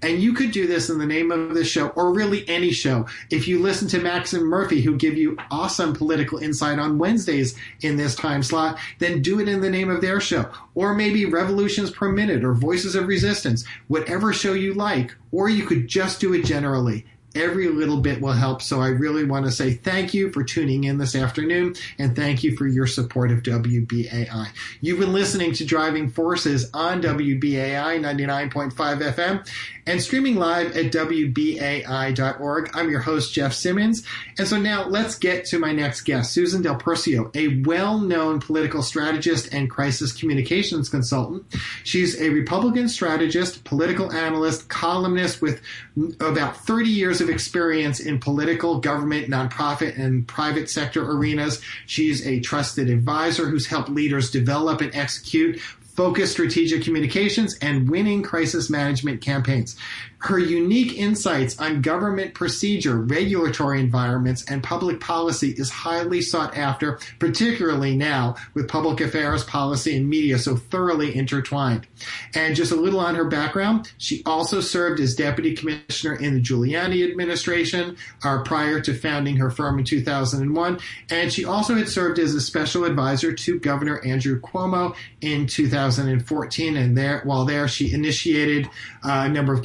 And 0.02 0.22
you 0.22 0.32
could 0.34 0.52
do 0.52 0.68
this 0.68 0.88
in 0.88 0.98
the 0.98 1.06
name 1.06 1.32
of 1.32 1.52
the 1.54 1.64
show 1.64 1.88
or 1.88 2.14
really 2.14 2.48
any 2.48 2.70
show. 2.70 3.06
If 3.30 3.48
you 3.48 3.58
listen 3.58 3.88
to 3.88 3.98
Max 4.00 4.32
and 4.32 4.44
Murphy, 4.44 4.82
who 4.82 4.96
give 4.96 5.18
you 5.18 5.36
awesome 5.50 5.94
political 5.94 6.38
insight 6.38 6.78
on 6.78 6.98
Wednesdays 6.98 7.56
in 7.80 7.96
this 7.96 8.14
time 8.14 8.44
slot, 8.44 8.78
then 9.00 9.20
do 9.20 9.40
it 9.40 9.48
in 9.48 9.60
the 9.60 9.70
name 9.70 9.90
of 9.90 10.00
their 10.00 10.20
show. 10.20 10.48
Or 10.76 10.94
maybe 10.94 11.24
Revolutions 11.26 11.90
Per 11.90 12.12
Minute 12.12 12.44
or 12.44 12.54
Voices 12.54 12.94
of 12.94 13.08
Resistance, 13.08 13.64
whatever 13.88 14.32
show 14.32 14.52
you 14.52 14.74
like. 14.74 15.16
Or 15.32 15.48
you 15.48 15.66
could 15.66 15.88
just 15.88 16.20
do 16.20 16.32
it 16.34 16.44
generally 16.44 17.04
Every 17.36 17.68
little 17.68 18.00
bit 18.00 18.20
will 18.20 18.32
help. 18.32 18.62
So 18.62 18.80
I 18.80 18.88
really 18.88 19.24
want 19.24 19.44
to 19.44 19.52
say 19.52 19.74
thank 19.74 20.14
you 20.14 20.32
for 20.32 20.42
tuning 20.42 20.84
in 20.84 20.96
this 20.96 21.14
afternoon 21.14 21.74
and 21.98 22.16
thank 22.16 22.42
you 22.42 22.56
for 22.56 22.66
your 22.66 22.86
support 22.86 23.30
of 23.30 23.42
WBAI. 23.42 24.48
You've 24.80 25.00
been 25.00 25.12
listening 25.12 25.52
to 25.52 25.64
Driving 25.64 26.08
Forces 26.08 26.70
on 26.72 27.02
WBAI 27.02 28.00
99.5 28.00 28.72
FM 28.72 29.46
and 29.86 30.02
streaming 30.02 30.34
live 30.36 30.76
at 30.76 30.86
WBAI.org. 30.92 32.70
I'm 32.74 32.90
your 32.90 33.00
host, 33.00 33.32
Jeff 33.32 33.52
Simmons. 33.52 34.02
And 34.36 34.48
so 34.48 34.58
now 34.58 34.86
let's 34.88 35.16
get 35.16 35.44
to 35.46 35.58
my 35.58 35.72
next 35.72 36.02
guest, 36.02 36.32
Susan 36.32 36.62
Del 36.62 36.76
Percio, 36.76 37.34
a 37.36 37.62
well 37.62 37.98
known 37.98 38.40
political 38.40 38.82
strategist 38.82 39.52
and 39.52 39.70
crisis 39.70 40.12
communications 40.12 40.88
consultant. 40.88 41.44
She's 41.84 42.20
a 42.20 42.30
Republican 42.30 42.88
strategist, 42.88 43.64
political 43.64 44.12
analyst, 44.12 44.68
columnist 44.68 45.40
with 45.40 45.62
about 46.20 46.56
30 46.56 46.90
years 46.90 47.20
of 47.20 47.25
experience 47.28 48.00
in 48.00 48.18
political, 48.18 48.80
government, 48.80 49.28
nonprofit, 49.28 49.98
and 49.98 50.26
private 50.26 50.68
sector 50.70 51.10
arenas. 51.10 51.60
She's 51.86 52.26
a 52.26 52.40
trusted 52.40 52.90
advisor 52.90 53.48
who's 53.48 53.66
helped 53.66 53.88
leaders 53.88 54.30
develop 54.30 54.80
and 54.80 54.94
execute 54.94 55.60
focused 55.96 56.32
strategic 56.32 56.84
communications, 56.84 57.56
and 57.62 57.88
winning 57.88 58.22
crisis 58.22 58.68
management 58.68 59.22
campaigns. 59.22 59.76
Her 60.26 60.40
unique 60.40 60.98
insights 60.98 61.56
on 61.60 61.82
government 61.82 62.34
procedure, 62.34 62.96
regulatory 62.96 63.78
environments, 63.78 64.44
and 64.50 64.60
public 64.60 64.98
policy 64.98 65.54
is 65.56 65.70
highly 65.70 66.20
sought 66.20 66.56
after, 66.56 66.98
particularly 67.20 67.96
now 67.96 68.34
with 68.52 68.66
public 68.66 69.00
affairs, 69.00 69.44
policy, 69.44 69.96
and 69.96 70.08
media 70.08 70.36
so 70.36 70.56
thoroughly 70.56 71.14
intertwined. 71.14 71.86
And 72.34 72.56
just 72.56 72.72
a 72.72 72.74
little 72.74 72.98
on 72.98 73.14
her 73.14 73.26
background, 73.26 73.92
she 73.98 74.24
also 74.26 74.60
served 74.60 74.98
as 74.98 75.14
deputy 75.14 75.54
commissioner 75.54 76.16
in 76.16 76.34
the 76.34 76.40
Giuliani 76.40 77.08
administration 77.08 77.96
uh, 78.24 78.42
prior 78.42 78.80
to 78.80 78.94
founding 78.94 79.36
her 79.36 79.50
firm 79.50 79.78
in 79.78 79.84
2001. 79.84 80.80
And 81.08 81.32
she 81.32 81.44
also 81.44 81.76
had 81.76 81.88
served 81.88 82.18
as 82.18 82.34
a 82.34 82.40
special 82.40 82.82
advisor 82.84 83.32
to 83.32 83.60
Governor 83.60 84.04
Andrew 84.04 84.40
Cuomo 84.40 84.96
in 85.20 85.46
2014. 85.46 86.76
And 86.76 86.98
there, 86.98 87.20
while 87.22 87.44
there, 87.44 87.68
she 87.68 87.92
initiated 87.92 88.66
uh, 89.04 89.22
a 89.26 89.28
number 89.28 89.54
of 89.54 89.62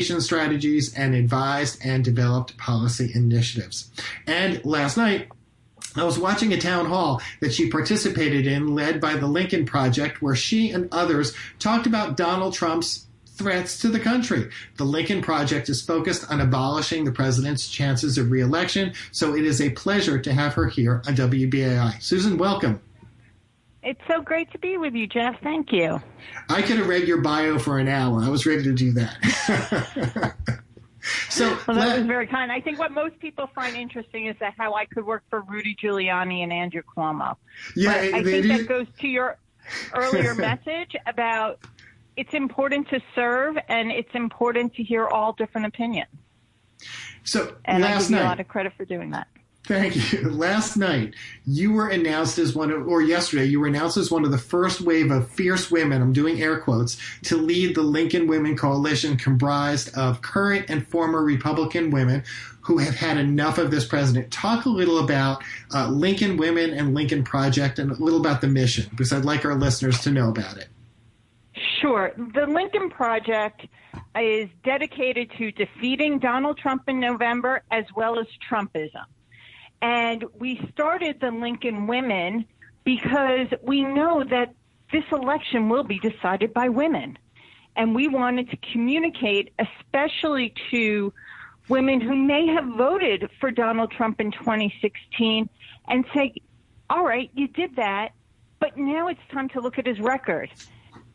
communication 0.00 0.20
strategies 0.20 0.94
and 0.94 1.14
advised 1.14 1.78
and 1.84 2.02
developed 2.04 2.56
policy 2.56 3.10
initiatives. 3.14 3.90
And 4.26 4.64
last 4.64 4.96
night, 4.96 5.28
I 5.94 6.04
was 6.04 6.18
watching 6.18 6.52
a 6.52 6.60
town 6.60 6.86
hall 6.86 7.20
that 7.40 7.52
she 7.52 7.68
participated 7.68 8.46
in, 8.46 8.74
led 8.74 9.00
by 9.00 9.16
the 9.16 9.26
Lincoln 9.26 9.66
Project, 9.66 10.22
where 10.22 10.36
she 10.36 10.70
and 10.70 10.88
others 10.92 11.34
talked 11.58 11.86
about 11.86 12.16
Donald 12.16 12.54
Trump's 12.54 13.06
threats 13.26 13.78
to 13.80 13.88
the 13.88 14.00
country. 14.00 14.48
The 14.76 14.84
Lincoln 14.84 15.20
Project 15.20 15.68
is 15.68 15.82
focused 15.82 16.30
on 16.30 16.40
abolishing 16.40 17.04
the 17.04 17.12
president's 17.12 17.68
chances 17.68 18.16
of 18.16 18.30
reelection, 18.30 18.94
so 19.12 19.34
it 19.34 19.44
is 19.44 19.60
a 19.60 19.70
pleasure 19.70 20.18
to 20.18 20.32
have 20.32 20.54
her 20.54 20.68
here 20.68 21.02
on 21.06 21.14
WBAI. 21.14 22.00
Susan, 22.00 22.38
welcome. 22.38 22.80
It's 23.82 24.00
so 24.06 24.20
great 24.20 24.50
to 24.52 24.58
be 24.58 24.76
with 24.76 24.94
you, 24.94 25.06
Jeff. 25.06 25.40
Thank 25.42 25.72
you. 25.72 26.02
I 26.48 26.60
could 26.60 26.78
have 26.78 26.88
read 26.88 27.08
your 27.08 27.22
bio 27.22 27.58
for 27.58 27.78
an 27.78 27.88
hour. 27.88 28.22
I 28.22 28.28
was 28.28 28.44
ready 28.44 28.62
to 28.62 28.74
do 28.74 28.92
that. 28.92 30.34
so 31.30 31.58
well, 31.66 31.78
that 31.78 31.98
was 31.98 32.06
very 32.06 32.26
kind. 32.26 32.52
I 32.52 32.60
think 32.60 32.78
what 32.78 32.92
most 32.92 33.18
people 33.20 33.48
find 33.54 33.76
interesting 33.76 34.26
is 34.26 34.36
that 34.40 34.54
how 34.58 34.74
I 34.74 34.84
could 34.84 35.06
work 35.06 35.22
for 35.30 35.40
Rudy 35.42 35.74
Giuliani 35.82 36.42
and 36.42 36.52
Andrew 36.52 36.82
Cuomo. 36.82 37.36
Yeah, 37.74 37.92
I 37.92 38.22
think 38.22 38.46
that 38.48 38.68
goes 38.68 38.86
to 39.00 39.08
your 39.08 39.38
earlier 39.94 40.34
message 40.36 40.94
about 41.06 41.60
it's 42.16 42.34
important 42.34 42.88
to 42.90 43.00
serve 43.14 43.56
and 43.68 43.90
it's 43.90 44.14
important 44.14 44.74
to 44.74 44.82
hear 44.82 45.06
all 45.06 45.32
different 45.32 45.66
opinions. 45.66 46.10
So 47.24 47.56
and 47.64 47.82
last 47.82 47.92
I 47.92 47.98
give 48.00 48.10
night, 48.10 48.18
you 48.18 48.24
a 48.24 48.28
lot 48.28 48.40
of 48.40 48.48
credit 48.48 48.72
for 48.76 48.84
doing 48.84 49.10
that. 49.10 49.26
Thank 49.70 50.12
you. 50.12 50.28
Last 50.28 50.76
night, 50.76 51.14
you 51.46 51.72
were 51.72 51.86
announced 51.86 52.38
as 52.38 52.56
one 52.56 52.72
of, 52.72 52.88
or 52.88 53.02
yesterday, 53.02 53.44
you 53.44 53.60
were 53.60 53.68
announced 53.68 53.96
as 53.96 54.10
one 54.10 54.24
of 54.24 54.32
the 54.32 54.36
first 54.36 54.80
wave 54.80 55.12
of 55.12 55.30
fierce 55.30 55.70
women, 55.70 56.02
I'm 56.02 56.12
doing 56.12 56.42
air 56.42 56.58
quotes, 56.58 56.98
to 57.26 57.36
lead 57.36 57.76
the 57.76 57.82
Lincoln 57.82 58.26
Women 58.26 58.56
Coalition 58.56 59.16
comprised 59.16 59.96
of 59.96 60.22
current 60.22 60.66
and 60.70 60.84
former 60.84 61.22
Republican 61.22 61.92
women 61.92 62.24
who 62.62 62.78
have 62.78 62.96
had 62.96 63.16
enough 63.16 63.58
of 63.58 63.70
this 63.70 63.86
president. 63.86 64.32
Talk 64.32 64.64
a 64.64 64.68
little 64.68 64.98
about 64.98 65.40
uh, 65.72 65.88
Lincoln 65.88 66.36
Women 66.36 66.72
and 66.72 66.92
Lincoln 66.92 67.22
Project 67.22 67.78
and 67.78 67.92
a 67.92 67.94
little 67.94 68.18
about 68.18 68.40
the 68.40 68.48
mission, 68.48 68.86
because 68.90 69.12
I'd 69.12 69.24
like 69.24 69.44
our 69.44 69.54
listeners 69.54 70.00
to 70.00 70.10
know 70.10 70.30
about 70.30 70.56
it. 70.56 70.66
Sure. 71.80 72.10
The 72.16 72.46
Lincoln 72.48 72.90
Project 72.90 73.68
is 74.18 74.48
dedicated 74.64 75.30
to 75.38 75.52
defeating 75.52 76.18
Donald 76.18 76.58
Trump 76.58 76.88
in 76.88 76.98
November 76.98 77.62
as 77.70 77.84
well 77.94 78.18
as 78.18 78.26
Trumpism. 78.50 79.04
And 79.82 80.24
we 80.38 80.60
started 80.72 81.20
the 81.20 81.30
Lincoln 81.30 81.86
Women 81.86 82.44
because 82.84 83.48
we 83.62 83.82
know 83.82 84.24
that 84.24 84.54
this 84.92 85.04
election 85.12 85.68
will 85.68 85.84
be 85.84 85.98
decided 85.98 86.52
by 86.52 86.68
women. 86.68 87.16
And 87.76 87.94
we 87.94 88.08
wanted 88.08 88.50
to 88.50 88.56
communicate, 88.72 89.52
especially 89.58 90.52
to 90.70 91.12
women 91.68 92.00
who 92.00 92.16
may 92.16 92.46
have 92.48 92.64
voted 92.76 93.30
for 93.38 93.50
Donald 93.50 93.92
Trump 93.92 94.20
in 94.20 94.32
2016, 94.32 95.48
and 95.88 96.04
say, 96.12 96.34
all 96.90 97.04
right, 97.04 97.30
you 97.34 97.46
did 97.46 97.76
that, 97.76 98.10
but 98.58 98.76
now 98.76 99.08
it's 99.08 99.20
time 99.32 99.48
to 99.50 99.60
look 99.60 99.78
at 99.78 99.86
his 99.86 100.00
record. 100.00 100.50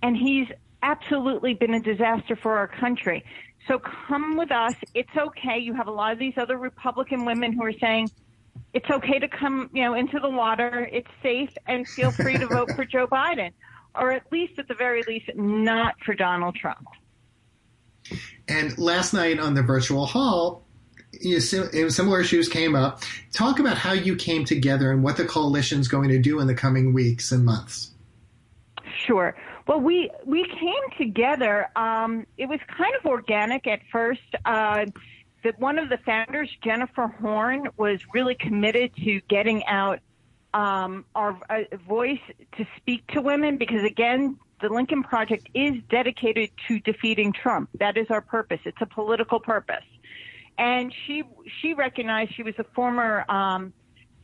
And 0.01 0.15
he's 0.15 0.47
absolutely 0.81 1.53
been 1.55 1.73
a 1.73 1.81
disaster 1.81 2.35
for 2.35 2.57
our 2.57 2.67
country. 2.67 3.23
So 3.67 3.79
come 3.79 4.37
with 4.37 4.51
us. 4.51 4.75
It's 4.93 5.15
okay. 5.17 5.59
You 5.59 5.73
have 5.73 5.87
a 5.87 5.91
lot 5.91 6.13
of 6.13 6.19
these 6.19 6.35
other 6.37 6.57
Republican 6.57 7.25
women 7.25 7.51
who 7.51 7.63
are 7.63 7.73
saying, 7.73 8.09
it's 8.75 8.89
okay 8.89 9.19
to 9.19 9.27
come, 9.29 9.69
you 9.73 9.83
know, 9.83 9.93
into 9.93 10.19
the 10.19 10.29
water. 10.29 10.87
It's 10.91 11.07
safe 11.23 11.49
and 11.65 11.87
feel 11.87 12.11
free 12.11 12.37
to 12.37 12.45
vote 12.45 12.69
for 12.75 12.83
Joe 12.93 13.07
Biden, 13.07 13.51
or 13.95 14.11
at 14.11 14.29
least 14.33 14.59
at 14.59 14.67
the 14.67 14.73
very 14.73 15.01
least, 15.03 15.31
not 15.33 15.95
for 16.05 16.13
Donald 16.13 16.57
Trump. 16.57 16.85
And 18.49 18.77
last 18.77 19.13
night 19.13 19.39
on 19.39 19.53
the 19.53 19.63
virtual 19.63 20.05
hall, 20.05 20.65
you 21.21 21.39
similar 21.39 22.19
issues 22.19 22.49
came 22.49 22.75
up. 22.75 23.01
Talk 23.31 23.59
about 23.59 23.77
how 23.77 23.93
you 23.93 24.17
came 24.17 24.43
together 24.43 24.91
and 24.91 25.01
what 25.01 25.15
the 25.15 25.23
coalition 25.23 25.79
is 25.79 25.87
going 25.87 26.09
to 26.09 26.19
do 26.19 26.41
in 26.41 26.47
the 26.47 26.53
coming 26.53 26.91
weeks 26.91 27.31
and 27.31 27.45
months. 27.45 27.91
Sure. 29.07 29.35
Well, 29.67 29.79
we 29.79 30.11
we 30.25 30.43
came 30.43 30.97
together. 30.97 31.69
Um, 31.77 32.27
it 32.37 32.47
was 32.47 32.59
kind 32.77 32.93
of 32.99 33.05
organic 33.05 33.67
at 33.67 33.79
first. 33.89 34.35
Uh, 34.43 34.87
that 35.45 35.59
one 35.59 35.77
of 35.77 35.89
the 35.89 35.97
founders, 36.05 36.49
Jennifer 36.63 37.07
Horn, 37.07 37.67
was 37.77 37.99
really 38.13 38.35
committed 38.35 38.95
to 38.97 39.21
getting 39.29 39.63
out 39.67 39.99
um, 40.55 41.05
our 41.13 41.37
uh, 41.49 41.77
voice 41.87 42.19
to 42.57 42.65
speak 42.77 43.05
to 43.13 43.21
women 43.21 43.57
because, 43.57 43.83
again, 43.83 44.37
the 44.61 44.69
Lincoln 44.69 45.03
Project 45.03 45.47
is 45.53 45.75
dedicated 45.89 46.49
to 46.67 46.79
defeating 46.79 47.31
Trump. 47.31 47.69
That 47.79 47.95
is 47.95 48.07
our 48.09 48.21
purpose. 48.21 48.59
It's 48.65 48.81
a 48.81 48.87
political 48.87 49.39
purpose. 49.39 49.83
And 50.57 50.91
she 51.05 51.23
she 51.61 51.73
recognized 51.73 52.33
she 52.33 52.43
was 52.43 52.55
a 52.57 52.63
former 52.73 53.29
um, 53.29 53.73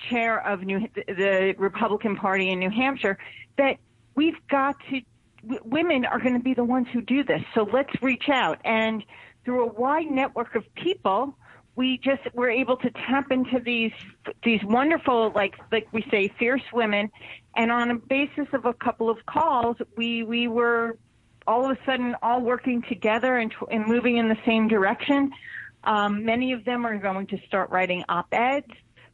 chair 0.10 0.44
of 0.48 0.64
New, 0.64 0.88
the 0.96 1.54
Republican 1.58 2.16
Party 2.16 2.50
in 2.50 2.60
New 2.60 2.70
Hampshire 2.72 3.20
that 3.58 3.78
we've 4.16 4.40
got 4.50 4.76
to 4.90 5.02
women 5.66 6.06
are 6.06 6.20
going 6.20 6.34
to 6.34 6.44
be 6.44 6.54
the 6.54 6.64
ones 6.64 6.88
who 6.94 7.02
do 7.02 7.24
this. 7.24 7.42
So 7.54 7.68
let's 7.72 7.92
reach 8.02 8.30
out 8.30 8.60
and 8.64 9.04
through 9.44 9.64
a 9.64 9.74
wide 9.74 10.10
network 10.10 10.56
of 10.56 10.64
people, 10.76 11.36
we 11.76 11.98
just 11.98 12.22
were 12.34 12.50
able 12.50 12.78
to 12.78 12.90
tap 12.92 13.32
into 13.32 13.60
these 13.60 13.94
these 14.44 14.64
wonderful 14.64 15.32
like 15.34 15.56
like 15.72 15.88
we 15.92 16.06
say 16.12 16.28
fierce 16.40 16.64
women. 16.74 17.10
And 17.56 17.72
on 17.72 17.92
a 17.92 17.96
basis 17.96 18.48
of 18.54 18.66
a 18.66 18.74
couple 18.74 19.10
of 19.10 19.26
calls 19.26 19.78
we 19.98 20.24
we 20.24 20.48
were 20.48 20.98
all 21.48 21.66
of 21.66 21.72
a 21.72 21.86
sudden 21.86 22.16
all 22.22 22.42
working 22.42 22.84
together 22.84 23.38
and, 23.38 23.54
and 23.72 23.86
moving 23.88 24.18
in 24.18 24.30
the 24.30 24.38
same 24.46 24.68
direction. 24.68 25.32
Um, 25.84 26.24
many 26.24 26.54
of 26.54 26.64
them 26.66 26.86
are 26.86 26.98
going 26.98 27.28
to 27.28 27.40
start 27.48 27.72
writing 27.72 28.04
op-eds. 28.08 28.68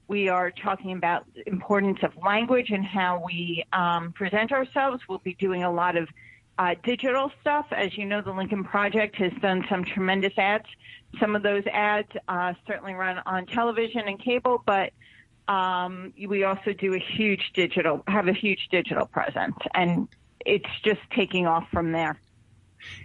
We 0.10 0.30
are 0.30 0.52
talking 0.52 0.94
about 0.94 1.26
the 1.34 1.48
importance 1.48 2.00
of 2.02 2.12
language 2.18 2.70
and 2.72 2.86
how 2.86 3.24
we 3.26 3.64
um, 3.72 4.14
present 4.14 4.52
ourselves. 4.52 5.02
We'll 5.08 5.20
be 5.20 5.36
doing 5.36 5.64
a 5.64 5.72
lot 5.72 5.96
of 5.96 6.10
uh, 6.58 6.76
digital 6.84 7.32
stuff. 7.42 7.68
As 7.72 7.98
you 7.98 8.06
know, 8.06 8.22
the 8.22 8.32
Lincoln 8.32 8.64
Project 8.64 9.16
has 9.18 9.32
done 9.42 9.66
some 9.70 9.84
tremendous 9.84 10.38
ads. 10.38 10.66
Some 11.20 11.36
of 11.36 11.44
those 11.44 11.64
ads 11.72 12.10
uh, 12.28 12.54
certainly 12.66 12.94
run 12.94 13.20
on 13.26 13.46
television 13.46 14.02
and 14.08 14.20
cable, 14.20 14.62
but 14.66 14.92
um, 15.48 16.14
we 16.28 16.44
also 16.44 16.74
do 16.74 16.94
a 16.94 17.00
huge 17.00 17.52
digital, 17.54 18.04
have 18.08 18.28
a 18.28 18.34
huge 18.34 18.68
digital 18.70 19.06
presence, 19.06 19.56
and 19.74 20.08
it's 20.46 20.70
just 20.84 21.00
taking 21.16 21.48
off 21.48 21.68
from 21.72 21.92
there. 21.92 22.20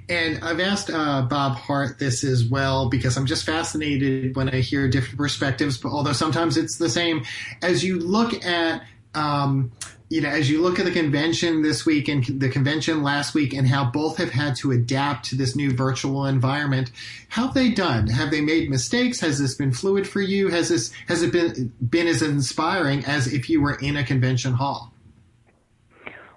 And 0.08 0.42
I've 0.44 0.60
asked 0.60 0.90
uh, 0.90 1.22
Bob 1.22 1.56
Hardt 1.56 1.98
this 1.98 2.24
as 2.24 2.44
well 2.44 2.88
because 2.88 3.16
I'm 3.16 3.26
just 3.26 3.44
fascinated 3.44 4.36
when 4.36 4.48
I 4.48 4.60
hear 4.60 4.88
different 4.88 5.18
perspectives, 5.18 5.78
but 5.78 5.90
although 5.90 6.12
sometimes 6.12 6.56
it's 6.56 6.76
the 6.76 6.90
same. 6.90 7.24
As 7.62 7.82
you 7.82 7.98
look 7.98 8.44
at 8.44 8.82
um, 9.14 9.72
you 10.08 10.20
know, 10.20 10.28
as 10.28 10.50
you 10.50 10.60
look 10.60 10.78
at 10.78 10.84
the 10.84 10.90
convention 10.90 11.62
this 11.62 11.86
week 11.86 12.06
and 12.08 12.22
the 12.38 12.50
convention 12.50 13.02
last 13.02 13.34
week 13.34 13.54
and 13.54 13.66
how 13.66 13.90
both 13.90 14.18
have 14.18 14.30
had 14.30 14.56
to 14.56 14.70
adapt 14.70 15.24
to 15.26 15.36
this 15.36 15.56
new 15.56 15.74
virtual 15.74 16.26
environment, 16.26 16.90
how 17.28 17.46
have 17.46 17.54
they 17.54 17.70
done? 17.70 18.08
Have 18.08 18.30
they 18.30 18.42
made 18.42 18.68
mistakes? 18.68 19.20
Has 19.20 19.38
this 19.38 19.54
been 19.54 19.72
fluid 19.72 20.06
for 20.06 20.20
you? 20.20 20.48
Has 20.48 20.68
this, 20.68 20.92
has 21.08 21.22
it 21.22 21.32
been, 21.32 21.72
been 21.88 22.06
as 22.06 22.20
inspiring 22.20 23.04
as 23.06 23.32
if 23.32 23.48
you 23.48 23.62
were 23.62 23.76
in 23.76 23.96
a 23.96 24.04
convention 24.04 24.52
hall? 24.52 24.92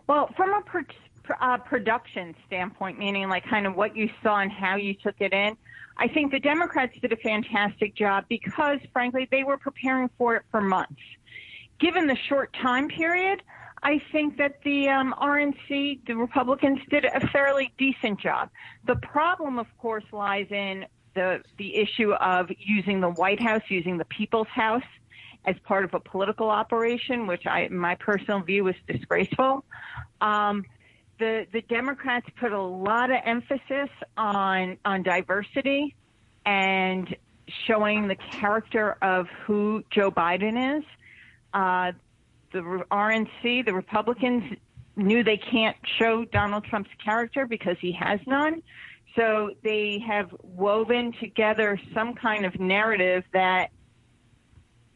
Well, 0.08 0.30
from 0.38 0.54
a 0.54 0.62
pro- 0.62 0.84
uh, 1.42 1.58
production 1.58 2.34
standpoint, 2.48 2.98
meaning 2.98 3.28
like 3.28 3.44
kind 3.46 3.68
of 3.68 3.76
what 3.76 3.96
you 3.96 4.10
saw 4.24 4.40
and 4.40 4.52
how 4.52 4.78
you 4.78 4.94
took 4.94 5.16
it 5.20 5.34
in, 5.34 5.58
I 5.98 6.08
think 6.08 6.32
the 6.32 6.40
Democrats 6.40 6.94
did 7.02 7.12
a 7.12 7.18
fantastic 7.18 7.96
job 7.96 8.26
because, 8.30 8.80
frankly, 8.94 9.28
they 9.32 9.44
were 9.44 9.58
preparing 9.58 10.10
for 10.18 10.36
it 10.36 10.44
for 10.52 10.62
months. 10.62 11.02
Given 11.80 12.08
the 12.08 12.18
short 12.28 12.56
time 12.62 12.88
period, 12.88 13.42
I 13.84 14.02
think 14.12 14.38
that 14.38 14.62
the 14.64 14.90
um, 14.90 15.14
RNC, 15.22 16.06
the 16.08 16.16
Republicans, 16.16 16.80
did 16.90 17.06
a 17.06 17.28
fairly 17.28 17.72
decent 17.78 18.20
job. 18.20 18.50
The 18.88 18.96
problem, 18.96 19.60
of 19.60 19.68
course, 19.78 20.06
lies 20.12 20.48
in 20.50 20.86
the 21.14 21.42
the 21.58 21.76
issue 21.76 22.14
of 22.14 22.50
using 22.58 23.02
the 23.02 23.10
White 23.10 23.42
House, 23.42 23.62
using 23.70 23.98
the 23.98 24.06
People's 24.06 24.48
House 24.48 24.84
as 25.46 25.56
part 25.64 25.86
of 25.86 25.94
a 25.94 26.00
political 26.00 26.50
operation, 26.50 27.28
which 27.28 27.46
I, 27.46 27.68
my 27.70 27.96
personal 27.96 28.42
view 28.42 28.68
is 28.68 28.76
disgraceful. 28.88 29.64
Um, 30.22 30.66
the 31.20 31.46
the 31.52 31.62
Democrats 31.62 32.28
put 32.40 32.52
a 32.52 32.62
lot 32.62 33.12
of 33.12 33.18
emphasis 33.24 33.90
on 34.18 34.78
on 34.86 35.04
diversity 35.04 35.96
and 36.46 37.16
showing 37.68 38.08
the 38.08 38.16
character 38.16 38.98
of 39.02 39.28
who 39.46 39.84
Joe 39.92 40.12
Biden 40.12 40.80
is. 40.80 40.84
Uh, 41.56 41.94
the 42.52 42.60
RNC, 42.92 43.66
the 43.66 43.74
Republicans 43.74 44.44
knew 44.98 45.24
they 45.24 45.38
can't 45.38 45.78
show 45.98 46.26
Donald 46.26 46.66
Trump's 46.66 46.90
character 47.04 47.48
because 47.48 47.78
he 47.80 47.94
has 47.94 48.20
none. 48.28 48.62
So 49.16 49.52
they 49.64 50.04
have 50.06 50.36
woven 50.44 51.14
together 51.14 51.80
some 51.94 52.14
kind 52.14 52.46
of 52.46 52.60
narrative 52.60 53.24
that 53.32 53.70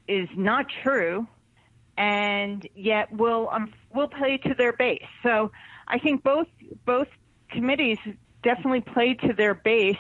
is 0.07 0.28
not 0.36 0.66
true 0.84 1.26
and 1.97 2.68
yet 2.76 3.12
will 3.12 3.49
um, 3.51 3.74
will 3.93 4.10
play 4.10 4.38
to 4.38 4.53
their 4.53 4.74
base. 4.74 5.03
So 5.24 5.51
I 5.88 5.97
think 5.99 6.24
both 6.24 6.47
both 6.86 7.07
committees 7.51 7.97
definitely 8.43 8.82
played 8.82 9.22
to 9.22 9.34
their 9.34 9.53
base. 9.53 9.95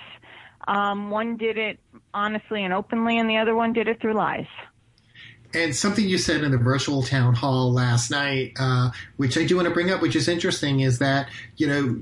Um, 0.67 1.09
one 1.09 1.37
did 1.37 1.57
it 1.57 1.79
honestly 2.13 2.65
and 2.65 2.73
openly, 2.73 3.17
and 3.17 3.29
the 3.29 3.37
other 3.37 3.55
one 3.55 3.71
did 3.71 3.87
it 3.87 4.01
through 4.01 4.13
lies 4.13 4.47
and 5.53 5.75
something 5.75 6.07
you 6.07 6.17
said 6.17 6.43
in 6.43 6.51
the 6.51 6.57
virtual 6.57 7.01
town 7.01 7.33
hall 7.33 7.71
last 7.71 8.11
night, 8.11 8.53
uh, 8.59 8.91
which 9.17 9.37
I 9.37 9.45
do 9.45 9.55
want 9.55 9.67
to 9.67 9.73
bring 9.73 9.89
up, 9.89 10.01
which 10.01 10.15
is 10.15 10.27
interesting, 10.27 10.81
is 10.81 10.99
that 10.99 11.29
you 11.57 11.67
know, 11.67 12.01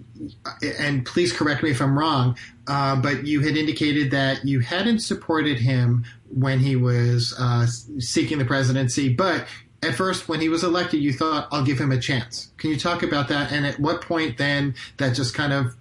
and 0.79 1.05
please 1.05 1.31
correct 1.31 1.63
me 1.63 1.71
if 1.71 1.81
I'm 1.81 1.97
wrong, 1.97 2.37
uh, 2.67 2.95
but 2.97 3.25
you 3.25 3.41
had 3.41 3.55
indicated 3.55 4.11
that 4.11 4.45
you 4.45 4.59
hadn't 4.59 4.99
supported 4.99 5.59
him 5.59 6.05
when 6.29 6.59
he 6.59 6.75
was 6.75 7.33
uh, 7.39 7.65
seeking 7.99 8.37
the 8.37 8.45
presidency, 8.45 9.13
but 9.13 9.47
at 9.83 9.95
first, 9.95 10.27
when 10.27 10.41
he 10.41 10.49
was 10.49 10.63
elected, 10.63 11.01
you 11.01 11.13
thought, 11.13 11.47
"I'll 11.51 11.63
give 11.63 11.79
him 11.79 11.91
a 11.91 11.99
chance." 11.99 12.51
Can 12.57 12.71
you 12.71 12.77
talk 12.77 13.03
about 13.03 13.27
that? 13.29 13.51
And 13.51 13.65
at 13.65 13.79
what 13.79 14.01
point 14.01 14.37
then 14.37 14.75
that 14.97 15.15
just 15.15 15.33
kind 15.35 15.53
of, 15.53 15.75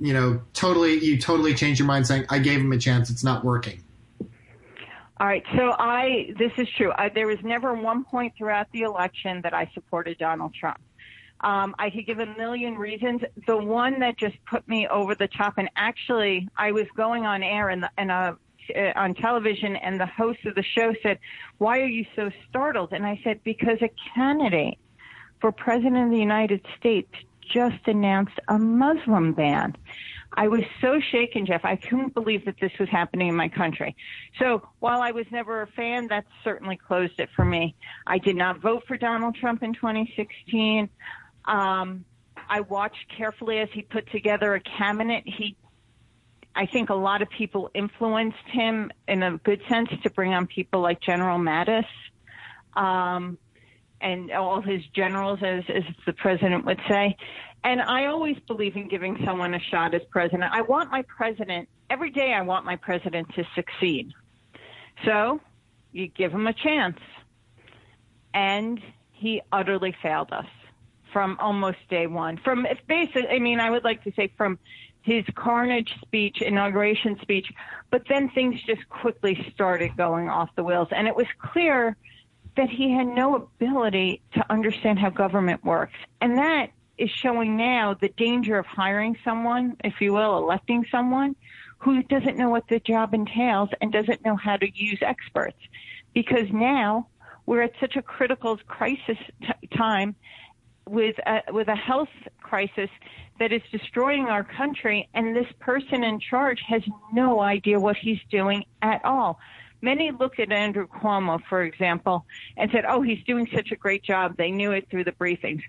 you 0.00 0.12
know, 0.12 0.42
totally 0.52 1.02
you 1.02 1.18
totally 1.18 1.54
changed 1.54 1.80
your 1.80 1.88
mind, 1.88 2.06
saying, 2.06 2.26
"I 2.28 2.38
gave 2.38 2.60
him 2.60 2.72
a 2.72 2.78
chance. 2.78 3.10
It's 3.10 3.24
not 3.24 3.44
working." 3.44 3.82
All 5.20 5.26
right. 5.26 5.42
So 5.56 5.74
I, 5.76 6.32
this 6.38 6.52
is 6.58 6.68
true. 6.76 6.92
I, 6.96 7.08
there 7.08 7.26
was 7.26 7.38
never 7.42 7.74
one 7.74 8.04
point 8.04 8.34
throughout 8.38 8.68
the 8.72 8.82
election 8.82 9.40
that 9.42 9.52
I 9.52 9.68
supported 9.74 10.16
Donald 10.18 10.54
Trump. 10.54 10.78
Um, 11.40 11.74
I 11.78 11.90
could 11.90 12.06
give 12.06 12.20
a 12.20 12.26
million 12.36 12.74
reasons. 12.74 13.22
The 13.46 13.56
one 13.56 14.00
that 14.00 14.16
just 14.16 14.36
put 14.48 14.66
me 14.68 14.86
over 14.88 15.14
the 15.14 15.28
top, 15.28 15.54
and 15.56 15.68
actually, 15.76 16.48
I 16.56 16.72
was 16.72 16.86
going 16.96 17.26
on 17.26 17.42
air 17.42 17.68
and 17.68 17.84
and 17.96 18.10
uh, 18.10 18.34
uh, 18.74 18.92
on 18.96 19.14
television, 19.14 19.76
and 19.76 20.00
the 20.00 20.06
host 20.06 20.44
of 20.46 20.54
the 20.56 20.64
show 20.76 20.92
said, 21.02 21.18
"Why 21.58 21.78
are 21.78 21.86
you 21.86 22.04
so 22.16 22.30
startled?" 22.48 22.92
And 22.92 23.06
I 23.06 23.20
said, 23.22 23.42
"Because 23.44 23.78
a 23.82 23.90
candidate 24.14 24.78
for 25.40 25.52
president 25.52 26.06
of 26.06 26.10
the 26.10 26.18
United 26.18 26.64
States 26.78 27.12
just 27.52 27.86
announced 27.86 28.38
a 28.48 28.58
Muslim 28.58 29.32
ban." 29.32 29.76
I 30.38 30.46
was 30.46 30.60
so 30.80 31.00
shaken, 31.10 31.46
Jeff. 31.46 31.64
I 31.64 31.74
couldn't 31.74 32.14
believe 32.14 32.44
that 32.44 32.54
this 32.60 32.70
was 32.78 32.88
happening 32.88 33.26
in 33.26 33.34
my 33.34 33.48
country. 33.48 33.96
So 34.38 34.62
while 34.78 35.02
I 35.02 35.10
was 35.10 35.26
never 35.32 35.62
a 35.62 35.66
fan, 35.66 36.06
that 36.08 36.26
certainly 36.44 36.76
closed 36.76 37.18
it 37.18 37.28
for 37.34 37.44
me. 37.44 37.74
I 38.06 38.18
did 38.18 38.36
not 38.36 38.60
vote 38.60 38.84
for 38.86 38.96
Donald 38.96 39.34
Trump 39.34 39.64
in 39.64 39.74
2016. 39.74 40.88
Um, 41.44 42.04
I 42.48 42.60
watched 42.60 43.04
carefully 43.16 43.58
as 43.58 43.68
he 43.72 43.82
put 43.82 44.08
together 44.12 44.54
a 44.54 44.60
cabinet. 44.60 45.24
He, 45.26 45.56
I 46.54 46.66
think 46.66 46.90
a 46.90 46.94
lot 46.94 47.20
of 47.20 47.28
people 47.30 47.72
influenced 47.74 48.46
him 48.46 48.92
in 49.08 49.24
a 49.24 49.38
good 49.38 49.60
sense 49.68 49.88
to 50.04 50.10
bring 50.10 50.34
on 50.34 50.46
people 50.46 50.80
like 50.80 51.00
General 51.00 51.40
Mattis. 51.40 51.84
Um, 52.76 53.38
and 54.00 54.30
all 54.30 54.62
his 54.62 54.82
generals, 54.94 55.40
as, 55.42 55.64
as 55.68 55.82
the 56.06 56.12
president 56.12 56.64
would 56.64 56.80
say. 56.88 57.16
And 57.64 57.80
I 57.82 58.06
always 58.06 58.38
believe 58.46 58.76
in 58.76 58.88
giving 58.88 59.18
someone 59.24 59.54
a 59.54 59.60
shot 59.60 59.94
as 59.94 60.02
president. 60.10 60.52
I 60.52 60.62
want 60.62 60.90
my 60.90 61.02
president, 61.02 61.68
every 61.90 62.10
day 62.10 62.32
I 62.32 62.42
want 62.42 62.64
my 62.64 62.76
president 62.76 63.34
to 63.34 63.44
succeed. 63.54 64.12
So 65.04 65.40
you 65.92 66.06
give 66.08 66.32
him 66.32 66.46
a 66.46 66.52
chance. 66.52 66.98
And 68.34 68.80
he 69.12 69.42
utterly 69.50 69.94
failed 70.02 70.32
us 70.32 70.46
from 71.12 71.36
almost 71.40 71.78
day 71.90 72.06
one. 72.06 72.36
From 72.36 72.66
basically, 72.86 73.28
I 73.28 73.38
mean, 73.38 73.58
I 73.58 73.70
would 73.70 73.84
like 73.84 74.04
to 74.04 74.12
say 74.14 74.32
from 74.36 74.58
his 75.02 75.24
carnage 75.34 75.94
speech, 76.02 76.42
inauguration 76.42 77.18
speech, 77.22 77.50
but 77.90 78.02
then 78.08 78.28
things 78.30 78.62
just 78.62 78.86
quickly 78.88 79.50
started 79.54 79.96
going 79.96 80.28
off 80.28 80.50
the 80.54 80.62
wheels. 80.62 80.88
And 80.90 81.08
it 81.08 81.16
was 81.16 81.26
clear 81.38 81.96
that 82.56 82.68
he 82.68 82.92
had 82.92 83.06
no 83.06 83.36
ability 83.36 84.20
to 84.34 84.44
understand 84.50 84.98
how 84.98 85.10
government 85.10 85.64
works. 85.64 85.94
And 86.20 86.36
that 86.38 86.70
is 86.98 87.10
showing 87.10 87.56
now 87.56 87.94
the 87.94 88.08
danger 88.10 88.58
of 88.58 88.66
hiring 88.66 89.16
someone, 89.24 89.76
if 89.84 89.94
you 90.00 90.12
will, 90.12 90.36
electing 90.38 90.84
someone 90.90 91.36
who 91.78 92.02
doesn't 92.02 92.36
know 92.36 92.50
what 92.50 92.68
the 92.68 92.80
job 92.80 93.14
entails 93.14 93.70
and 93.80 93.92
doesn't 93.92 94.24
know 94.24 94.36
how 94.36 94.56
to 94.56 94.68
use 94.74 94.98
experts. 95.02 95.58
Because 96.12 96.48
now 96.52 97.08
we're 97.46 97.62
at 97.62 97.72
such 97.80 97.96
a 97.96 98.02
critical 98.02 98.58
crisis 98.66 99.18
t- 99.40 99.68
time. 99.76 100.16
with 100.88 101.16
a, 101.26 101.42
with 101.52 101.68
a 101.68 101.76
health 101.76 102.08
crisis 102.40 102.90
that 103.38 103.52
is 103.52 103.62
destroying 103.70 104.24
our 104.24 104.42
country, 104.42 105.08
and 105.14 105.36
this 105.36 105.46
person 105.60 106.02
in 106.02 106.18
charge 106.18 106.60
has 106.66 106.82
no 107.12 107.40
idea 107.40 107.78
what 107.78 107.96
he's 107.96 108.18
doing 108.30 108.64
at 108.82 109.04
all. 109.04 109.38
Many 109.80 110.10
looked 110.10 110.40
at 110.40 110.50
Andrew 110.50 110.88
Cuomo, 110.88 111.40
for 111.48 111.62
example, 111.62 112.24
and 112.56 112.70
said, 112.72 112.84
"Oh, 112.88 113.02
he's 113.02 113.22
doing 113.24 113.46
such 113.54 113.70
a 113.70 113.76
great 113.76 114.02
job." 114.02 114.36
They 114.36 114.50
knew 114.50 114.72
it 114.72 114.88
through 114.90 115.04
the 115.04 115.12
briefings. 115.12 115.62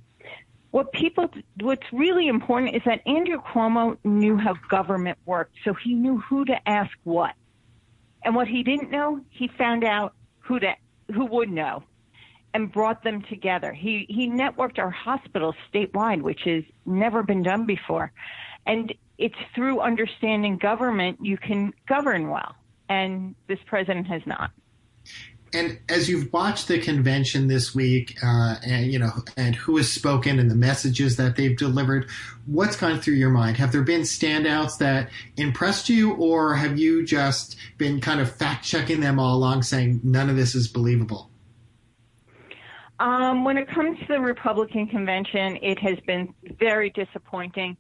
What 0.72 0.92
people, 0.92 1.30
what's 1.62 1.86
really 1.92 2.28
important 2.28 2.76
is 2.76 2.84
that 2.86 3.02
Andrew 3.08 3.42
Cuomo 3.42 3.98
knew 4.04 4.38
how 4.38 4.54
government 4.70 5.18
worked, 5.26 5.56
so 5.64 5.74
he 5.74 5.94
knew 5.94 6.20
who 6.20 6.46
to 6.46 6.70
ask 6.70 6.92
what, 7.04 7.34
and 8.24 8.36
what 8.36 8.48
he 8.48 8.64
didn't 8.64 8.92
know, 8.92 9.22
he 9.30 9.48
found 9.58 9.84
out 9.84 10.14
who 10.40 10.60
to 10.60 10.74
who 11.14 11.26
would 11.26 11.50
know 11.50 11.84
and 12.54 12.72
brought 12.72 13.04
them 13.04 13.24
together. 13.24 13.74
He 13.74 14.06
he 14.10 14.30
networked 14.30 14.80
our 14.80 14.90
hospitals 14.90 15.56
statewide, 15.74 16.22
which 16.22 16.42
has 16.46 16.64
never 16.86 17.24
been 17.24 17.44
done 17.44 17.66
before. 17.66 18.12
And 18.66 18.94
it's 19.18 19.36
through 19.56 19.82
understanding 19.82 20.58
government 20.58 21.20
you 21.22 21.38
can 21.38 21.74
govern 21.88 22.30
well. 22.30 22.56
And 22.88 23.36
this 23.48 23.60
president 23.66 24.08
has 24.08 24.22
not. 24.26 24.52
And 25.54 25.80
as 25.90 26.10
you've 26.10 26.32
watched 26.32 26.68
the 26.68 26.80
convention 26.80 27.48
this 27.48 27.74
week, 27.74 28.18
uh, 28.24 28.56
and 28.64 28.92
you 28.92 29.00
know, 29.00 29.12
and 29.36 29.56
who 29.56 29.78
has 29.78 29.92
spoken 29.92 30.40
and 30.40 30.50
the 30.50 30.56
messages 30.56 31.18
that 31.18 31.36
they've 31.36 31.58
delivered, 31.58 32.08
what's 32.46 32.76
gone 32.76 33.00
through 33.00 33.16
your 33.16 33.32
mind? 33.32 33.58
Have 33.58 33.72
there 33.72 33.82
been 33.82 34.02
standouts 34.02 34.78
that 34.78 35.10
impressed 35.38 35.90
you, 35.90 36.14
or 36.14 36.56
have 36.56 36.78
you 36.78 37.06
just 37.06 37.58
been 37.78 38.00
kind 38.00 38.20
of 38.20 38.32
fact 38.32 38.64
checking 38.64 39.00
them 39.00 39.20
all 39.20 39.36
along, 39.36 39.64
saying 39.64 40.02
none 40.04 40.30
of 40.30 40.36
this 40.36 40.54
is 40.54 40.68
believable? 40.68 41.30
Um, 43.00 43.46
when 43.46 43.58
it 43.58 43.68
comes 43.70 43.98
to 44.00 44.06
the 44.08 44.20
Republican 44.20 44.88
convention, 44.88 45.58
it 45.62 45.80
has 45.80 45.98
been 46.06 46.34
very 46.60 46.90
disappointing. 46.90 47.78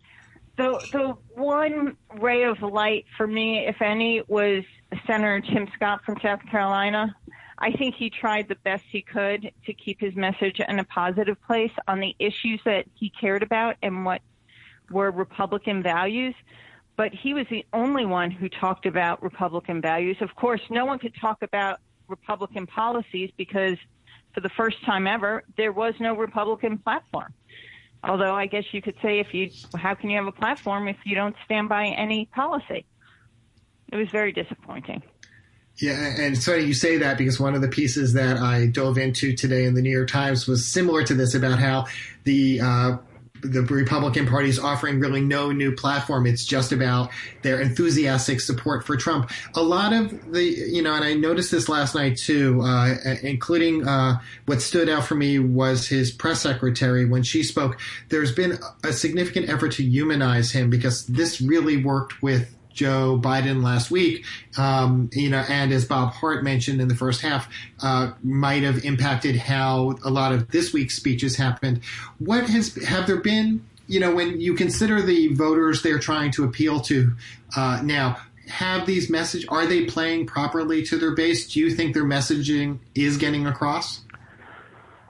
The 0.57 0.79
the 0.91 1.15
one 1.35 1.95
ray 2.19 2.43
of 2.43 2.61
light 2.61 3.05
for 3.15 3.27
me, 3.27 3.65
if 3.67 3.81
any, 3.81 4.23
was 4.27 4.63
Senator 5.05 5.41
Tim 5.41 5.67
Scott 5.75 6.01
from 6.05 6.17
South 6.21 6.39
Carolina. 6.49 7.15
I 7.61 7.71
think 7.71 7.95
he 7.95 8.09
tried 8.09 8.47
the 8.47 8.55
best 8.55 8.85
he 8.89 9.01
could 9.01 9.51
to 9.65 9.73
keep 9.73 9.99
his 9.99 10.15
message 10.15 10.61
in 10.65 10.79
a 10.79 10.85
positive 10.85 11.37
place 11.45 11.71
on 11.87 11.99
the 11.99 12.15
issues 12.17 12.61
that 12.63 12.85
he 12.95 13.09
cared 13.09 13.43
about 13.43 13.75
and 13.83 14.05
what 14.05 14.21
were 14.89 15.11
Republican 15.11 15.83
values. 15.83 16.33
But 16.95 17.13
he 17.13 17.33
was 17.33 17.45
the 17.49 17.65
only 17.73 18.05
one 18.05 18.31
who 18.31 18.47
talked 18.47 18.85
about 18.85 19.21
Republican 19.21 19.81
values. 19.81 20.17
Of 20.21 20.35
course, 20.35 20.61
no 20.69 20.85
one 20.85 20.99
could 20.99 21.15
talk 21.15 21.43
about 21.43 21.79
Republican 22.07 22.65
policies 22.65 23.29
because 23.37 23.77
for 24.33 24.39
the 24.39 24.49
first 24.49 24.83
time 24.85 25.05
ever, 25.05 25.43
there 25.57 25.73
was 25.73 25.93
no 25.99 26.15
Republican 26.15 26.77
platform. 26.77 27.33
Although 28.03 28.35
I 28.35 28.45
guess 28.45 28.63
you 28.71 28.81
could 28.81 28.95
say 29.01 29.19
if 29.19 29.33
you, 29.33 29.51
how 29.75 29.95
can 29.95 30.09
you 30.09 30.17
have 30.17 30.27
a 30.27 30.31
platform 30.31 30.87
if 30.87 30.97
you 31.05 31.15
don't 31.15 31.35
stand 31.43 31.67
by 31.67 31.87
any 31.87 32.25
policy? 32.33 32.85
It 33.91 33.97
was 33.97 34.09
very 34.09 34.31
disappointing. 34.31 35.03
Yeah, 35.79 35.93
and 35.93 36.35
it's 36.35 36.45
funny 36.45 36.63
you 36.63 36.73
say 36.73 36.97
that 36.97 37.17
because 37.17 37.39
one 37.39 37.55
of 37.55 37.61
the 37.61 37.69
pieces 37.69 38.13
that 38.13 38.37
I 38.37 38.65
dove 38.65 38.97
into 38.97 39.33
today 39.33 39.63
in 39.63 39.75
the 39.75 39.81
New 39.81 39.91
York 39.91 40.09
Times 40.09 40.45
was 40.45 40.67
similar 40.67 41.03
to 41.05 41.13
this 41.13 41.33
about 41.35 41.57
how 41.59 41.85
the 42.25 42.59
uh, 42.59 42.97
the 43.41 43.61
Republican 43.61 44.27
Party 44.27 44.49
is 44.49 44.59
offering 44.59 44.99
really 44.99 45.21
no 45.21 45.51
new 45.51 45.73
platform. 45.73 46.25
It's 46.25 46.43
just 46.43 46.73
about 46.73 47.11
their 47.41 47.61
enthusiastic 47.61 48.41
support 48.41 48.85
for 48.85 48.97
Trump. 48.97 49.31
A 49.55 49.63
lot 49.63 49.93
of 49.93 50.33
the, 50.33 50.43
you 50.43 50.81
know, 50.81 50.93
and 50.93 51.05
I 51.05 51.13
noticed 51.13 51.51
this 51.51 51.69
last 51.69 51.95
night 51.95 52.17
too, 52.17 52.61
uh, 52.61 52.95
including 53.23 53.87
uh, 53.87 54.19
what 54.45 54.61
stood 54.61 54.89
out 54.89 55.05
for 55.05 55.15
me 55.15 55.39
was 55.39 55.87
his 55.87 56.11
press 56.11 56.41
secretary 56.41 57.05
when 57.05 57.23
she 57.23 57.43
spoke. 57.43 57.79
There's 58.09 58.33
been 58.33 58.59
a 58.83 58.91
significant 58.91 59.49
effort 59.49 59.71
to 59.73 59.83
humanize 59.83 60.51
him 60.51 60.69
because 60.69 61.05
this 61.07 61.39
really 61.39 61.77
worked 61.81 62.21
with 62.21 62.53
Joe 62.73 63.19
Biden 63.21 63.63
last 63.63 63.91
week, 63.91 64.25
um, 64.57 65.09
you 65.13 65.29
know, 65.29 65.43
and 65.49 65.71
as 65.71 65.85
Bob 65.85 66.13
Hardt 66.13 66.43
mentioned 66.43 66.81
in 66.81 66.87
the 66.87 66.95
first 66.95 67.21
half, 67.21 67.49
uh, 67.81 68.11
might 68.23 68.63
have 68.63 68.85
impacted 68.85 69.35
how 69.35 69.97
a 70.03 70.09
lot 70.09 70.31
of 70.31 70.49
this 70.49 70.73
week's 70.73 70.95
speeches 70.95 71.35
happened. 71.35 71.81
What 72.19 72.49
has 72.49 72.75
have 72.85 73.07
there 73.07 73.21
been? 73.21 73.65
You 73.87 73.99
know, 73.99 74.13
when 74.13 74.39
you 74.39 74.53
consider 74.53 75.01
the 75.01 75.33
voters 75.33 75.81
they're 75.81 75.99
trying 75.99 76.31
to 76.33 76.43
appeal 76.43 76.79
to 76.81 77.13
uh, 77.55 77.81
now, 77.83 78.17
have 78.49 78.85
these 78.85 79.09
message? 79.09 79.45
Are 79.49 79.65
they 79.65 79.85
playing 79.85 80.25
properly 80.25 80.83
to 80.83 80.97
their 80.97 81.15
base? 81.15 81.51
Do 81.51 81.59
you 81.59 81.71
think 81.71 81.93
their 81.93 82.03
messaging 82.03 82.79
is 82.95 83.17
getting 83.17 83.45
across? 83.45 84.01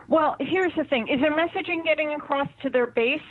Well, 0.07 0.35
here's 0.39 0.73
the 0.75 0.83
thing: 0.83 1.07
is 1.07 1.21
their 1.21 1.35
messaging 1.35 1.83
getting 1.83 2.13
across 2.13 2.47
to 2.63 2.69
their 2.69 2.87
base? 2.87 3.21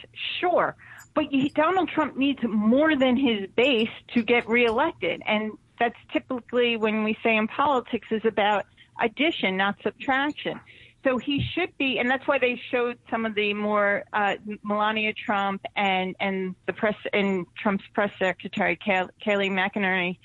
Sure. 0.41 0.77
But 1.19 1.55
Donald 1.55 1.89
Trump 1.89 2.17
needs 2.17 2.39
more 2.45 2.95
than 2.95 3.17
his 3.17 3.49
base 3.57 3.91
to 4.15 4.23
get 4.23 4.49
reelected. 4.49 5.21
And 5.27 5.51
that's 5.81 5.97
typically 6.13 6.77
when 6.77 7.03
we 7.03 7.19
say 7.25 7.37
in 7.37 7.49
politics 7.49 8.07
is 8.13 8.25
about 8.25 8.67
addition, 9.03 9.57
not 9.57 9.75
subtraction. 9.83 10.61
So 11.03 11.19
he 11.19 11.45
should 11.55 11.77
be, 11.77 11.99
and 11.99 12.09
that's 12.09 12.29
why 12.29 12.39
they 12.39 12.61
showed 12.71 12.99
some 13.11 13.27
of 13.27 13.35
the 13.35 13.53
more 13.53 14.05
uh, 14.13 14.37
Melania 14.63 15.13
Trump 15.13 15.65
and 15.75 16.15
and 16.21 16.55
the 16.67 16.73
press 16.73 16.95
and 17.13 17.47
Trump's 17.57 17.85
press 17.95 18.13
secretary 18.21 18.77
Kayleigh 18.77 19.51
McEnany. 19.51 20.19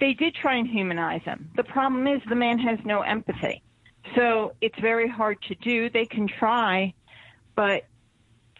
They 0.00 0.12
did 0.12 0.34
try 0.34 0.56
and 0.56 0.68
humanize 0.68 1.22
him. 1.22 1.50
The 1.56 1.64
problem 1.64 2.06
is 2.06 2.20
the 2.28 2.34
man 2.34 2.58
has 2.58 2.78
no 2.84 3.00
empathy, 3.00 3.62
so 4.14 4.54
it's 4.60 4.78
very 4.80 5.08
hard 5.08 5.40
to 5.48 5.54
do. 5.54 5.88
They 5.88 6.06
can 6.06 6.28
try, 6.28 6.92
but 7.54 7.84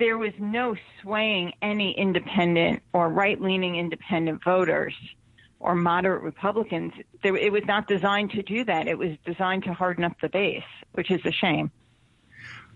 there 0.01 0.19
was 0.19 0.33
no 0.39 0.75
swaying 1.03 1.53
any 1.63 1.93
independent 1.97 2.83
or 2.93 3.09
right 3.11 3.41
leaning 3.41 3.77
independent 3.77 4.43
voters 4.43 4.95
or 5.61 5.75
moderate 5.75 6.23
Republicans. 6.23 6.95
There, 7.23 7.37
it 7.37 7.53
was 7.53 7.65
not 7.67 7.87
designed 7.87 8.31
to 8.31 8.43
do 8.43 8.65
that. 8.65 8.89
It 8.89 8.99
was 8.99 9.11
designed 9.27 9.65
to 9.65 9.75
harden 9.75 10.03
up 10.03 10.19
the 10.21 10.31
base, 10.31 10.65
which 10.93 11.11
is 11.11 11.21
a 11.27 11.31
shame. 11.31 11.71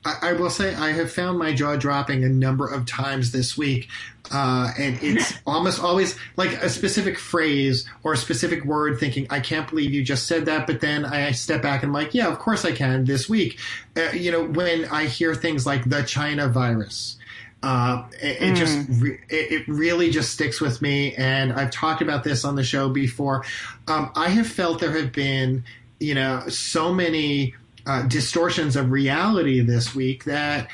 I, 0.04 0.30
I 0.30 0.32
will 0.34 0.50
say 0.50 0.74
I 0.74 0.92
have 0.92 1.10
found 1.10 1.38
my 1.38 1.52
jaw 1.52 1.76
dropping 1.76 2.24
a 2.24 2.28
number 2.28 2.66
of 2.66 2.86
times 2.86 3.32
this 3.32 3.56
week, 3.56 3.88
uh, 4.30 4.70
and 4.78 4.98
it's 5.02 5.34
almost 5.46 5.82
always 5.82 6.16
like 6.36 6.52
a 6.62 6.68
specific 6.68 7.18
phrase 7.18 7.88
or 8.02 8.12
a 8.12 8.16
specific 8.16 8.64
word. 8.64 8.98
Thinking, 8.98 9.26
I 9.30 9.40
can't 9.40 9.68
believe 9.68 9.92
you 9.92 10.02
just 10.02 10.26
said 10.26 10.46
that, 10.46 10.66
but 10.66 10.80
then 10.80 11.04
I 11.04 11.32
step 11.32 11.62
back 11.62 11.82
and 11.82 11.90
I'm 11.90 11.94
like, 11.94 12.14
yeah, 12.14 12.28
of 12.28 12.38
course 12.38 12.64
I 12.64 12.72
can. 12.72 13.04
This 13.04 13.28
week, 13.28 13.58
uh, 13.96 14.10
you 14.12 14.30
know, 14.30 14.44
when 14.44 14.84
I 14.86 15.06
hear 15.06 15.34
things 15.34 15.66
like 15.66 15.88
the 15.88 16.02
China 16.02 16.48
virus. 16.48 17.16
Uh, 17.62 18.06
it, 18.22 18.42
it 18.42 18.52
mm. 18.52 18.56
just 18.56 18.88
re- 19.00 19.18
it, 19.30 19.52
it, 19.52 19.68
really 19.68 20.10
just 20.10 20.32
sticks 20.32 20.60
with 20.60 20.82
me, 20.82 21.14
and 21.14 21.50
I've 21.50 21.70
talked 21.70 22.02
about 22.02 22.22
this 22.22 22.44
on 22.44 22.56
the 22.56 22.62
show 22.62 22.90
before. 22.90 23.42
Um, 23.88 24.12
I 24.14 24.28
have 24.28 24.46
felt 24.46 24.80
there 24.80 24.92
have 24.92 25.12
been, 25.12 25.64
you 25.98 26.14
know, 26.14 26.46
so 26.48 26.92
many 26.92 27.54
uh, 27.86 28.02
distortions 28.02 28.76
of 28.76 28.90
reality 28.90 29.60
this 29.60 29.94
week 29.94 30.24
that 30.24 30.68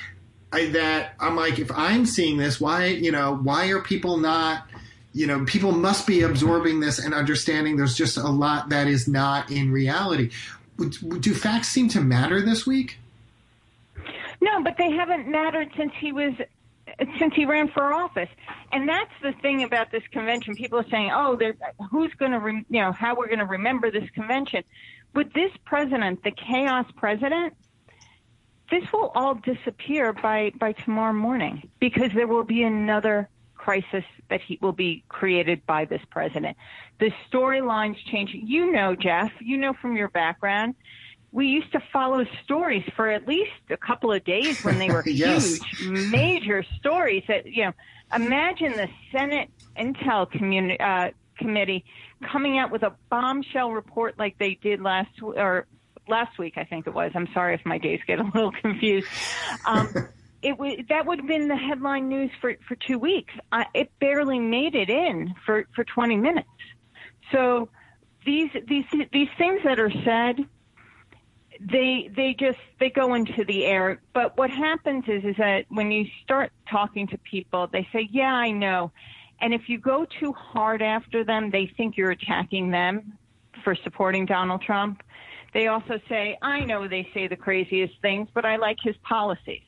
I, 0.52 0.66
that 0.68 1.14
I'm 1.20 1.36
like, 1.36 1.58
if 1.58 1.70
I'm 1.72 2.06
seeing 2.06 2.36
this, 2.36 2.60
why 2.60 2.86
you 2.86 3.12
know 3.12 3.36
why 3.36 3.68
are 3.68 3.80
people 3.80 4.16
not? 4.16 4.66
You 5.12 5.26
know, 5.26 5.44
people 5.44 5.72
must 5.72 6.06
be 6.06 6.22
absorbing 6.22 6.78
this 6.78 7.00
and 7.00 7.12
understanding 7.12 7.76
there's 7.76 7.96
just 7.96 8.16
a 8.16 8.28
lot 8.28 8.68
that 8.68 8.86
is 8.86 9.08
not 9.08 9.50
in 9.50 9.72
reality. 9.72 10.30
Do 10.78 11.34
facts 11.34 11.68
seem 11.68 11.88
to 11.90 12.00
matter 12.00 12.40
this 12.40 12.64
week? 12.66 12.98
No, 14.40 14.62
but 14.62 14.76
they 14.78 14.90
haven't 14.90 15.28
mattered 15.28 15.70
since 15.76 15.92
he 15.98 16.12
was 16.12 16.34
since 17.18 17.34
he 17.34 17.44
ran 17.44 17.68
for 17.68 17.92
office. 17.92 18.28
And 18.72 18.88
that's 18.88 19.12
the 19.22 19.32
thing 19.32 19.62
about 19.62 19.90
this 19.90 20.02
convention. 20.10 20.54
People 20.54 20.78
are 20.78 20.88
saying, 20.88 21.10
"Oh, 21.12 21.38
who's 21.90 22.12
going 22.14 22.32
to, 22.32 22.64
you 22.68 22.80
know, 22.80 22.92
how 22.92 23.14
we're 23.14 23.26
going 23.26 23.40
to 23.40 23.46
remember 23.46 23.90
this 23.90 24.08
convention." 24.10 24.64
With 25.14 25.32
this 25.32 25.50
president, 25.64 26.22
the 26.22 26.30
chaos 26.30 26.86
president, 26.96 27.54
this 28.70 28.84
will 28.92 29.10
all 29.14 29.34
disappear 29.34 30.12
by, 30.12 30.52
by 30.58 30.72
tomorrow 30.72 31.12
morning 31.12 31.68
because 31.80 32.12
there 32.14 32.28
will 32.28 32.44
be 32.44 32.62
another 32.62 33.28
crisis 33.54 34.04
that 34.30 34.40
he 34.40 34.58
will 34.62 34.72
be 34.72 35.04
created 35.08 35.66
by 35.66 35.84
this 35.84 36.00
president. 36.10 36.56
The 36.98 37.12
storylines 37.30 37.96
change. 38.10 38.30
You 38.32 38.72
know, 38.72 38.94
Jeff, 38.94 39.32
you 39.40 39.58
know 39.58 39.74
from 39.74 39.96
your 39.96 40.08
background, 40.08 40.76
we 41.32 41.46
used 41.46 41.70
to 41.72 41.80
follow 41.92 42.24
stories 42.44 42.84
for 42.96 43.08
at 43.10 43.28
least 43.28 43.50
a 43.68 43.76
couple 43.76 44.12
of 44.12 44.24
days 44.24 44.64
when 44.64 44.78
they 44.78 44.90
were 44.90 45.02
yes. 45.06 45.58
huge, 45.78 46.10
major 46.10 46.64
stories 46.78 47.22
that, 47.28 47.46
you 47.46 47.64
know, 47.64 47.72
imagine 48.14 48.72
the 48.72 48.88
Senate 49.12 49.50
Intel 49.76 50.26
uh, 50.80 51.10
Committee 51.36 51.84
coming 52.20 52.58
out 52.58 52.70
with 52.70 52.82
a 52.82 52.94
bombshell 53.10 53.72
report 53.72 54.18
like 54.18 54.38
they 54.38 54.58
did 54.62 54.80
last 54.80 55.10
or 55.22 55.66
last 56.08 56.38
week, 56.38 56.54
I 56.56 56.64
think 56.64 56.86
it 56.86 56.94
was. 56.94 57.12
I'm 57.14 57.28
sorry 57.32 57.54
if 57.54 57.64
my 57.64 57.78
days 57.78 58.00
get 58.06 58.18
a 58.18 58.24
little 58.24 58.52
confused. 58.62 59.08
Um, 59.64 59.88
it 60.42 60.50
w- 60.52 60.84
that 60.88 61.06
would 61.06 61.20
have 61.20 61.28
been 61.28 61.48
the 61.48 61.56
headline 61.56 62.08
news 62.08 62.30
for, 62.40 62.54
for 62.66 62.76
two 62.86 62.98
weeks. 62.98 63.32
I, 63.52 63.66
it 63.74 63.90
barely 64.00 64.38
made 64.38 64.74
it 64.74 64.90
in 64.90 65.34
for, 65.46 65.66
for 65.74 65.84
20 65.84 66.16
minutes. 66.16 66.48
So 67.32 67.68
these 68.26 68.50
these 68.66 68.84
these 69.12 69.28
things 69.38 69.60
that 69.64 69.78
are 69.78 69.90
said, 70.04 70.44
they 71.60 72.10
they 72.14 72.34
just 72.38 72.58
they 72.78 72.90
go 72.90 73.14
into 73.14 73.44
the 73.44 73.64
air. 73.64 74.00
But 74.12 74.36
what 74.36 74.50
happens 74.50 75.04
is 75.06 75.24
is 75.24 75.36
that 75.38 75.66
when 75.68 75.90
you 75.90 76.06
start 76.22 76.52
talking 76.70 77.06
to 77.08 77.18
people, 77.18 77.68
they 77.72 77.86
say, 77.92 78.08
"Yeah, 78.10 78.32
I 78.32 78.50
know," 78.50 78.92
and 79.40 79.54
if 79.54 79.68
you 79.68 79.78
go 79.78 80.06
too 80.18 80.32
hard 80.32 80.82
after 80.82 81.24
them, 81.24 81.50
they 81.50 81.66
think 81.76 81.96
you're 81.96 82.10
attacking 82.10 82.70
them 82.70 83.18
for 83.64 83.74
supporting 83.74 84.26
Donald 84.26 84.62
Trump. 84.62 85.02
They 85.52 85.66
also 85.66 86.00
say, 86.08 86.36
"I 86.42 86.60
know 86.60 86.86
they 86.86 87.08
say 87.12 87.26
the 87.26 87.36
craziest 87.36 88.00
things, 88.00 88.28
but 88.32 88.44
I 88.44 88.56
like 88.56 88.78
his 88.82 88.96
policies." 88.98 89.62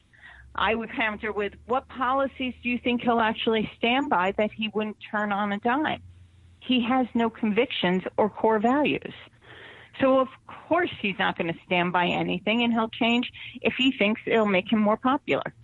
I 0.54 0.74
would 0.74 0.92
counter 0.92 1.32
with, 1.32 1.54
"What 1.66 1.88
policies 1.88 2.54
do 2.62 2.68
you 2.68 2.78
think 2.78 3.02
he'll 3.02 3.20
actually 3.20 3.70
stand 3.78 4.10
by 4.10 4.32
that 4.32 4.52
he 4.52 4.68
wouldn't 4.68 4.98
turn 5.10 5.32
on 5.32 5.52
a 5.52 5.58
dime?" 5.58 6.02
He 6.60 6.82
has 6.82 7.06
no 7.14 7.30
convictions 7.30 8.04
or 8.16 8.28
core 8.28 8.60
values. 8.60 9.14
So 10.00 10.18
of 10.20 10.28
course 10.46 10.90
he's 11.00 11.18
not 11.18 11.36
going 11.36 11.52
to 11.52 11.58
stand 11.66 11.92
by 11.92 12.06
anything, 12.06 12.62
and 12.62 12.72
he'll 12.72 12.88
change 12.88 13.32
if 13.60 13.74
he 13.74 13.92
thinks 13.92 14.20
it'll 14.26 14.46
make 14.46 14.72
him 14.72 14.78
more 14.78 14.96
popular. 14.96 15.54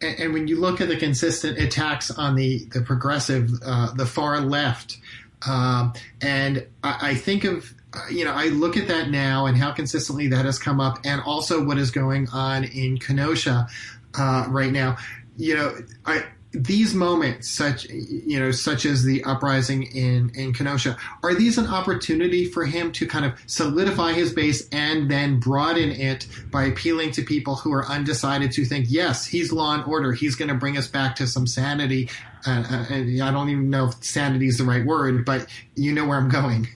And, 0.00 0.20
and 0.20 0.32
when 0.32 0.48
you 0.48 0.60
look 0.60 0.80
at 0.80 0.88
the 0.88 0.96
consistent 0.96 1.58
attacks 1.58 2.10
on 2.10 2.34
the 2.34 2.64
the 2.72 2.80
progressive, 2.80 3.50
uh, 3.64 3.92
the 3.94 4.06
far 4.06 4.40
left, 4.40 4.98
um, 5.46 5.92
and 6.20 6.66
I, 6.82 7.10
I 7.10 7.14
think 7.14 7.44
of 7.44 7.74
you 8.10 8.24
know, 8.24 8.32
I 8.32 8.46
look 8.46 8.76
at 8.76 8.88
that 8.88 9.10
now 9.10 9.46
and 9.46 9.56
how 9.56 9.72
consistently 9.72 10.28
that 10.28 10.44
has 10.44 10.58
come 10.58 10.80
up, 10.80 10.98
and 11.04 11.20
also 11.22 11.64
what 11.64 11.78
is 11.78 11.90
going 11.90 12.28
on 12.32 12.64
in 12.64 12.98
Kenosha 12.98 13.66
uh, 14.14 14.46
right 14.48 14.72
now. 14.72 14.96
You 15.36 15.56
know, 15.56 15.78
I 16.06 16.24
these 16.52 16.94
moments, 16.94 17.48
such 17.48 17.84
you 17.88 18.38
know, 18.38 18.50
such 18.50 18.84
as 18.84 19.04
the 19.04 19.22
uprising 19.24 19.84
in 19.84 20.30
in 20.34 20.52
Kenosha, 20.52 20.96
are 21.22 21.34
these 21.34 21.58
an 21.58 21.66
opportunity 21.66 22.44
for 22.44 22.64
him 22.64 22.90
to 22.92 23.06
kind 23.06 23.24
of 23.24 23.34
solidify 23.46 24.12
his 24.12 24.32
base 24.32 24.68
and 24.70 25.10
then 25.10 25.38
broaden 25.38 25.90
it 25.90 26.26
by 26.50 26.64
appealing 26.64 27.12
to 27.12 27.22
people 27.22 27.54
who 27.54 27.72
are 27.72 27.86
undecided 27.86 28.50
to 28.52 28.64
think, 28.64 28.86
yes, 28.88 29.26
he's 29.26 29.52
law 29.52 29.74
and 29.74 29.84
order, 29.84 30.12
he's 30.12 30.34
going 30.34 30.48
to 30.48 30.54
bring 30.54 30.76
us 30.76 30.88
back 30.88 31.16
to 31.16 31.26
some 31.26 31.46
sanity. 31.46 32.08
Uh, 32.46 32.64
uh, 32.68 32.94
I 32.94 33.30
don't 33.30 33.50
even 33.50 33.70
know 33.70 33.88
if 33.88 34.02
sanity 34.02 34.46
is 34.46 34.58
the 34.58 34.64
right 34.64 34.84
word, 34.84 35.24
but 35.24 35.46
you 35.76 35.92
know 35.92 36.06
where 36.06 36.18
I'm 36.18 36.30
going. 36.30 36.68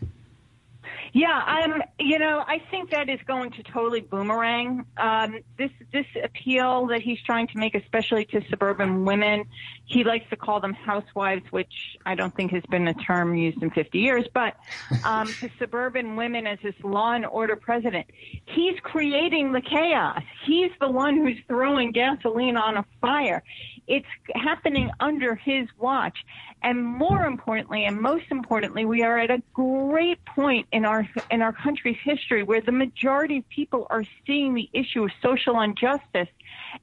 Yeah, 1.15 1.31
I'm. 1.47 1.81
You 2.01 2.19
know, 2.19 2.45
I 2.45 2.61
think 2.73 2.91
that 2.91 3.09
is 3.09 3.21
going 3.25 3.53
to 3.53 3.63
totally 3.63 4.01
boomerang. 4.01 4.85
Um, 4.97 5.39
this 5.57 5.71
this 5.93 6.07
appeal 6.25 6.89
that 6.89 7.03
he's 7.03 7.23
trying 7.23 7.47
to 7.49 7.57
make, 7.57 7.77
especially 7.77 8.25
to 8.27 8.43
suburban 8.51 9.05
women, 9.05 9.45
he 9.85 10.03
likes 10.03 10.29
to 10.31 10.37
call 10.37 10.59
them 10.59 10.75
housewives, 10.75 11.45
which 11.51 11.97
I 12.05 12.17
don't 12.17 12.35
think 12.35 12.51
has 12.51 12.65
been 12.69 12.89
a 12.89 12.95
term 12.95 13.37
used 13.37 13.63
in 13.63 13.71
50 13.71 13.97
years. 13.97 14.27
But 14.35 14.57
um, 15.05 15.29
to 15.39 15.49
suburban 15.57 16.17
women 16.17 16.49
as 16.49 16.59
his 16.59 16.75
law 16.83 17.13
and 17.13 17.25
order 17.25 17.55
president, 17.55 18.07
he's 18.47 18.81
creating 18.81 19.53
the 19.53 19.61
chaos. 19.61 20.21
He's 20.45 20.73
the 20.81 20.91
one 20.91 21.17
who's 21.17 21.39
throwing 21.47 21.93
gasoline 21.93 22.57
on 22.57 22.77
a 22.77 22.85
fire. 23.01 23.45
It's 23.87 24.07
happening 24.35 24.91
under 25.01 25.35
his 25.35 25.69
watch. 25.79 26.17
And 26.63 26.83
more 26.83 27.27
importantly, 27.27 27.85
and 27.85 28.01
most 28.01 28.25
importantly, 28.31 28.85
we 28.85 29.03
are 29.03 29.19
at 29.19 29.31
a 29.31 29.43
great 29.53 30.25
point 30.25 30.67
in 30.73 30.85
our 30.85 31.07
in 31.31 31.43
our 31.43 31.53
country's 31.53 31.99
history 32.03 32.43
where 32.43 32.61
the 32.61 32.73
majority 32.73 33.39
of 33.39 33.49
people 33.49 33.87
are 33.91 34.05
seeing 34.27 34.55
the 34.55 34.71
issue 34.73 35.05
of 35.05 35.11
social 35.23 35.61
injustice, 35.61 36.29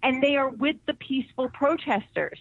and 0.04 0.22
they 0.22 0.36
are 0.36 0.50
with 0.50 0.76
the 0.86 0.94
peaceful 0.94 1.50
protesters. 1.50 2.40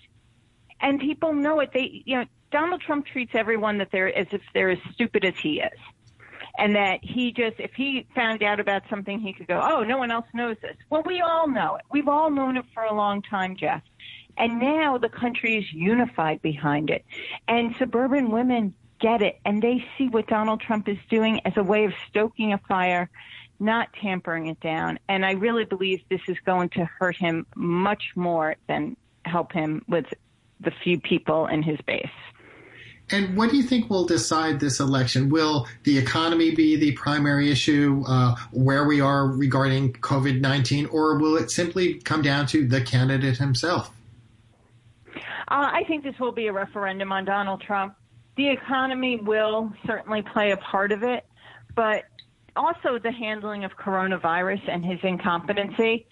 And 0.83 0.99
people 1.01 1.33
know 1.33 1.61
it. 1.61 1.71
They, 1.73 2.03
you 2.05 2.17
know, 2.19 2.25
Donald 2.51 2.81
Trump 2.81 3.07
treats 3.07 3.33
everyone 3.35 3.79
that 3.79 3.89
they're 3.93 4.15
as 4.17 4.27
if 4.33 4.43
they're 4.55 4.71
as 4.71 4.79
stupid 4.93 5.25
as 5.25 5.35
he 5.39 5.61
is 5.61 5.79
and 6.59 6.75
that 6.75 6.99
he 7.03 7.33
just, 7.33 7.59
if 7.59 7.73
he 7.75 8.07
found 8.15 8.43
out 8.43 8.61
about 8.61 8.83
something, 8.91 9.21
he 9.21 9.33
could 9.33 9.47
go, 9.47 9.61
oh, 9.63 9.83
no 9.83 9.99
one 9.99 10.11
else 10.11 10.27
knows 10.35 10.57
this. 10.61 10.77
Well, 10.91 11.03
we 11.05 11.21
all 11.21 11.49
know 11.49 11.77
it. 11.77 11.83
We've 11.91 12.09
all 12.09 12.31
known 12.31 12.57
it 12.57 12.65
for 12.75 12.83
a 12.83 12.95
long 12.95 13.23
time, 13.23 13.57
Jeff. 13.57 13.83
And 14.41 14.59
now 14.59 14.97
the 14.97 15.11
country 15.11 15.59
is 15.59 15.71
unified 15.71 16.41
behind 16.41 16.89
it. 16.89 17.05
And 17.47 17.77
suburban 17.79 18.31
women 18.31 18.75
get 18.99 19.21
it. 19.21 19.39
And 19.45 19.61
they 19.61 19.85
see 19.99 20.09
what 20.09 20.27
Donald 20.29 20.63
Trump 20.63 20.89
is 20.89 20.97
doing 21.11 21.41
as 21.45 21.53
a 21.57 21.63
way 21.63 21.85
of 21.85 21.93
stoking 22.09 22.55
a 22.55 22.59
fire, 22.67 23.11
not 23.61 23.91
tampering 24.01 24.47
it 24.47 24.59
down. 24.61 24.99
And 25.11 25.27
I 25.27 25.33
really 25.33 25.67
believe 25.67 26.01
this 26.09 26.23
is 26.27 26.39
going 26.47 26.71
to 26.71 26.87
hurt 26.87 27.17
him 27.17 27.47
much 27.55 28.13
more 28.17 28.57
than 28.67 28.97
help 29.27 29.53
him 29.53 29.85
with 29.87 30.07
the 30.59 30.71
few 30.83 30.99
people 30.99 31.47
in 31.47 31.63
his 31.63 31.79
base. 31.87 32.09
And 33.13 33.37
what 33.37 33.51
do 33.51 33.59
you 33.59 33.63
think 33.63 33.91
will 33.91 34.07
decide 34.07 34.61
this 34.61 34.81
election? 34.81 35.29
Will 35.29 35.67
the 35.83 35.99
economy 35.99 36.55
be 36.55 36.77
the 36.77 36.93
primary 36.93 37.51
issue, 37.51 38.05
uh, 38.07 38.37
where 38.53 38.85
we 38.85 39.01
are 39.03 39.27
regarding 39.27 39.95
COVID 39.95 40.41
19, 40.41 40.87
or 40.87 41.19
will 41.19 41.37
it 41.37 41.51
simply 41.51 41.95
come 41.95 42.23
down 42.23 42.47
to 42.47 42.67
the 42.67 42.81
candidate 42.81 43.37
himself? 43.37 43.91
Uh, 45.49 45.71
I 45.73 45.85
think 45.87 46.05
this 46.05 46.19
will 46.19 46.33
be 46.33 46.47
a 46.47 46.53
referendum 46.53 47.13
on 47.13 47.25
Donald 47.25 47.61
Trump. 47.61 47.95
The 48.37 48.49
economy 48.49 49.17
will 49.17 49.73
certainly 49.87 50.23
play 50.23 50.53
a 50.53 50.57
part 50.57 50.93
of 50.93 51.03
it, 51.03 51.27
but 51.75 52.05
also 52.57 52.99
the 52.99 53.13
handling 53.13 53.65
of 53.65 53.73
coronavirus 53.77 54.63
and 54.69 54.85
his 54.85 54.99
incompetency. 55.03 56.07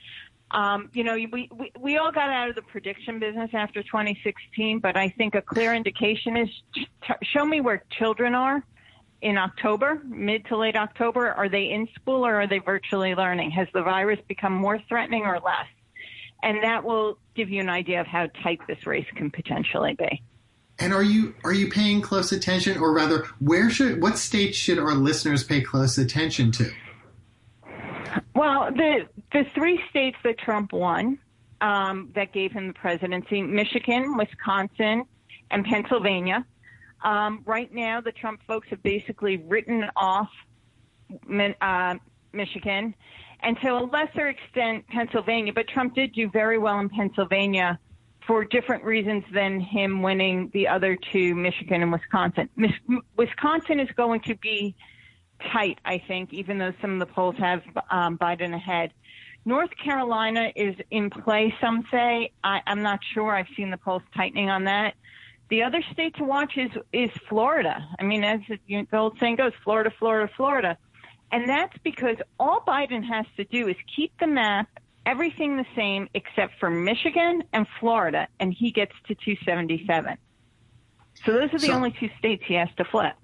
Um, 0.51 0.91
you 0.95 1.05
know, 1.05 1.15
we, 1.15 1.51
we, 1.53 1.73
we 1.79 1.97
all 1.99 2.11
got 2.11 2.31
out 2.31 2.49
of 2.49 2.55
the 2.55 2.63
prediction 2.63 3.19
business 3.19 3.51
after 3.53 3.83
2016, 3.83 4.81
but 4.81 4.97
I 4.97 5.11
think 5.11 5.35
a 5.35 5.43
clear 5.43 5.75
indication 5.75 6.37
is 6.37 6.49
t- 6.75 6.87
show 7.23 7.45
me 7.45 7.61
where 7.61 7.85
children 7.91 8.35
are 8.35 8.63
in 9.21 9.37
October, 9.37 10.01
mid 10.05 10.47
to 10.47 10.57
late 10.57 10.77
October. 10.77 11.33
Are 11.33 11.49
they 11.49 11.71
in 11.71 11.89
school 11.95 12.27
or 12.27 12.35
are 12.37 12.47
they 12.47 12.61
virtually 12.61 13.15
learning? 13.15 13.51
Has 13.51 13.69
the 13.75 13.83
virus 13.83 14.21
become 14.27 14.55
more 14.55 14.79
threatening 14.89 15.25
or 15.25 15.39
less? 15.39 15.67
And 16.43 16.62
that 16.62 16.84
will 16.84 17.18
give 17.34 17.51
you 17.51 17.61
an 17.61 17.68
idea 17.68 18.01
of 18.01 18.07
how 18.07 18.28
tight 18.43 18.61
this 18.68 18.86
race 18.86 19.07
can 19.16 19.30
potentially 19.30 19.95
be. 19.95 20.22
And 20.78 20.93
are 20.93 21.03
you 21.03 21.34
are 21.43 21.53
you 21.53 21.68
paying 21.68 22.01
close 22.01 22.30
attention, 22.30 22.78
or 22.78 22.93
rather, 22.93 23.26
where 23.41 23.68
should 23.68 24.01
what 24.01 24.16
states 24.16 24.57
should 24.57 24.78
our 24.78 24.95
listeners 24.95 25.43
pay 25.43 25.61
close 25.61 25.99
attention 25.99 26.53
to? 26.53 26.70
Well, 28.34 28.70
the 28.70 29.09
the 29.32 29.45
three 29.55 29.80
states 29.91 30.16
that 30.22 30.39
Trump 30.39 30.72
won 30.72 31.18
um, 31.61 32.11
that 32.14 32.32
gave 32.32 32.53
him 32.53 32.68
the 32.68 32.74
presidency: 32.74 33.43
Michigan, 33.43 34.16
Wisconsin, 34.16 35.05
and 35.51 35.64
Pennsylvania. 35.64 36.47
Um, 37.03 37.43
right 37.45 37.72
now, 37.72 38.01
the 38.01 38.12
Trump 38.12 38.41
folks 38.47 38.68
have 38.70 38.82
basically 38.82 39.36
written 39.36 39.84
off 39.97 40.30
uh, 41.61 41.95
Michigan 42.32 42.95
and 43.41 43.57
to 43.61 43.68
a 43.68 43.82
lesser 43.84 44.28
extent 44.28 44.86
Pennsylvania. 44.89 45.53
But 45.53 45.68
Trump 45.68 45.95
did 45.95 46.12
do 46.12 46.28
very 46.30 46.59
well 46.59 46.78
in 46.80 46.89
Pennsylvania 46.89 47.78
for 48.26 48.45
different 48.45 48.84
reasons 48.84 49.24
than 49.32 49.61
him 49.61 50.03
winning 50.03 50.51
the 50.53 50.68
other 50.68 50.97
two, 51.12 51.34
Michigan 51.34 51.82
and 51.82 51.91
Wisconsin. 51.91 52.49
Wisconsin 53.16 53.80
is 53.80 53.89
going 53.97 54.20
to 54.20 54.34
be 54.36 54.74
tight, 55.53 55.78
I 55.84 56.03
think, 56.07 56.32
even 56.32 56.59
though 56.59 56.72
some 56.80 56.95
of 56.95 56.99
the 56.99 57.07
polls 57.07 57.36
have 57.39 57.62
um, 57.91 58.18
Biden 58.18 58.55
ahead. 58.55 58.93
North 59.45 59.70
Carolina 59.82 60.53
is 60.57 60.74
in 60.91 61.09
play, 61.09 61.55
some 61.61 61.86
say. 61.91 62.32
I, 62.45 62.61
I'm 62.66 62.82
not 62.82 63.01
sure. 63.14 63.34
I've 63.34 63.47
seen 63.57 63.70
the 63.70 63.78
polls 63.78 64.03
tightening 64.14 64.51
on 64.51 64.64
that. 64.64 64.95
The 65.49 65.62
other 65.62 65.82
state 65.93 66.14
to 66.16 66.24
watch 66.24 66.59
is 66.59 66.70
is 66.93 67.11
Florida. 67.28 67.82
I 67.99 68.03
mean, 68.03 68.24
as 68.24 68.41
the 68.49 68.86
old 68.93 69.18
saying 69.18 69.36
goes, 69.36 69.53
Florida, 69.64 69.91
Florida, 69.99 70.30
Florida. 70.36 70.76
And 71.31 71.49
that's 71.49 71.76
because 71.85 72.16
all 72.39 72.62
Biden 72.66 73.05
has 73.05 73.26
to 73.37 73.45
do 73.45 73.68
is 73.68 73.76
keep 73.95 74.12
the 74.18 74.26
map, 74.26 74.68
everything 75.05 75.57
the 75.57 75.66
same 75.76 76.09
except 76.14 76.59
for 76.59 76.70
Michigan 76.70 77.45
and 77.53 77.66
Florida, 77.81 78.29
and 78.41 78.53
he 78.53 78.70
gets 78.70 78.93
to 79.09 79.14
277. 79.14 80.16
So 81.24 81.33
those 81.33 81.53
are 81.53 81.59
the 81.59 81.66
so, 81.66 81.72
only 81.72 81.91
two 81.99 82.09
states 82.18 82.45
he 82.47 82.55
has 82.55 82.68
to 82.76 82.85
flip. 82.85 83.14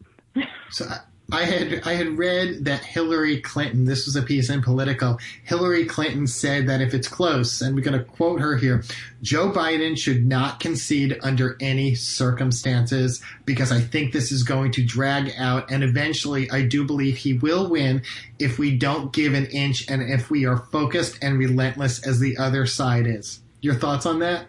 so 0.71 0.87
I 1.33 1.45
had 1.45 1.83
I 1.87 1.95
had 1.95 2.19
read 2.19 2.67
that 2.67 2.85
Hillary 2.85 3.41
Clinton. 3.41 3.87
This 3.87 4.05
was 4.05 4.15
a 4.15 4.23
piece 4.23 4.51
in 4.51 4.63
Politico. 4.63 5.17
Hillary 5.45 5.87
Clinton 5.87 6.27
said 6.27 6.69
that 6.69 6.83
if 6.83 6.93
it's 6.93 7.09
close, 7.09 7.63
and 7.63 7.75
we're 7.75 7.81
going 7.83 7.99
to 7.99 8.05
quote 8.05 8.41
her 8.41 8.57
here, 8.57 8.85
Joe 9.23 9.51
Biden 9.51 9.97
should 9.97 10.27
not 10.27 10.61
concede 10.61 11.19
under 11.23 11.57
any 11.61 11.95
circumstances 11.95 13.23
because 13.47 13.73
I 13.73 13.81
think 13.81 14.13
this 14.13 14.33
is 14.33 14.43
going 14.43 14.73
to 14.73 14.85
drag 14.85 15.33
out, 15.39 15.71
and 15.71 15.83
eventually, 15.83 16.51
I 16.51 16.63
do 16.63 16.85
believe 16.85 17.17
he 17.17 17.33
will 17.33 17.71
win 17.71 18.03
if 18.39 18.59
we 18.59 18.77
don't 18.77 19.13
give 19.13 19.33
an 19.33 19.47
inch 19.47 19.91
and 19.91 20.03
if 20.03 20.31
we 20.31 20.45
are 20.45 20.59
focused 20.59 21.19
and 21.23 21.39
relentless 21.39 22.07
as 22.07 22.21
the 22.21 22.37
other 22.37 22.67
side 22.67 23.07
is. 23.07 23.41
Your 23.63 23.75
thoughts 23.75 24.05
on 24.05 24.19
that? 24.19 24.47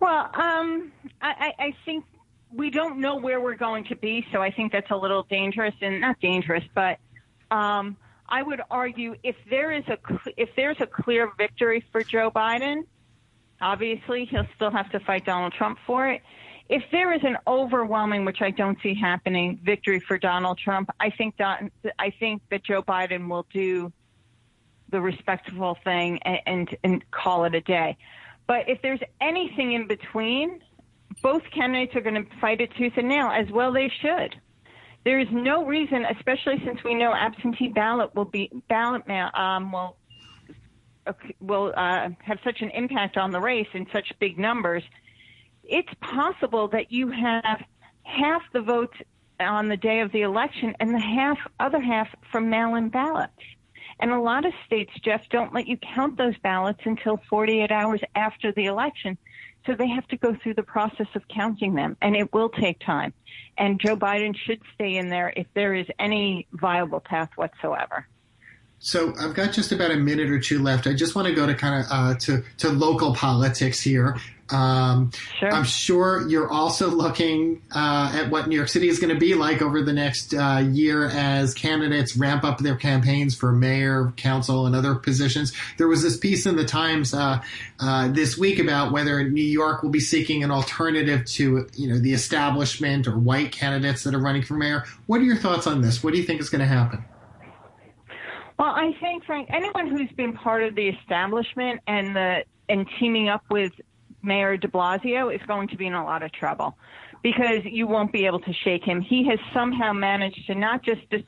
Well, 0.00 0.30
um, 0.34 0.92
I, 1.22 1.54
I 1.58 1.74
think 1.84 2.04
we 2.52 2.70
don't 2.70 2.98
know 2.98 3.16
where 3.16 3.40
we're 3.40 3.56
going 3.56 3.84
to 3.84 3.96
be, 3.96 4.26
so 4.32 4.42
I 4.42 4.50
think 4.50 4.72
that's 4.72 4.90
a 4.90 4.96
little 4.96 5.22
dangerous 5.24 5.74
and 5.80 6.00
not 6.00 6.20
dangerous, 6.20 6.64
but 6.74 6.98
um, 7.50 7.96
I 8.28 8.42
would 8.42 8.60
argue 8.70 9.16
if 9.22 9.36
there 9.48 9.72
is 9.72 9.84
a 9.88 9.98
if 10.36 10.50
there's 10.56 10.80
a 10.80 10.86
clear 10.86 11.30
victory 11.36 11.84
for 11.92 12.02
Joe 12.02 12.30
Biden, 12.30 12.84
obviously 13.60 14.24
he'll 14.24 14.46
still 14.54 14.70
have 14.70 14.90
to 14.92 15.00
fight 15.00 15.26
Donald 15.26 15.52
Trump 15.52 15.78
for 15.86 16.08
it. 16.08 16.22
If 16.68 16.84
there 16.92 17.12
is 17.12 17.22
an 17.24 17.36
overwhelming, 17.48 18.24
which 18.24 18.40
I 18.40 18.52
don't 18.52 18.78
see 18.80 18.94
happening, 18.94 19.58
victory 19.62 19.98
for 19.98 20.18
Donald 20.18 20.58
Trump, 20.58 20.90
I 21.00 21.10
think 21.10 21.36
Don, 21.36 21.72
I 21.98 22.10
think 22.10 22.42
that 22.50 22.62
Joe 22.62 22.82
Biden 22.82 23.28
will 23.28 23.44
do 23.52 23.92
the 24.90 25.00
respectful 25.00 25.76
thing 25.82 26.20
and, 26.22 26.38
and, 26.46 26.76
and 26.84 27.10
call 27.10 27.44
it 27.44 27.56
a 27.56 27.60
day. 27.60 27.96
But 28.46 28.68
if 28.68 28.82
there's 28.82 29.00
anything 29.20 29.72
in 29.72 29.88
between, 29.88 30.60
both 31.22 31.42
candidates 31.54 31.94
are 31.96 32.00
going 32.00 32.14
to 32.14 32.26
fight 32.40 32.60
it 32.60 32.70
tooth 32.76 32.92
and 32.96 33.08
nail, 33.08 33.26
as 33.26 33.50
well 33.50 33.72
they 33.72 33.90
should. 34.00 34.36
There 35.04 35.18
is 35.18 35.28
no 35.32 35.64
reason, 35.64 36.04
especially 36.16 36.62
since 36.64 36.84
we 36.84 36.94
know 36.94 37.12
absentee 37.14 37.68
ballot 37.68 38.14
will 38.14 38.26
be 38.26 38.50
ballot 38.68 39.06
mail 39.08 39.30
um, 39.34 39.72
will 39.72 39.96
will 41.40 41.72
uh, 41.76 42.10
have 42.20 42.38
such 42.44 42.60
an 42.60 42.70
impact 42.70 43.16
on 43.16 43.30
the 43.30 43.40
race 43.40 43.66
in 43.72 43.86
such 43.92 44.12
big 44.20 44.38
numbers. 44.38 44.82
It's 45.64 45.92
possible 46.00 46.68
that 46.68 46.92
you 46.92 47.10
have 47.10 47.62
half 48.02 48.42
the 48.52 48.60
votes 48.60 48.96
on 49.38 49.68
the 49.68 49.76
day 49.76 50.00
of 50.00 50.12
the 50.12 50.22
election 50.22 50.74
and 50.80 50.94
the 50.94 51.00
half 51.00 51.38
other 51.58 51.80
half 51.80 52.08
from 52.30 52.50
mail-in 52.50 52.90
ballots. 52.90 53.32
And 54.00 54.10
a 54.10 54.20
lot 54.20 54.46
of 54.46 54.52
states, 54.66 54.92
Jeff, 55.04 55.22
don't 55.30 55.54
let 55.54 55.66
you 55.66 55.78
count 55.94 56.16
those 56.16 56.36
ballots 56.38 56.80
until 56.84 57.20
48 57.28 57.70
hours 57.70 58.00
after 58.14 58.52
the 58.52 58.66
election. 58.66 59.18
So 59.66 59.74
they 59.74 59.88
have 59.88 60.06
to 60.08 60.16
go 60.16 60.34
through 60.42 60.54
the 60.54 60.62
process 60.62 61.06
of 61.14 61.22
counting 61.28 61.74
them, 61.74 61.96
and 62.00 62.16
it 62.16 62.32
will 62.32 62.48
take 62.48 62.78
time. 62.80 63.12
And 63.58 63.80
Joe 63.80 63.96
Biden 63.96 64.34
should 64.34 64.60
stay 64.74 64.96
in 64.96 65.10
there 65.10 65.32
if 65.36 65.46
there 65.54 65.74
is 65.74 65.86
any 65.98 66.46
viable 66.52 67.00
path 67.00 67.30
whatsoever. 67.36 68.06
So 68.78 69.12
I've 69.20 69.34
got 69.34 69.52
just 69.52 69.72
about 69.72 69.90
a 69.90 69.96
minute 69.96 70.30
or 70.30 70.40
two 70.40 70.62
left. 70.62 70.86
I 70.86 70.94
just 70.94 71.14
want 71.14 71.28
to 71.28 71.34
go 71.34 71.46
to 71.46 71.54
kind 71.54 71.84
of 71.84 71.90
uh, 71.90 72.14
to 72.20 72.42
to 72.58 72.70
local 72.70 73.14
politics 73.14 73.80
here. 73.80 74.16
Um, 74.52 75.10
sure. 75.38 75.52
I'm 75.52 75.64
sure 75.64 76.28
you're 76.28 76.50
also 76.50 76.88
looking 76.88 77.62
uh, 77.74 78.12
at 78.14 78.30
what 78.30 78.48
New 78.48 78.56
York 78.56 78.68
City 78.68 78.88
is 78.88 78.98
going 78.98 79.14
to 79.14 79.18
be 79.18 79.34
like 79.34 79.62
over 79.62 79.82
the 79.82 79.92
next 79.92 80.34
uh, 80.34 80.66
year 80.70 81.06
as 81.08 81.54
candidates 81.54 82.16
ramp 82.16 82.44
up 82.44 82.58
their 82.58 82.76
campaigns 82.76 83.34
for 83.34 83.52
mayor, 83.52 84.12
council, 84.16 84.66
and 84.66 84.74
other 84.74 84.94
positions. 84.94 85.52
There 85.78 85.88
was 85.88 86.02
this 86.02 86.16
piece 86.16 86.46
in 86.46 86.56
the 86.56 86.64
Times 86.64 87.14
uh, 87.14 87.40
uh 87.78 88.08
this 88.08 88.36
week 88.38 88.58
about 88.58 88.92
whether 88.92 89.28
New 89.28 89.42
York 89.42 89.82
will 89.82 89.90
be 89.90 90.00
seeking 90.00 90.44
an 90.44 90.50
alternative 90.50 91.24
to 91.24 91.68
you 91.74 91.88
know 91.88 91.98
the 91.98 92.12
establishment 92.12 93.06
or 93.06 93.18
white 93.18 93.52
candidates 93.52 94.04
that 94.04 94.14
are 94.14 94.20
running 94.20 94.42
for 94.42 94.54
mayor. 94.54 94.84
What 95.06 95.20
are 95.20 95.24
your 95.24 95.36
thoughts 95.36 95.66
on 95.66 95.80
this? 95.80 96.02
What 96.02 96.12
do 96.12 96.20
you 96.20 96.24
think 96.24 96.40
is 96.40 96.50
going 96.50 96.60
to 96.60 96.66
happen? 96.66 97.04
Well, 98.60 98.74
I 98.74 98.92
think, 99.00 99.24
Frank, 99.24 99.48
anyone 99.50 99.86
who's 99.88 100.10
been 100.18 100.34
part 100.34 100.62
of 100.62 100.74
the 100.74 100.88
establishment 100.88 101.80
and 101.86 102.14
the 102.14 102.44
and 102.68 102.86
teaming 102.98 103.28
up 103.28 103.42
with 103.50 103.72
Mayor 104.22 104.56
De 104.56 104.68
Blasio 104.68 105.34
is 105.34 105.40
going 105.46 105.68
to 105.68 105.76
be 105.76 105.86
in 105.86 105.94
a 105.94 106.04
lot 106.04 106.22
of 106.22 106.32
trouble 106.32 106.76
because 107.22 107.60
you 107.64 107.86
won't 107.86 108.12
be 108.12 108.26
able 108.26 108.40
to 108.40 108.52
shake 108.64 108.82
him. 108.84 109.00
He 109.00 109.26
has 109.28 109.38
somehow 109.52 109.92
managed 109.92 110.46
to 110.46 110.54
not 110.54 110.82
just 110.82 111.00
dis- 111.10 111.22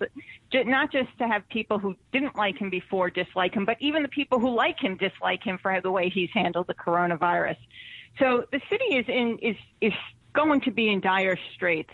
not 0.52 0.90
just 0.90 1.08
to 1.18 1.28
have 1.28 1.46
people 1.48 1.78
who 1.78 1.94
didn't 2.12 2.36
like 2.36 2.58
him 2.58 2.70
before 2.70 3.10
dislike 3.10 3.54
him, 3.54 3.64
but 3.64 3.76
even 3.80 4.02
the 4.02 4.08
people 4.08 4.38
who 4.38 4.54
like 4.54 4.80
him 4.80 4.96
dislike 4.96 5.42
him 5.42 5.58
for 5.58 5.80
the 5.80 5.90
way 5.90 6.08
he's 6.08 6.30
handled 6.32 6.66
the 6.66 6.74
coronavirus. 6.74 7.56
So 8.18 8.44
the 8.52 8.60
city 8.70 8.96
is 8.96 9.06
in 9.08 9.38
is 9.38 9.56
is 9.80 9.92
going 10.32 10.62
to 10.62 10.70
be 10.70 10.88
in 10.88 11.00
dire 11.00 11.38
straits 11.54 11.90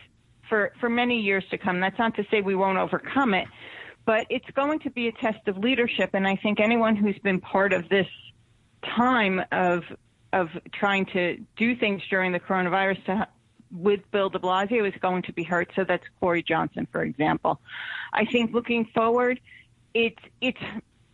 for 0.48 0.72
for 0.80 0.88
many 0.88 1.20
years 1.20 1.44
to 1.50 1.58
come. 1.58 1.80
That's 1.80 1.98
not 1.98 2.14
to 2.16 2.24
say 2.30 2.40
we 2.40 2.54
won't 2.54 2.78
overcome 2.78 3.34
it, 3.34 3.48
but 4.04 4.26
it's 4.30 4.48
going 4.54 4.78
to 4.80 4.90
be 4.90 5.08
a 5.08 5.12
test 5.12 5.46
of 5.48 5.58
leadership. 5.58 6.10
And 6.14 6.26
I 6.26 6.36
think 6.36 6.60
anyone 6.60 6.96
who's 6.96 7.18
been 7.18 7.40
part 7.40 7.72
of 7.72 7.88
this 7.88 8.06
time 8.96 9.42
of 9.52 9.82
of 10.32 10.48
trying 10.72 11.06
to 11.06 11.38
do 11.56 11.76
things 11.76 12.02
during 12.10 12.32
the 12.32 12.40
coronavirus 12.40 13.04
to, 13.06 13.28
with 13.70 14.00
Bill 14.10 14.28
de 14.28 14.38
Blasio 14.38 14.86
is 14.86 14.94
going 15.00 15.22
to 15.22 15.32
be 15.32 15.42
hurt. 15.42 15.70
So 15.74 15.84
that's 15.84 16.04
Corey 16.20 16.42
Johnson, 16.42 16.86
for 16.90 17.02
example. 17.02 17.60
I 18.12 18.24
think 18.24 18.52
looking 18.52 18.86
forward, 18.94 19.40
it's 19.94 20.22
it's 20.40 20.60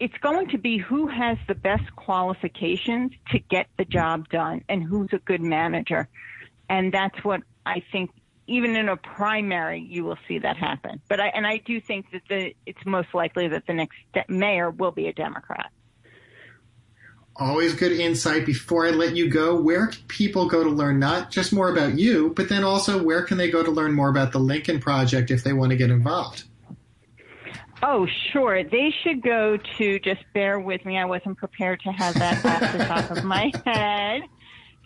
it's 0.00 0.16
going 0.18 0.48
to 0.48 0.58
be 0.58 0.78
who 0.78 1.06
has 1.06 1.38
the 1.46 1.54
best 1.54 1.94
qualifications 1.96 3.12
to 3.30 3.38
get 3.38 3.68
the 3.78 3.84
job 3.84 4.28
done 4.28 4.62
and 4.68 4.82
who's 4.82 5.12
a 5.12 5.18
good 5.18 5.40
manager. 5.40 6.08
And 6.68 6.92
that's 6.92 7.22
what 7.24 7.42
I 7.64 7.82
think 7.92 8.10
even 8.46 8.76
in 8.76 8.88
a 8.88 8.96
primary, 8.96 9.80
you 9.80 10.04
will 10.04 10.18
see 10.28 10.38
that 10.38 10.56
happen. 10.56 11.00
But 11.08 11.20
I, 11.20 11.28
and 11.28 11.46
I 11.46 11.58
do 11.58 11.80
think 11.80 12.10
that 12.12 12.22
the, 12.28 12.54
it's 12.66 12.84
most 12.84 13.14
likely 13.14 13.48
that 13.48 13.66
the 13.66 13.72
next 13.72 13.96
mayor 14.28 14.70
will 14.70 14.90
be 14.90 15.08
a 15.08 15.12
Democrat. 15.12 15.70
Always 17.36 17.74
good 17.74 17.92
insight. 17.92 18.46
Before 18.46 18.86
I 18.86 18.90
let 18.90 19.16
you 19.16 19.28
go, 19.28 19.60
where 19.60 19.88
can 19.88 20.02
people 20.06 20.48
go 20.48 20.62
to 20.62 20.70
learn 20.70 21.00
not 21.00 21.30
just 21.30 21.52
more 21.52 21.68
about 21.68 21.98
you, 21.98 22.32
but 22.36 22.48
then 22.48 22.62
also 22.62 23.02
where 23.02 23.22
can 23.22 23.38
they 23.38 23.50
go 23.50 23.62
to 23.62 23.70
learn 23.70 23.92
more 23.92 24.08
about 24.08 24.30
the 24.30 24.38
Lincoln 24.38 24.78
Project 24.80 25.30
if 25.32 25.42
they 25.42 25.52
want 25.52 25.70
to 25.70 25.76
get 25.76 25.90
involved? 25.90 26.44
Oh, 27.82 28.06
sure. 28.32 28.62
They 28.62 28.94
should 29.02 29.20
go 29.20 29.58
to, 29.78 29.98
just 29.98 30.22
bear 30.32 30.60
with 30.60 30.84
me, 30.84 30.96
I 30.96 31.04
wasn't 31.04 31.36
prepared 31.36 31.80
to 31.80 31.90
have 31.90 32.14
that 32.14 32.44
off 32.44 32.72
the 32.72 32.84
top 32.84 33.10
of 33.10 33.24
my 33.24 33.52
head. 33.66 34.22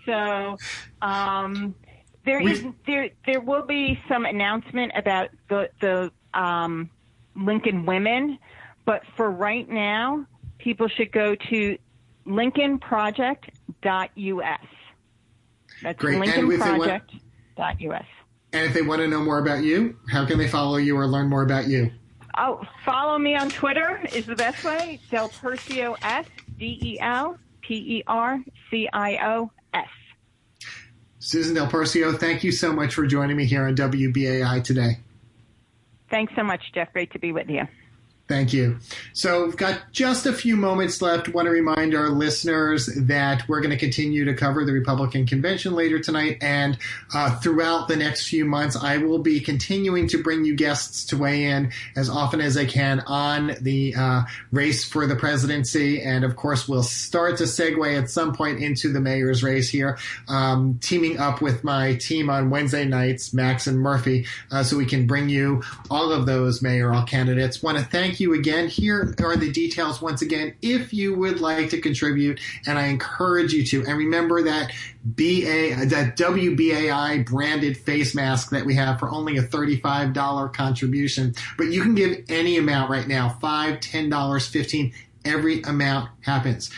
So, 0.07 0.57
um, 1.03 1.75
there 2.25 2.47
is 2.47 2.65
there 2.87 3.11
there 3.25 3.41
will 3.41 3.65
be 3.65 3.99
some 4.09 4.27
announcement 4.27 4.93
about 4.95 5.31
the 5.49 5.71
the 5.81 6.11
um, 6.35 6.91
Lincoln 7.35 7.87
women, 7.87 8.39
but 8.85 9.03
for 9.17 9.31
right 9.31 9.69
now, 9.69 10.27
people 10.59 10.89
should 10.89 11.11
go 11.11 11.35
to 11.51 11.79
lincolnproject.us. 12.29 14.61
That's 15.83 15.99
Great. 15.99 16.21
lincolnproject.us. 16.21 18.05
And 18.53 18.65
if 18.65 18.73
they 18.73 18.83
want 18.83 19.01
to 19.01 19.09
know 19.09 19.21
more 19.21 19.39
about 19.39 19.63
you, 19.63 19.97
how 20.09 20.27
can 20.27 20.39
they 20.39 20.49
follow 20.49 20.77
you 20.77 20.97
or 20.97 21.07
learn 21.07 21.29
more 21.29 21.43
about 21.43 21.69
you? 21.69 21.91
Oh, 22.37 22.63
follow 22.85 23.19
me 23.19 23.37
on 23.37 23.51
Twitter 23.51 24.01
is 24.13 24.27
the 24.27 24.37
best 24.37 24.65
way. 24.65 25.01
Del 25.11 25.29
Percio 25.29 25.97
S 26.03 26.27
D 26.57 26.79
E 26.81 27.01
L 27.01 27.37
P 27.61 27.75
E 27.75 28.05
R 28.07 28.43
C 28.71 28.89
I 28.93 29.19
O 29.27 29.51
S. 29.75 29.89
Susan 31.19 31.55
Del 31.55 31.67
Percio, 31.67 32.17
thank 32.17 32.45
you 32.45 32.53
so 32.53 32.73
much 32.73 32.95
for 32.95 33.07
joining 33.07 33.37
me 33.37 33.45
here 33.45 33.67
on 33.67 33.75
WBAI 33.75 34.63
today. 34.63 34.99
Thanks 36.11 36.33
so 36.37 36.43
much, 36.43 36.63
Jeff. 36.73 36.93
Great 36.93 37.13
to 37.13 37.19
be 37.19 37.33
with 37.33 37.51
you. 37.51 37.67
Thank 38.29 38.53
you. 38.53 38.79
So 39.15 39.47
we've 39.47 39.57
got 39.57 39.91
just 39.91 40.27
a 40.27 40.35
few 40.35 40.55
moments 40.55 41.01
left. 41.01 41.31
Want 41.31 41.47
to 41.47 41.51
remind 41.51 41.95
our 41.95 42.11
listeners 42.11 42.85
that 42.95 43.49
we're 43.49 43.61
going 43.61 43.71
to 43.71 43.79
continue 43.79 44.27
to 44.27 44.35
cover 44.35 44.67
the 44.67 44.73
Republican 44.73 45.25
convention 45.25 45.75
later 45.75 45.99
tonight, 45.99 46.37
and 46.43 46.77
uh, 47.15 47.37
throughout 47.37 47.89
the 47.89 47.97
next 47.97 48.29
few 48.29 48.45
months, 48.45 48.77
I 48.77 48.99
will 48.99 49.21
be 49.21 49.41
continuing 49.41 50.09
to 50.09 50.23
bring 50.23 50.45
you 50.45 50.55
guests 50.55 51.07
to 51.07 51.17
weigh 51.17 51.47
in 51.47 51.73
as 51.97 52.11
often 52.11 52.43
as 52.43 52.59
I 52.59 52.67
can 52.67 53.01
on 53.07 53.53
the 53.63 53.95
uh, 53.95 54.25
race 54.53 54.85
for 54.85 55.07
the 55.07 55.17
presidency, 55.17 56.03
and 56.03 56.23
of 56.23 56.37
course, 56.37 56.69
we'll 56.69 56.83
start 56.83 57.39
to 57.39 57.45
segue 57.45 57.99
at 57.99 58.11
some 58.11 58.35
point 58.35 58.63
into 58.63 58.93
the 58.93 59.01
mayor's 59.01 59.43
race 59.43 59.71
here, 59.71 59.97
um, 60.29 60.79
teaming 60.83 61.19
up 61.19 61.41
with 61.41 61.65
my 61.65 61.95
team 61.95 62.29
on 62.29 62.51
Wednesday 62.51 62.85
nights, 62.85 63.33
Max 63.33 63.67
and 63.67 63.79
Murphy, 63.79 64.27
uh, 64.51 64.63
so 64.63 64.77
we 64.77 64.85
can 64.85 65.07
bring 65.07 65.31
you 65.31 65.63
all 65.91 66.13
of 66.13 66.27
those 66.27 66.61
mayoral 66.61 67.05
candidates. 67.05 67.63
Want 67.63 67.79
to 67.79 67.85
thank 67.85 68.18
you 68.21 68.35
again. 68.35 68.69
Here 68.69 69.15
are 69.23 69.37
the 69.37 69.51
details 69.51 70.01
once 70.01 70.23
again 70.23 70.55
if 70.63 70.93
you 70.93 71.15
would 71.15 71.41
like 71.41 71.71
to 71.71 71.81
contribute, 71.81 72.41
and 72.67 72.79
I 72.79 72.87
encourage 72.87 73.53
you 73.53 73.65
to. 73.67 73.85
And 73.87 73.99
remember 73.99 74.43
that 74.43 74.73
BA, 75.05 75.87
that 75.87 76.17
WBAI 76.17 77.27
branded 77.27 77.77
face 77.77 78.15
mask 78.15 78.51
that 78.51 78.65
we 78.65 78.75
have 78.75 78.99
for 78.99 79.09
only 79.11 79.37
a 79.37 79.43
$35 79.43 80.53
contribution. 80.53 81.35
But 81.57 81.69
you 81.69 81.83
can 81.83 81.95
give 81.95 82.25
any 82.29 82.59
amount 82.59 82.91
right 82.91 83.07
now 83.07 83.39
$5, 83.43 83.81
$10, 83.81 84.51
15 84.51 84.93
Every 85.25 85.63
amount 85.63 86.11
happens. 86.23 86.71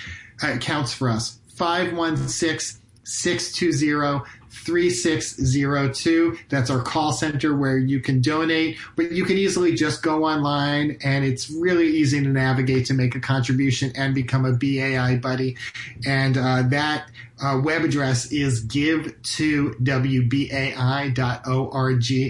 Uh, 0.42 0.56
counts 0.56 0.92
for 0.92 1.08
us. 1.08 1.38
516 1.54 2.80
620 3.04 4.24
3602. 4.50 6.38
That's 6.48 6.70
our 6.70 6.82
call 6.82 7.12
center 7.12 7.56
where 7.56 7.78
you 7.78 8.00
can 8.00 8.20
donate, 8.20 8.78
but 8.96 9.12
you 9.12 9.24
can 9.24 9.38
easily 9.38 9.74
just 9.74 10.02
go 10.02 10.24
online 10.24 10.98
and 11.02 11.24
it's 11.24 11.48
really 11.50 11.86
easy 11.86 12.20
to 12.22 12.28
navigate 12.28 12.86
to 12.86 12.94
make 12.94 13.14
a 13.14 13.20
contribution 13.20 13.92
and 13.94 14.14
become 14.14 14.44
a 14.44 14.52
BAI 14.52 15.16
buddy. 15.16 15.56
And 16.04 16.36
uh, 16.36 16.62
that 16.68 17.10
uh, 17.42 17.60
web 17.62 17.84
address 17.84 18.30
is 18.32 18.60
give 18.60 19.22
to 19.22 19.70
wbai.org. 19.82 21.16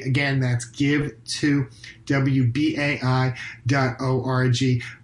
Again, 0.06 0.40
that's 0.40 0.64
give 0.66 1.24
to 1.24 1.68
wbai.org. 2.06 3.34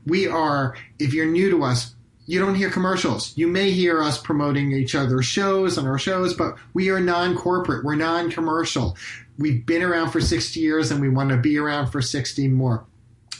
We 0.07 0.29
are, 0.29 0.77
if 0.99 1.13
you're 1.13 1.27
new 1.27 1.51
to 1.51 1.65
us, 1.65 1.96
you 2.27 2.41
don't 2.41 2.57
hear 2.57 2.71
commercials. 2.71 3.33
You 3.37 3.47
may 3.47 3.71
hear 3.71 4.03
us 4.03 4.19
promoting 4.19 4.73
each 4.73 4.95
other's 4.95 5.27
shows 5.27 5.79
on 5.79 5.87
our 5.87 5.99
shows, 5.99 6.35
but 6.35 6.57
we 6.75 6.91
are 6.91 7.01
non 7.01 7.37
corporate. 7.37 7.85
We're 7.85 7.95
non 7.97 8.31
commercial. 8.31 8.97
We've 9.39 9.65
been 9.65 9.83
around 9.83 10.11
for 10.11 10.21
60 10.21 10.59
years 10.59 10.91
and 10.91 11.01
we 11.01 11.09
want 11.09 11.31
to 11.31 11.37
be 11.37 11.59
around 11.59 11.89
for 11.89 12.03
60 12.03 12.49
more. 12.49 12.85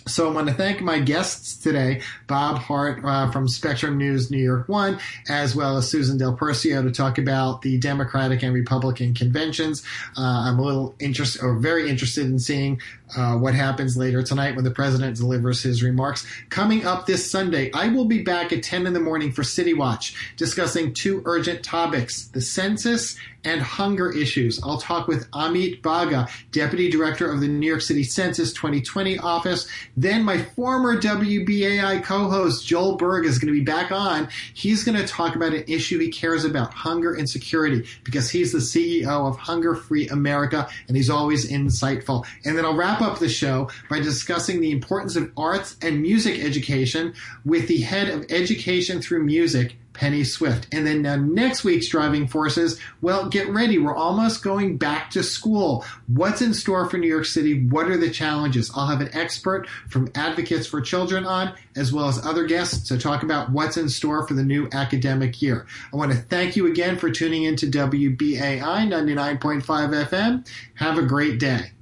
So 0.09 0.31
I 0.31 0.33
want 0.33 0.47
to 0.47 0.55
thank 0.55 0.81
my 0.81 1.01
guests 1.01 1.57
today, 1.57 2.01
Bob 2.29 2.59
Hardt 2.59 3.05
uh, 3.05 3.29
from 3.33 3.49
Spectrum 3.49 3.99
News 3.99 4.31
New 4.31 4.39
York 4.39 4.69
One, 4.69 5.01
as 5.29 5.57
well 5.57 5.79
as 5.79 5.91
Susan 5.91 6.17
Del 6.17 6.37
Percio 6.37 6.85
to 6.85 6.93
talk 6.93 7.19
about 7.19 7.63
the 7.63 7.77
Democratic 7.79 8.45
and 8.45 8.55
Republican 8.55 9.15
conventions. 9.15 9.83
Uh, 10.17 10.45
I'm 10.47 10.61
a 10.61 10.63
little 10.63 10.95
interested, 11.01 11.43
or 11.43 11.59
very 11.59 11.91
interested 11.91 12.27
in 12.27 12.39
seeing 12.39 12.81
uh, 13.17 13.37
what 13.37 13.55
happens 13.55 13.97
later 13.97 14.23
tonight 14.23 14.57
when 14.57 14.65
the 14.65 14.71
president 14.71 15.17
delivers 15.17 15.63
his 15.63 15.83
remarks. 15.83 16.27
Coming 16.49 16.85
up 16.85 17.07
this 17.07 17.31
Sunday, 17.31 17.71
I 17.73 17.89
will 17.89 18.07
be 18.07 18.23
back 18.23 18.53
at 18.53 18.63
10 18.63 18.87
in 18.87 18.93
the 18.93 19.01
morning 19.01 19.33
for 19.33 19.45
City 19.45 19.75
Watch, 19.75 20.35
discussing 20.37 20.93
two 20.93 21.23
urgent 21.25 21.63
topics: 21.63 22.29
the 22.29 22.41
census 22.41 23.17
and 23.47 23.61
hunger 23.61 24.11
issues. 24.11 24.61
I'll 24.63 24.79
talk 24.79 25.07
with 25.07 25.31
Amit 25.31 25.81
Bagga, 25.81 26.29
Deputy 26.51 26.91
Director 26.91 27.31
of 27.31 27.41
the 27.41 27.47
New 27.47 27.67
York 27.67 27.81
City 27.81 28.03
Census 28.03 28.53
2020 28.53 29.19
office. 29.19 29.69
Then 29.97 30.25
my 30.25 30.39
former 30.39 31.01
WBAI 31.01 32.03
co-host 32.03 32.67
Joel 32.67 32.97
Berg 32.97 33.25
is 33.25 33.39
going 33.39 33.53
to 33.55 33.59
be 33.59 33.65
back 33.65 33.93
on. 33.93 34.29
He's 34.53 34.83
going 34.83 34.99
to 34.99 35.07
talk 35.07 35.37
about 35.37 35.55
an 35.55 35.65
issue 35.69 35.99
he 35.99 36.09
cares 36.09 36.45
about, 36.45 36.75
hunger 36.75 37.15
insecurity 37.15 37.87
because 38.03 38.29
he's 38.29 38.53
the 38.53 38.59
CEO 38.59 39.29
of 39.29 39.37
Hunger 39.37 39.77
Free 39.77 40.09
America 40.09 40.69
and 40.89 40.97
he's 40.97 41.09
always 41.09 41.49
insightful. 41.49 42.27
And 42.45 42.59
then 42.59 42.65
I'll 42.65 42.77
wrap 42.77 42.96
up 43.01 43.19
the 43.19 43.29
show 43.29 43.71
by 43.89 44.01
discussing 44.01 44.61
the 44.61 44.73
importance 44.73 45.17
of 45.17 45.31
arts 45.37 45.77
and 45.83 46.03
music 46.03 46.43
education 46.43 47.15
with 47.45 47.69
the 47.69 47.81
head 47.81 48.09
of 48.09 48.27
education 48.31 49.01
through 49.01 49.25
music, 49.25 49.77
Penny 49.97 50.25
Swift. 50.25 50.69
And 50.73 50.87
then 50.87 51.03
now 51.03 51.17
next 51.17 51.65
week's 51.65 51.89
driving 51.89 52.29
forces, 52.29 52.79
well, 53.01 53.29
get 53.29 53.49
ready. 53.49 53.79
We're 53.79 53.97
almost 53.97 54.45
going 54.45 54.77
back 54.77 55.11
to 55.11 55.23
school. 55.23 55.85
What's 56.07 56.43
in 56.43 56.55
store 56.55 56.89
for 56.89 56.99
New 56.99 57.09
York 57.09 57.25
City? 57.25 57.67
What 57.67 57.89
are 57.89 57.97
the 57.97 58.11
challenges? 58.11 58.71
I'll 58.75 58.87
have 58.87 59.01
an 59.01 59.15
expert 59.15 59.67
from 59.89 60.11
Advocates 60.15 60.67
for 60.67 60.81
Children 60.81 61.25
on, 61.25 61.55
as 61.75 61.93
well 61.93 62.09
as 62.09 62.25
other 62.25 62.45
guests 62.45 62.89
to 62.89 62.99
talk 62.99 63.23
about 63.23 63.51
what's 63.51 63.77
in 63.77 63.89
store 63.89 64.27
for 64.27 64.35
the 64.35 64.45
new 64.45 64.69
academic 64.73 65.41
year. 65.41 65.67
I 65.93 65.97
want 65.97 66.13
to 66.13 66.19
thank 66.19 66.57
you 66.57 66.67
again 66.67 66.97
for 66.97 67.11
tuning 67.11 67.45
in 67.45 67.57
to 67.57 67.67
WBAI 67.67 68.61
99.5 68.61 69.63
FM. 69.63 70.47
Have 70.75 70.99
a 70.99 71.03
great 71.03 71.41
day. 71.41 71.73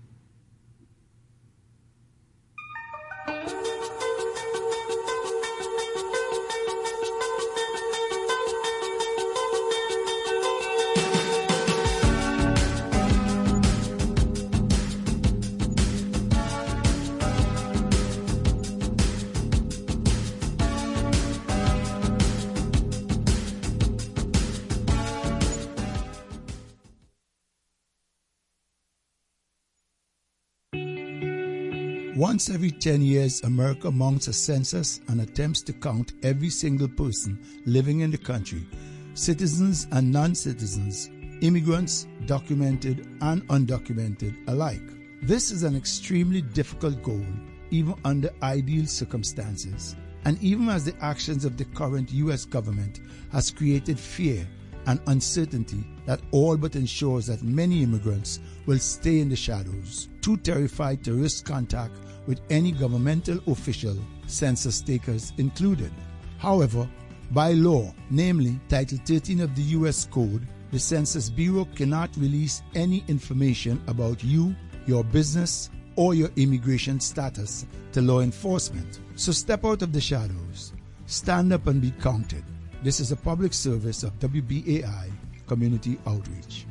Once 32.34 32.50
every 32.50 32.72
10 32.72 33.00
years, 33.00 33.44
America 33.44 33.92
mounts 33.92 34.26
a 34.26 34.32
census 34.32 35.00
and 35.06 35.20
attempts 35.20 35.62
to 35.62 35.72
count 35.72 36.14
every 36.24 36.50
single 36.50 36.88
person 36.88 37.38
living 37.64 38.00
in 38.00 38.10
the 38.10 38.18
country, 38.18 38.66
citizens 39.14 39.86
and 39.92 40.10
non 40.10 40.34
citizens, 40.34 41.10
immigrants, 41.42 42.08
documented 42.26 43.06
and 43.20 43.46
undocumented 43.50 44.34
alike. 44.48 44.82
This 45.22 45.52
is 45.52 45.62
an 45.62 45.76
extremely 45.76 46.42
difficult 46.42 47.00
goal, 47.04 47.24
even 47.70 47.94
under 48.04 48.30
ideal 48.42 48.86
circumstances, 48.86 49.94
and 50.24 50.36
even 50.42 50.68
as 50.68 50.84
the 50.84 50.96
actions 51.00 51.44
of 51.44 51.56
the 51.56 51.66
current 51.66 52.10
U.S. 52.14 52.44
government 52.44 52.98
has 53.30 53.52
created 53.52 53.96
fear 53.96 54.44
and 54.86 55.00
uncertainty 55.06 55.84
that 56.04 56.20
all 56.32 56.56
but 56.56 56.74
ensures 56.74 57.28
that 57.28 57.44
many 57.44 57.84
immigrants 57.84 58.40
will 58.66 58.80
stay 58.80 59.20
in 59.20 59.28
the 59.28 59.36
shadows, 59.36 60.08
too 60.20 60.36
terrified 60.38 61.04
to 61.04 61.14
risk 61.14 61.46
contact 61.46 61.96
with 62.26 62.40
any 62.50 62.72
governmental 62.72 63.38
official, 63.46 63.96
census 64.26 64.80
takers 64.80 65.32
included. 65.38 65.92
However, 66.38 66.88
by 67.30 67.52
law, 67.52 67.92
namely 68.10 68.60
Title 68.68 68.98
13 69.04 69.40
of 69.40 69.54
the 69.54 69.62
U.S. 69.62 70.06
Code, 70.10 70.46
the 70.70 70.78
Census 70.78 71.30
Bureau 71.30 71.66
cannot 71.74 72.10
release 72.16 72.62
any 72.74 73.04
information 73.08 73.82
about 73.86 74.22
you, 74.24 74.54
your 74.86 75.04
business, 75.04 75.70
or 75.96 76.14
your 76.14 76.30
immigration 76.36 77.00
status 77.00 77.66
to 77.92 78.02
law 78.02 78.20
enforcement. 78.20 79.00
So 79.14 79.32
step 79.32 79.64
out 79.64 79.82
of 79.82 79.92
the 79.92 80.00
shadows, 80.00 80.72
stand 81.06 81.52
up 81.52 81.66
and 81.66 81.80
be 81.80 81.92
counted. 81.92 82.44
This 82.82 83.00
is 83.00 83.12
a 83.12 83.16
public 83.16 83.52
service 83.54 84.02
of 84.02 84.18
WBAI 84.18 85.10
Community 85.46 85.98
Outreach. 86.06 86.66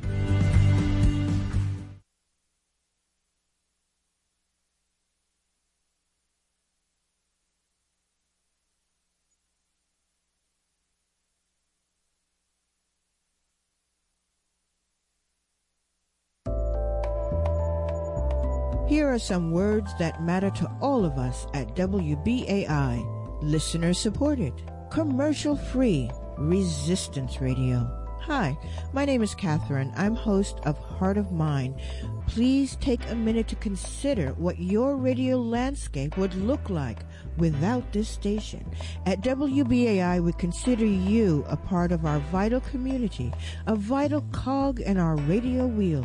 Are 19.14 19.18
some 19.20 19.52
words 19.52 19.94
that 19.96 20.20
matter 20.24 20.50
to 20.50 20.68
all 20.80 21.04
of 21.04 21.18
us 21.18 21.46
at 21.54 21.76
WBAI. 21.76 23.06
Listener 23.42 23.94
supported, 23.94 24.52
commercial 24.90 25.56
free, 25.56 26.10
resistance 26.36 27.40
radio. 27.40 27.88
Hi, 28.22 28.58
my 28.92 29.04
name 29.04 29.22
is 29.22 29.32
Catherine. 29.32 29.92
I'm 29.96 30.16
host 30.16 30.58
of 30.64 30.76
Heart 30.78 31.18
of 31.18 31.30
Mine. 31.30 31.80
Please 32.26 32.74
take 32.76 33.08
a 33.08 33.14
minute 33.14 33.46
to 33.48 33.56
consider 33.56 34.30
what 34.30 34.58
your 34.58 34.96
radio 34.96 35.36
landscape 35.36 36.16
would 36.16 36.34
look 36.34 36.68
like 36.68 36.98
without 37.36 37.92
this 37.92 38.08
station. 38.08 38.68
At 39.06 39.20
WBAI, 39.20 40.24
we 40.24 40.32
consider 40.32 40.86
you 40.86 41.44
a 41.46 41.56
part 41.56 41.92
of 41.92 42.04
our 42.04 42.18
vital 42.32 42.60
community, 42.62 43.30
a 43.66 43.76
vital 43.76 44.22
cog 44.32 44.80
in 44.80 44.96
our 44.96 45.14
radio 45.16 45.66
wheel. 45.66 46.04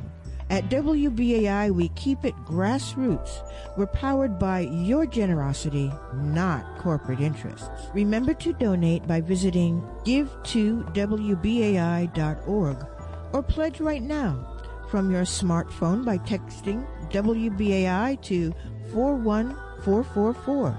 At 0.49 0.69
WBAI, 0.69 1.69
we 1.69 1.89
keep 1.89 2.25
it 2.25 2.35
grassroots. 2.43 3.47
We're 3.77 3.85
powered 3.85 4.39
by 4.39 4.61
your 4.61 5.05
generosity, 5.05 5.93
not 6.15 6.65
corporate 6.79 7.19
interests. 7.19 7.69
Remember 7.93 8.33
to 8.33 8.53
donate 8.53 9.07
by 9.07 9.21
visiting 9.21 9.83
give2wbai.org 10.05 12.87
or 13.31 13.43
pledge 13.43 13.79
right 13.79 14.01
now 14.01 14.57
from 14.89 15.11
your 15.11 15.21
smartphone 15.21 16.03
by 16.03 16.17
texting 16.17 16.83
WBAI 17.11 18.19
to 18.23 18.51
41444. 18.91 20.75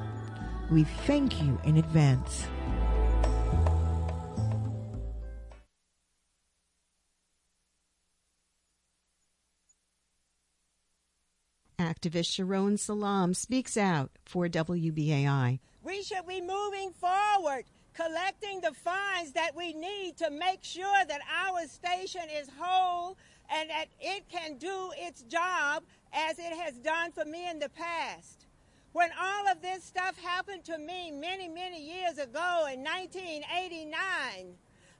We 0.72 0.82
thank 0.82 1.40
you 1.40 1.60
in 1.62 1.76
advance. 1.76 2.48
Activist 11.90 12.30
Sharonne 12.38 12.78
Salaam 12.78 13.34
speaks 13.34 13.76
out 13.76 14.12
for 14.24 14.46
WBAI. 14.46 15.58
We 15.82 16.02
should 16.04 16.24
be 16.28 16.40
moving 16.40 16.92
forward, 16.92 17.64
collecting 17.94 18.60
the 18.60 18.72
funds 18.72 19.32
that 19.32 19.56
we 19.56 19.72
need 19.72 20.16
to 20.18 20.30
make 20.30 20.62
sure 20.62 21.04
that 21.08 21.20
our 21.44 21.66
station 21.66 22.22
is 22.32 22.48
whole 22.60 23.16
and 23.52 23.68
that 23.70 23.86
it 24.00 24.28
can 24.28 24.56
do 24.56 24.92
its 24.96 25.22
job 25.22 25.82
as 26.12 26.38
it 26.38 26.56
has 26.60 26.74
done 26.74 27.10
for 27.10 27.24
me 27.24 27.50
in 27.50 27.58
the 27.58 27.70
past. 27.70 28.46
When 28.92 29.10
all 29.20 29.48
of 29.48 29.60
this 29.60 29.82
stuff 29.82 30.16
happened 30.16 30.64
to 30.66 30.78
me 30.78 31.10
many, 31.10 31.48
many 31.48 31.82
years 31.82 32.18
ago 32.18 32.68
in 32.72 32.84
1989, 32.84 34.54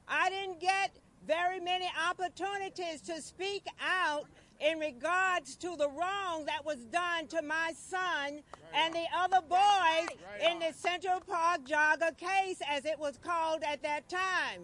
I 0.09 0.31
didn't 0.31 0.59
get 0.59 0.99
very 1.25 1.61
many 1.61 1.89
opportunities 2.09 3.01
to 3.03 3.23
speak 3.23 3.65
out 3.81 4.27
in 4.61 4.79
regards 4.79 5.57
to 5.57 5.75
the 5.77 5.89
wrong 5.89 6.45
that 6.47 6.65
was 6.65 6.85
done 6.87 7.27
to 7.29 7.43
my 7.43 7.73
son 7.77 8.43
and 8.75 8.95
the 8.95 9.07
other 9.17 9.41
boys 9.49 10.09
in 10.47 10.59
the 10.59 10.73
Central 10.75 11.21
Park 11.21 11.65
jogger 11.65 12.17
case, 12.17 12.61
as 12.69 12.85
it 12.85 12.99
was 12.99 13.19
called 13.23 13.63
at 13.63 13.83
that 13.83 14.09
time. 14.09 14.63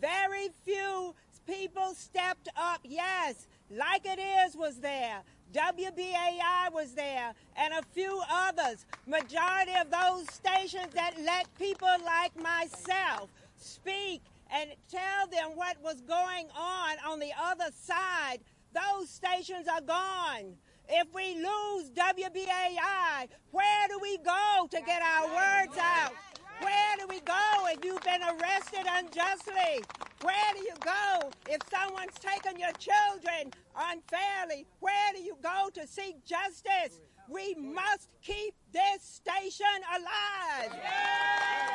Very 0.00 0.48
few 0.64 1.14
people 1.46 1.94
stepped 1.94 2.48
up. 2.56 2.80
Yes, 2.84 3.46
like 3.70 4.06
it 4.06 4.18
is 4.18 4.56
was 4.56 4.76
there. 4.76 5.22
WBAI 5.52 6.72
was 6.72 6.92
there 6.92 7.32
and 7.56 7.72
a 7.72 7.82
few 7.92 8.20
others. 8.30 8.84
Majority 9.06 9.72
of 9.80 9.90
those 9.90 10.26
stations 10.32 10.92
that 10.94 11.14
let 11.24 11.46
people 11.58 11.88
like 12.04 12.36
myself 12.40 13.30
speak 13.56 14.20
and 14.50 14.70
tell 14.90 15.26
them 15.30 15.56
what 15.56 15.76
was 15.82 16.00
going 16.02 16.46
on 16.56 16.96
on 17.06 17.18
the 17.18 17.32
other 17.42 17.70
side 17.74 18.38
those 18.72 19.08
stations 19.08 19.66
are 19.68 19.80
gone. 19.80 20.56
If 20.88 21.12
we 21.14 21.34
lose 21.34 21.90
WBAI, 21.90 23.28
where 23.50 23.88
do 23.88 23.98
we 24.00 24.18
go 24.18 24.68
to 24.70 24.80
get 24.86 25.02
our 25.02 25.26
words 25.26 25.76
out? 25.78 26.12
Where 26.60 26.96
do 26.98 27.06
we 27.08 27.20
go 27.20 27.34
if 27.66 27.84
you've 27.84 28.02
been 28.02 28.22
arrested 28.22 28.86
unjustly? 28.86 29.84
Where 30.22 30.52
do 30.54 30.60
you 30.60 30.74
go 30.80 31.30
if 31.48 31.60
someone's 31.70 32.14
taken 32.14 32.58
your 32.58 32.72
children 32.72 33.52
unfairly? 33.76 34.66
Where 34.80 35.12
do 35.14 35.22
you 35.22 35.36
go 35.42 35.68
to 35.74 35.86
seek 35.86 36.24
justice? 36.24 37.00
We 37.28 37.54
must 37.54 38.08
keep 38.22 38.54
this 38.72 39.02
station 39.02 39.66
alive. 39.94 40.72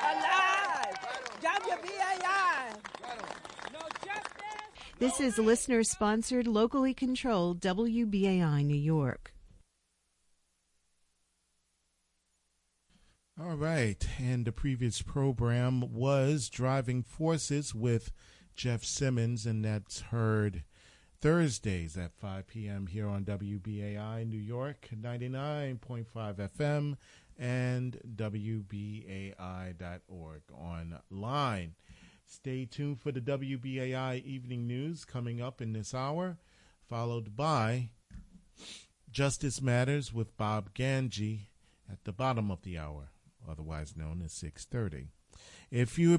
Alive. 0.02 0.98
WBAI. 1.42 3.53
This 5.04 5.20
is 5.20 5.38
listener 5.38 5.84
sponsored, 5.84 6.48
locally 6.48 6.94
controlled 6.94 7.60
WBAI 7.60 8.64
New 8.64 8.74
York. 8.74 9.34
All 13.38 13.58
right. 13.58 14.02
And 14.18 14.46
the 14.46 14.54
previous 14.54 15.02
program 15.02 15.94
was 15.94 16.48
Driving 16.48 17.04
Forces 17.04 17.76
with 17.76 18.14
Jeff 18.56 18.86
Simmons, 18.86 19.46
and 19.46 19.66
that's 19.66 20.00
heard 20.00 20.64
Thursdays 21.20 21.98
at 21.98 22.14
5 22.14 22.48
p.m. 22.48 22.88
here 22.88 23.10
on 23.10 23.26
WBAI 23.26 24.26
New 24.26 24.40
York 24.40 24.88
99.5 24.96 26.06
FM 26.16 26.96
and 27.38 28.00
WBAI.org 28.16 29.34
online. 30.54 31.76
Stay 32.34 32.66
tuned 32.66 33.00
for 33.00 33.12
the 33.12 33.22
WBAI 33.22 34.26
evening 34.26 34.66
news 34.66 35.06
coming 35.06 35.40
up 35.40 35.62
in 35.62 35.74
this 35.74 35.94
hour, 35.94 36.40
followed 36.90 37.36
by 37.36 37.92
Justice 39.12 39.62
Matters 39.62 40.12
with 40.12 40.36
Bob 40.36 40.74
Gangi 40.74 41.50
at 41.88 42.04
the 42.06 42.12
bottom 42.12 42.50
of 42.50 42.64
the 42.64 42.76
hour, 42.76 43.12
otherwise 43.48 43.96
known 43.96 44.24
as 44.24 44.34
6:30. 44.34 45.10
If 45.70 46.00
you 46.00 46.16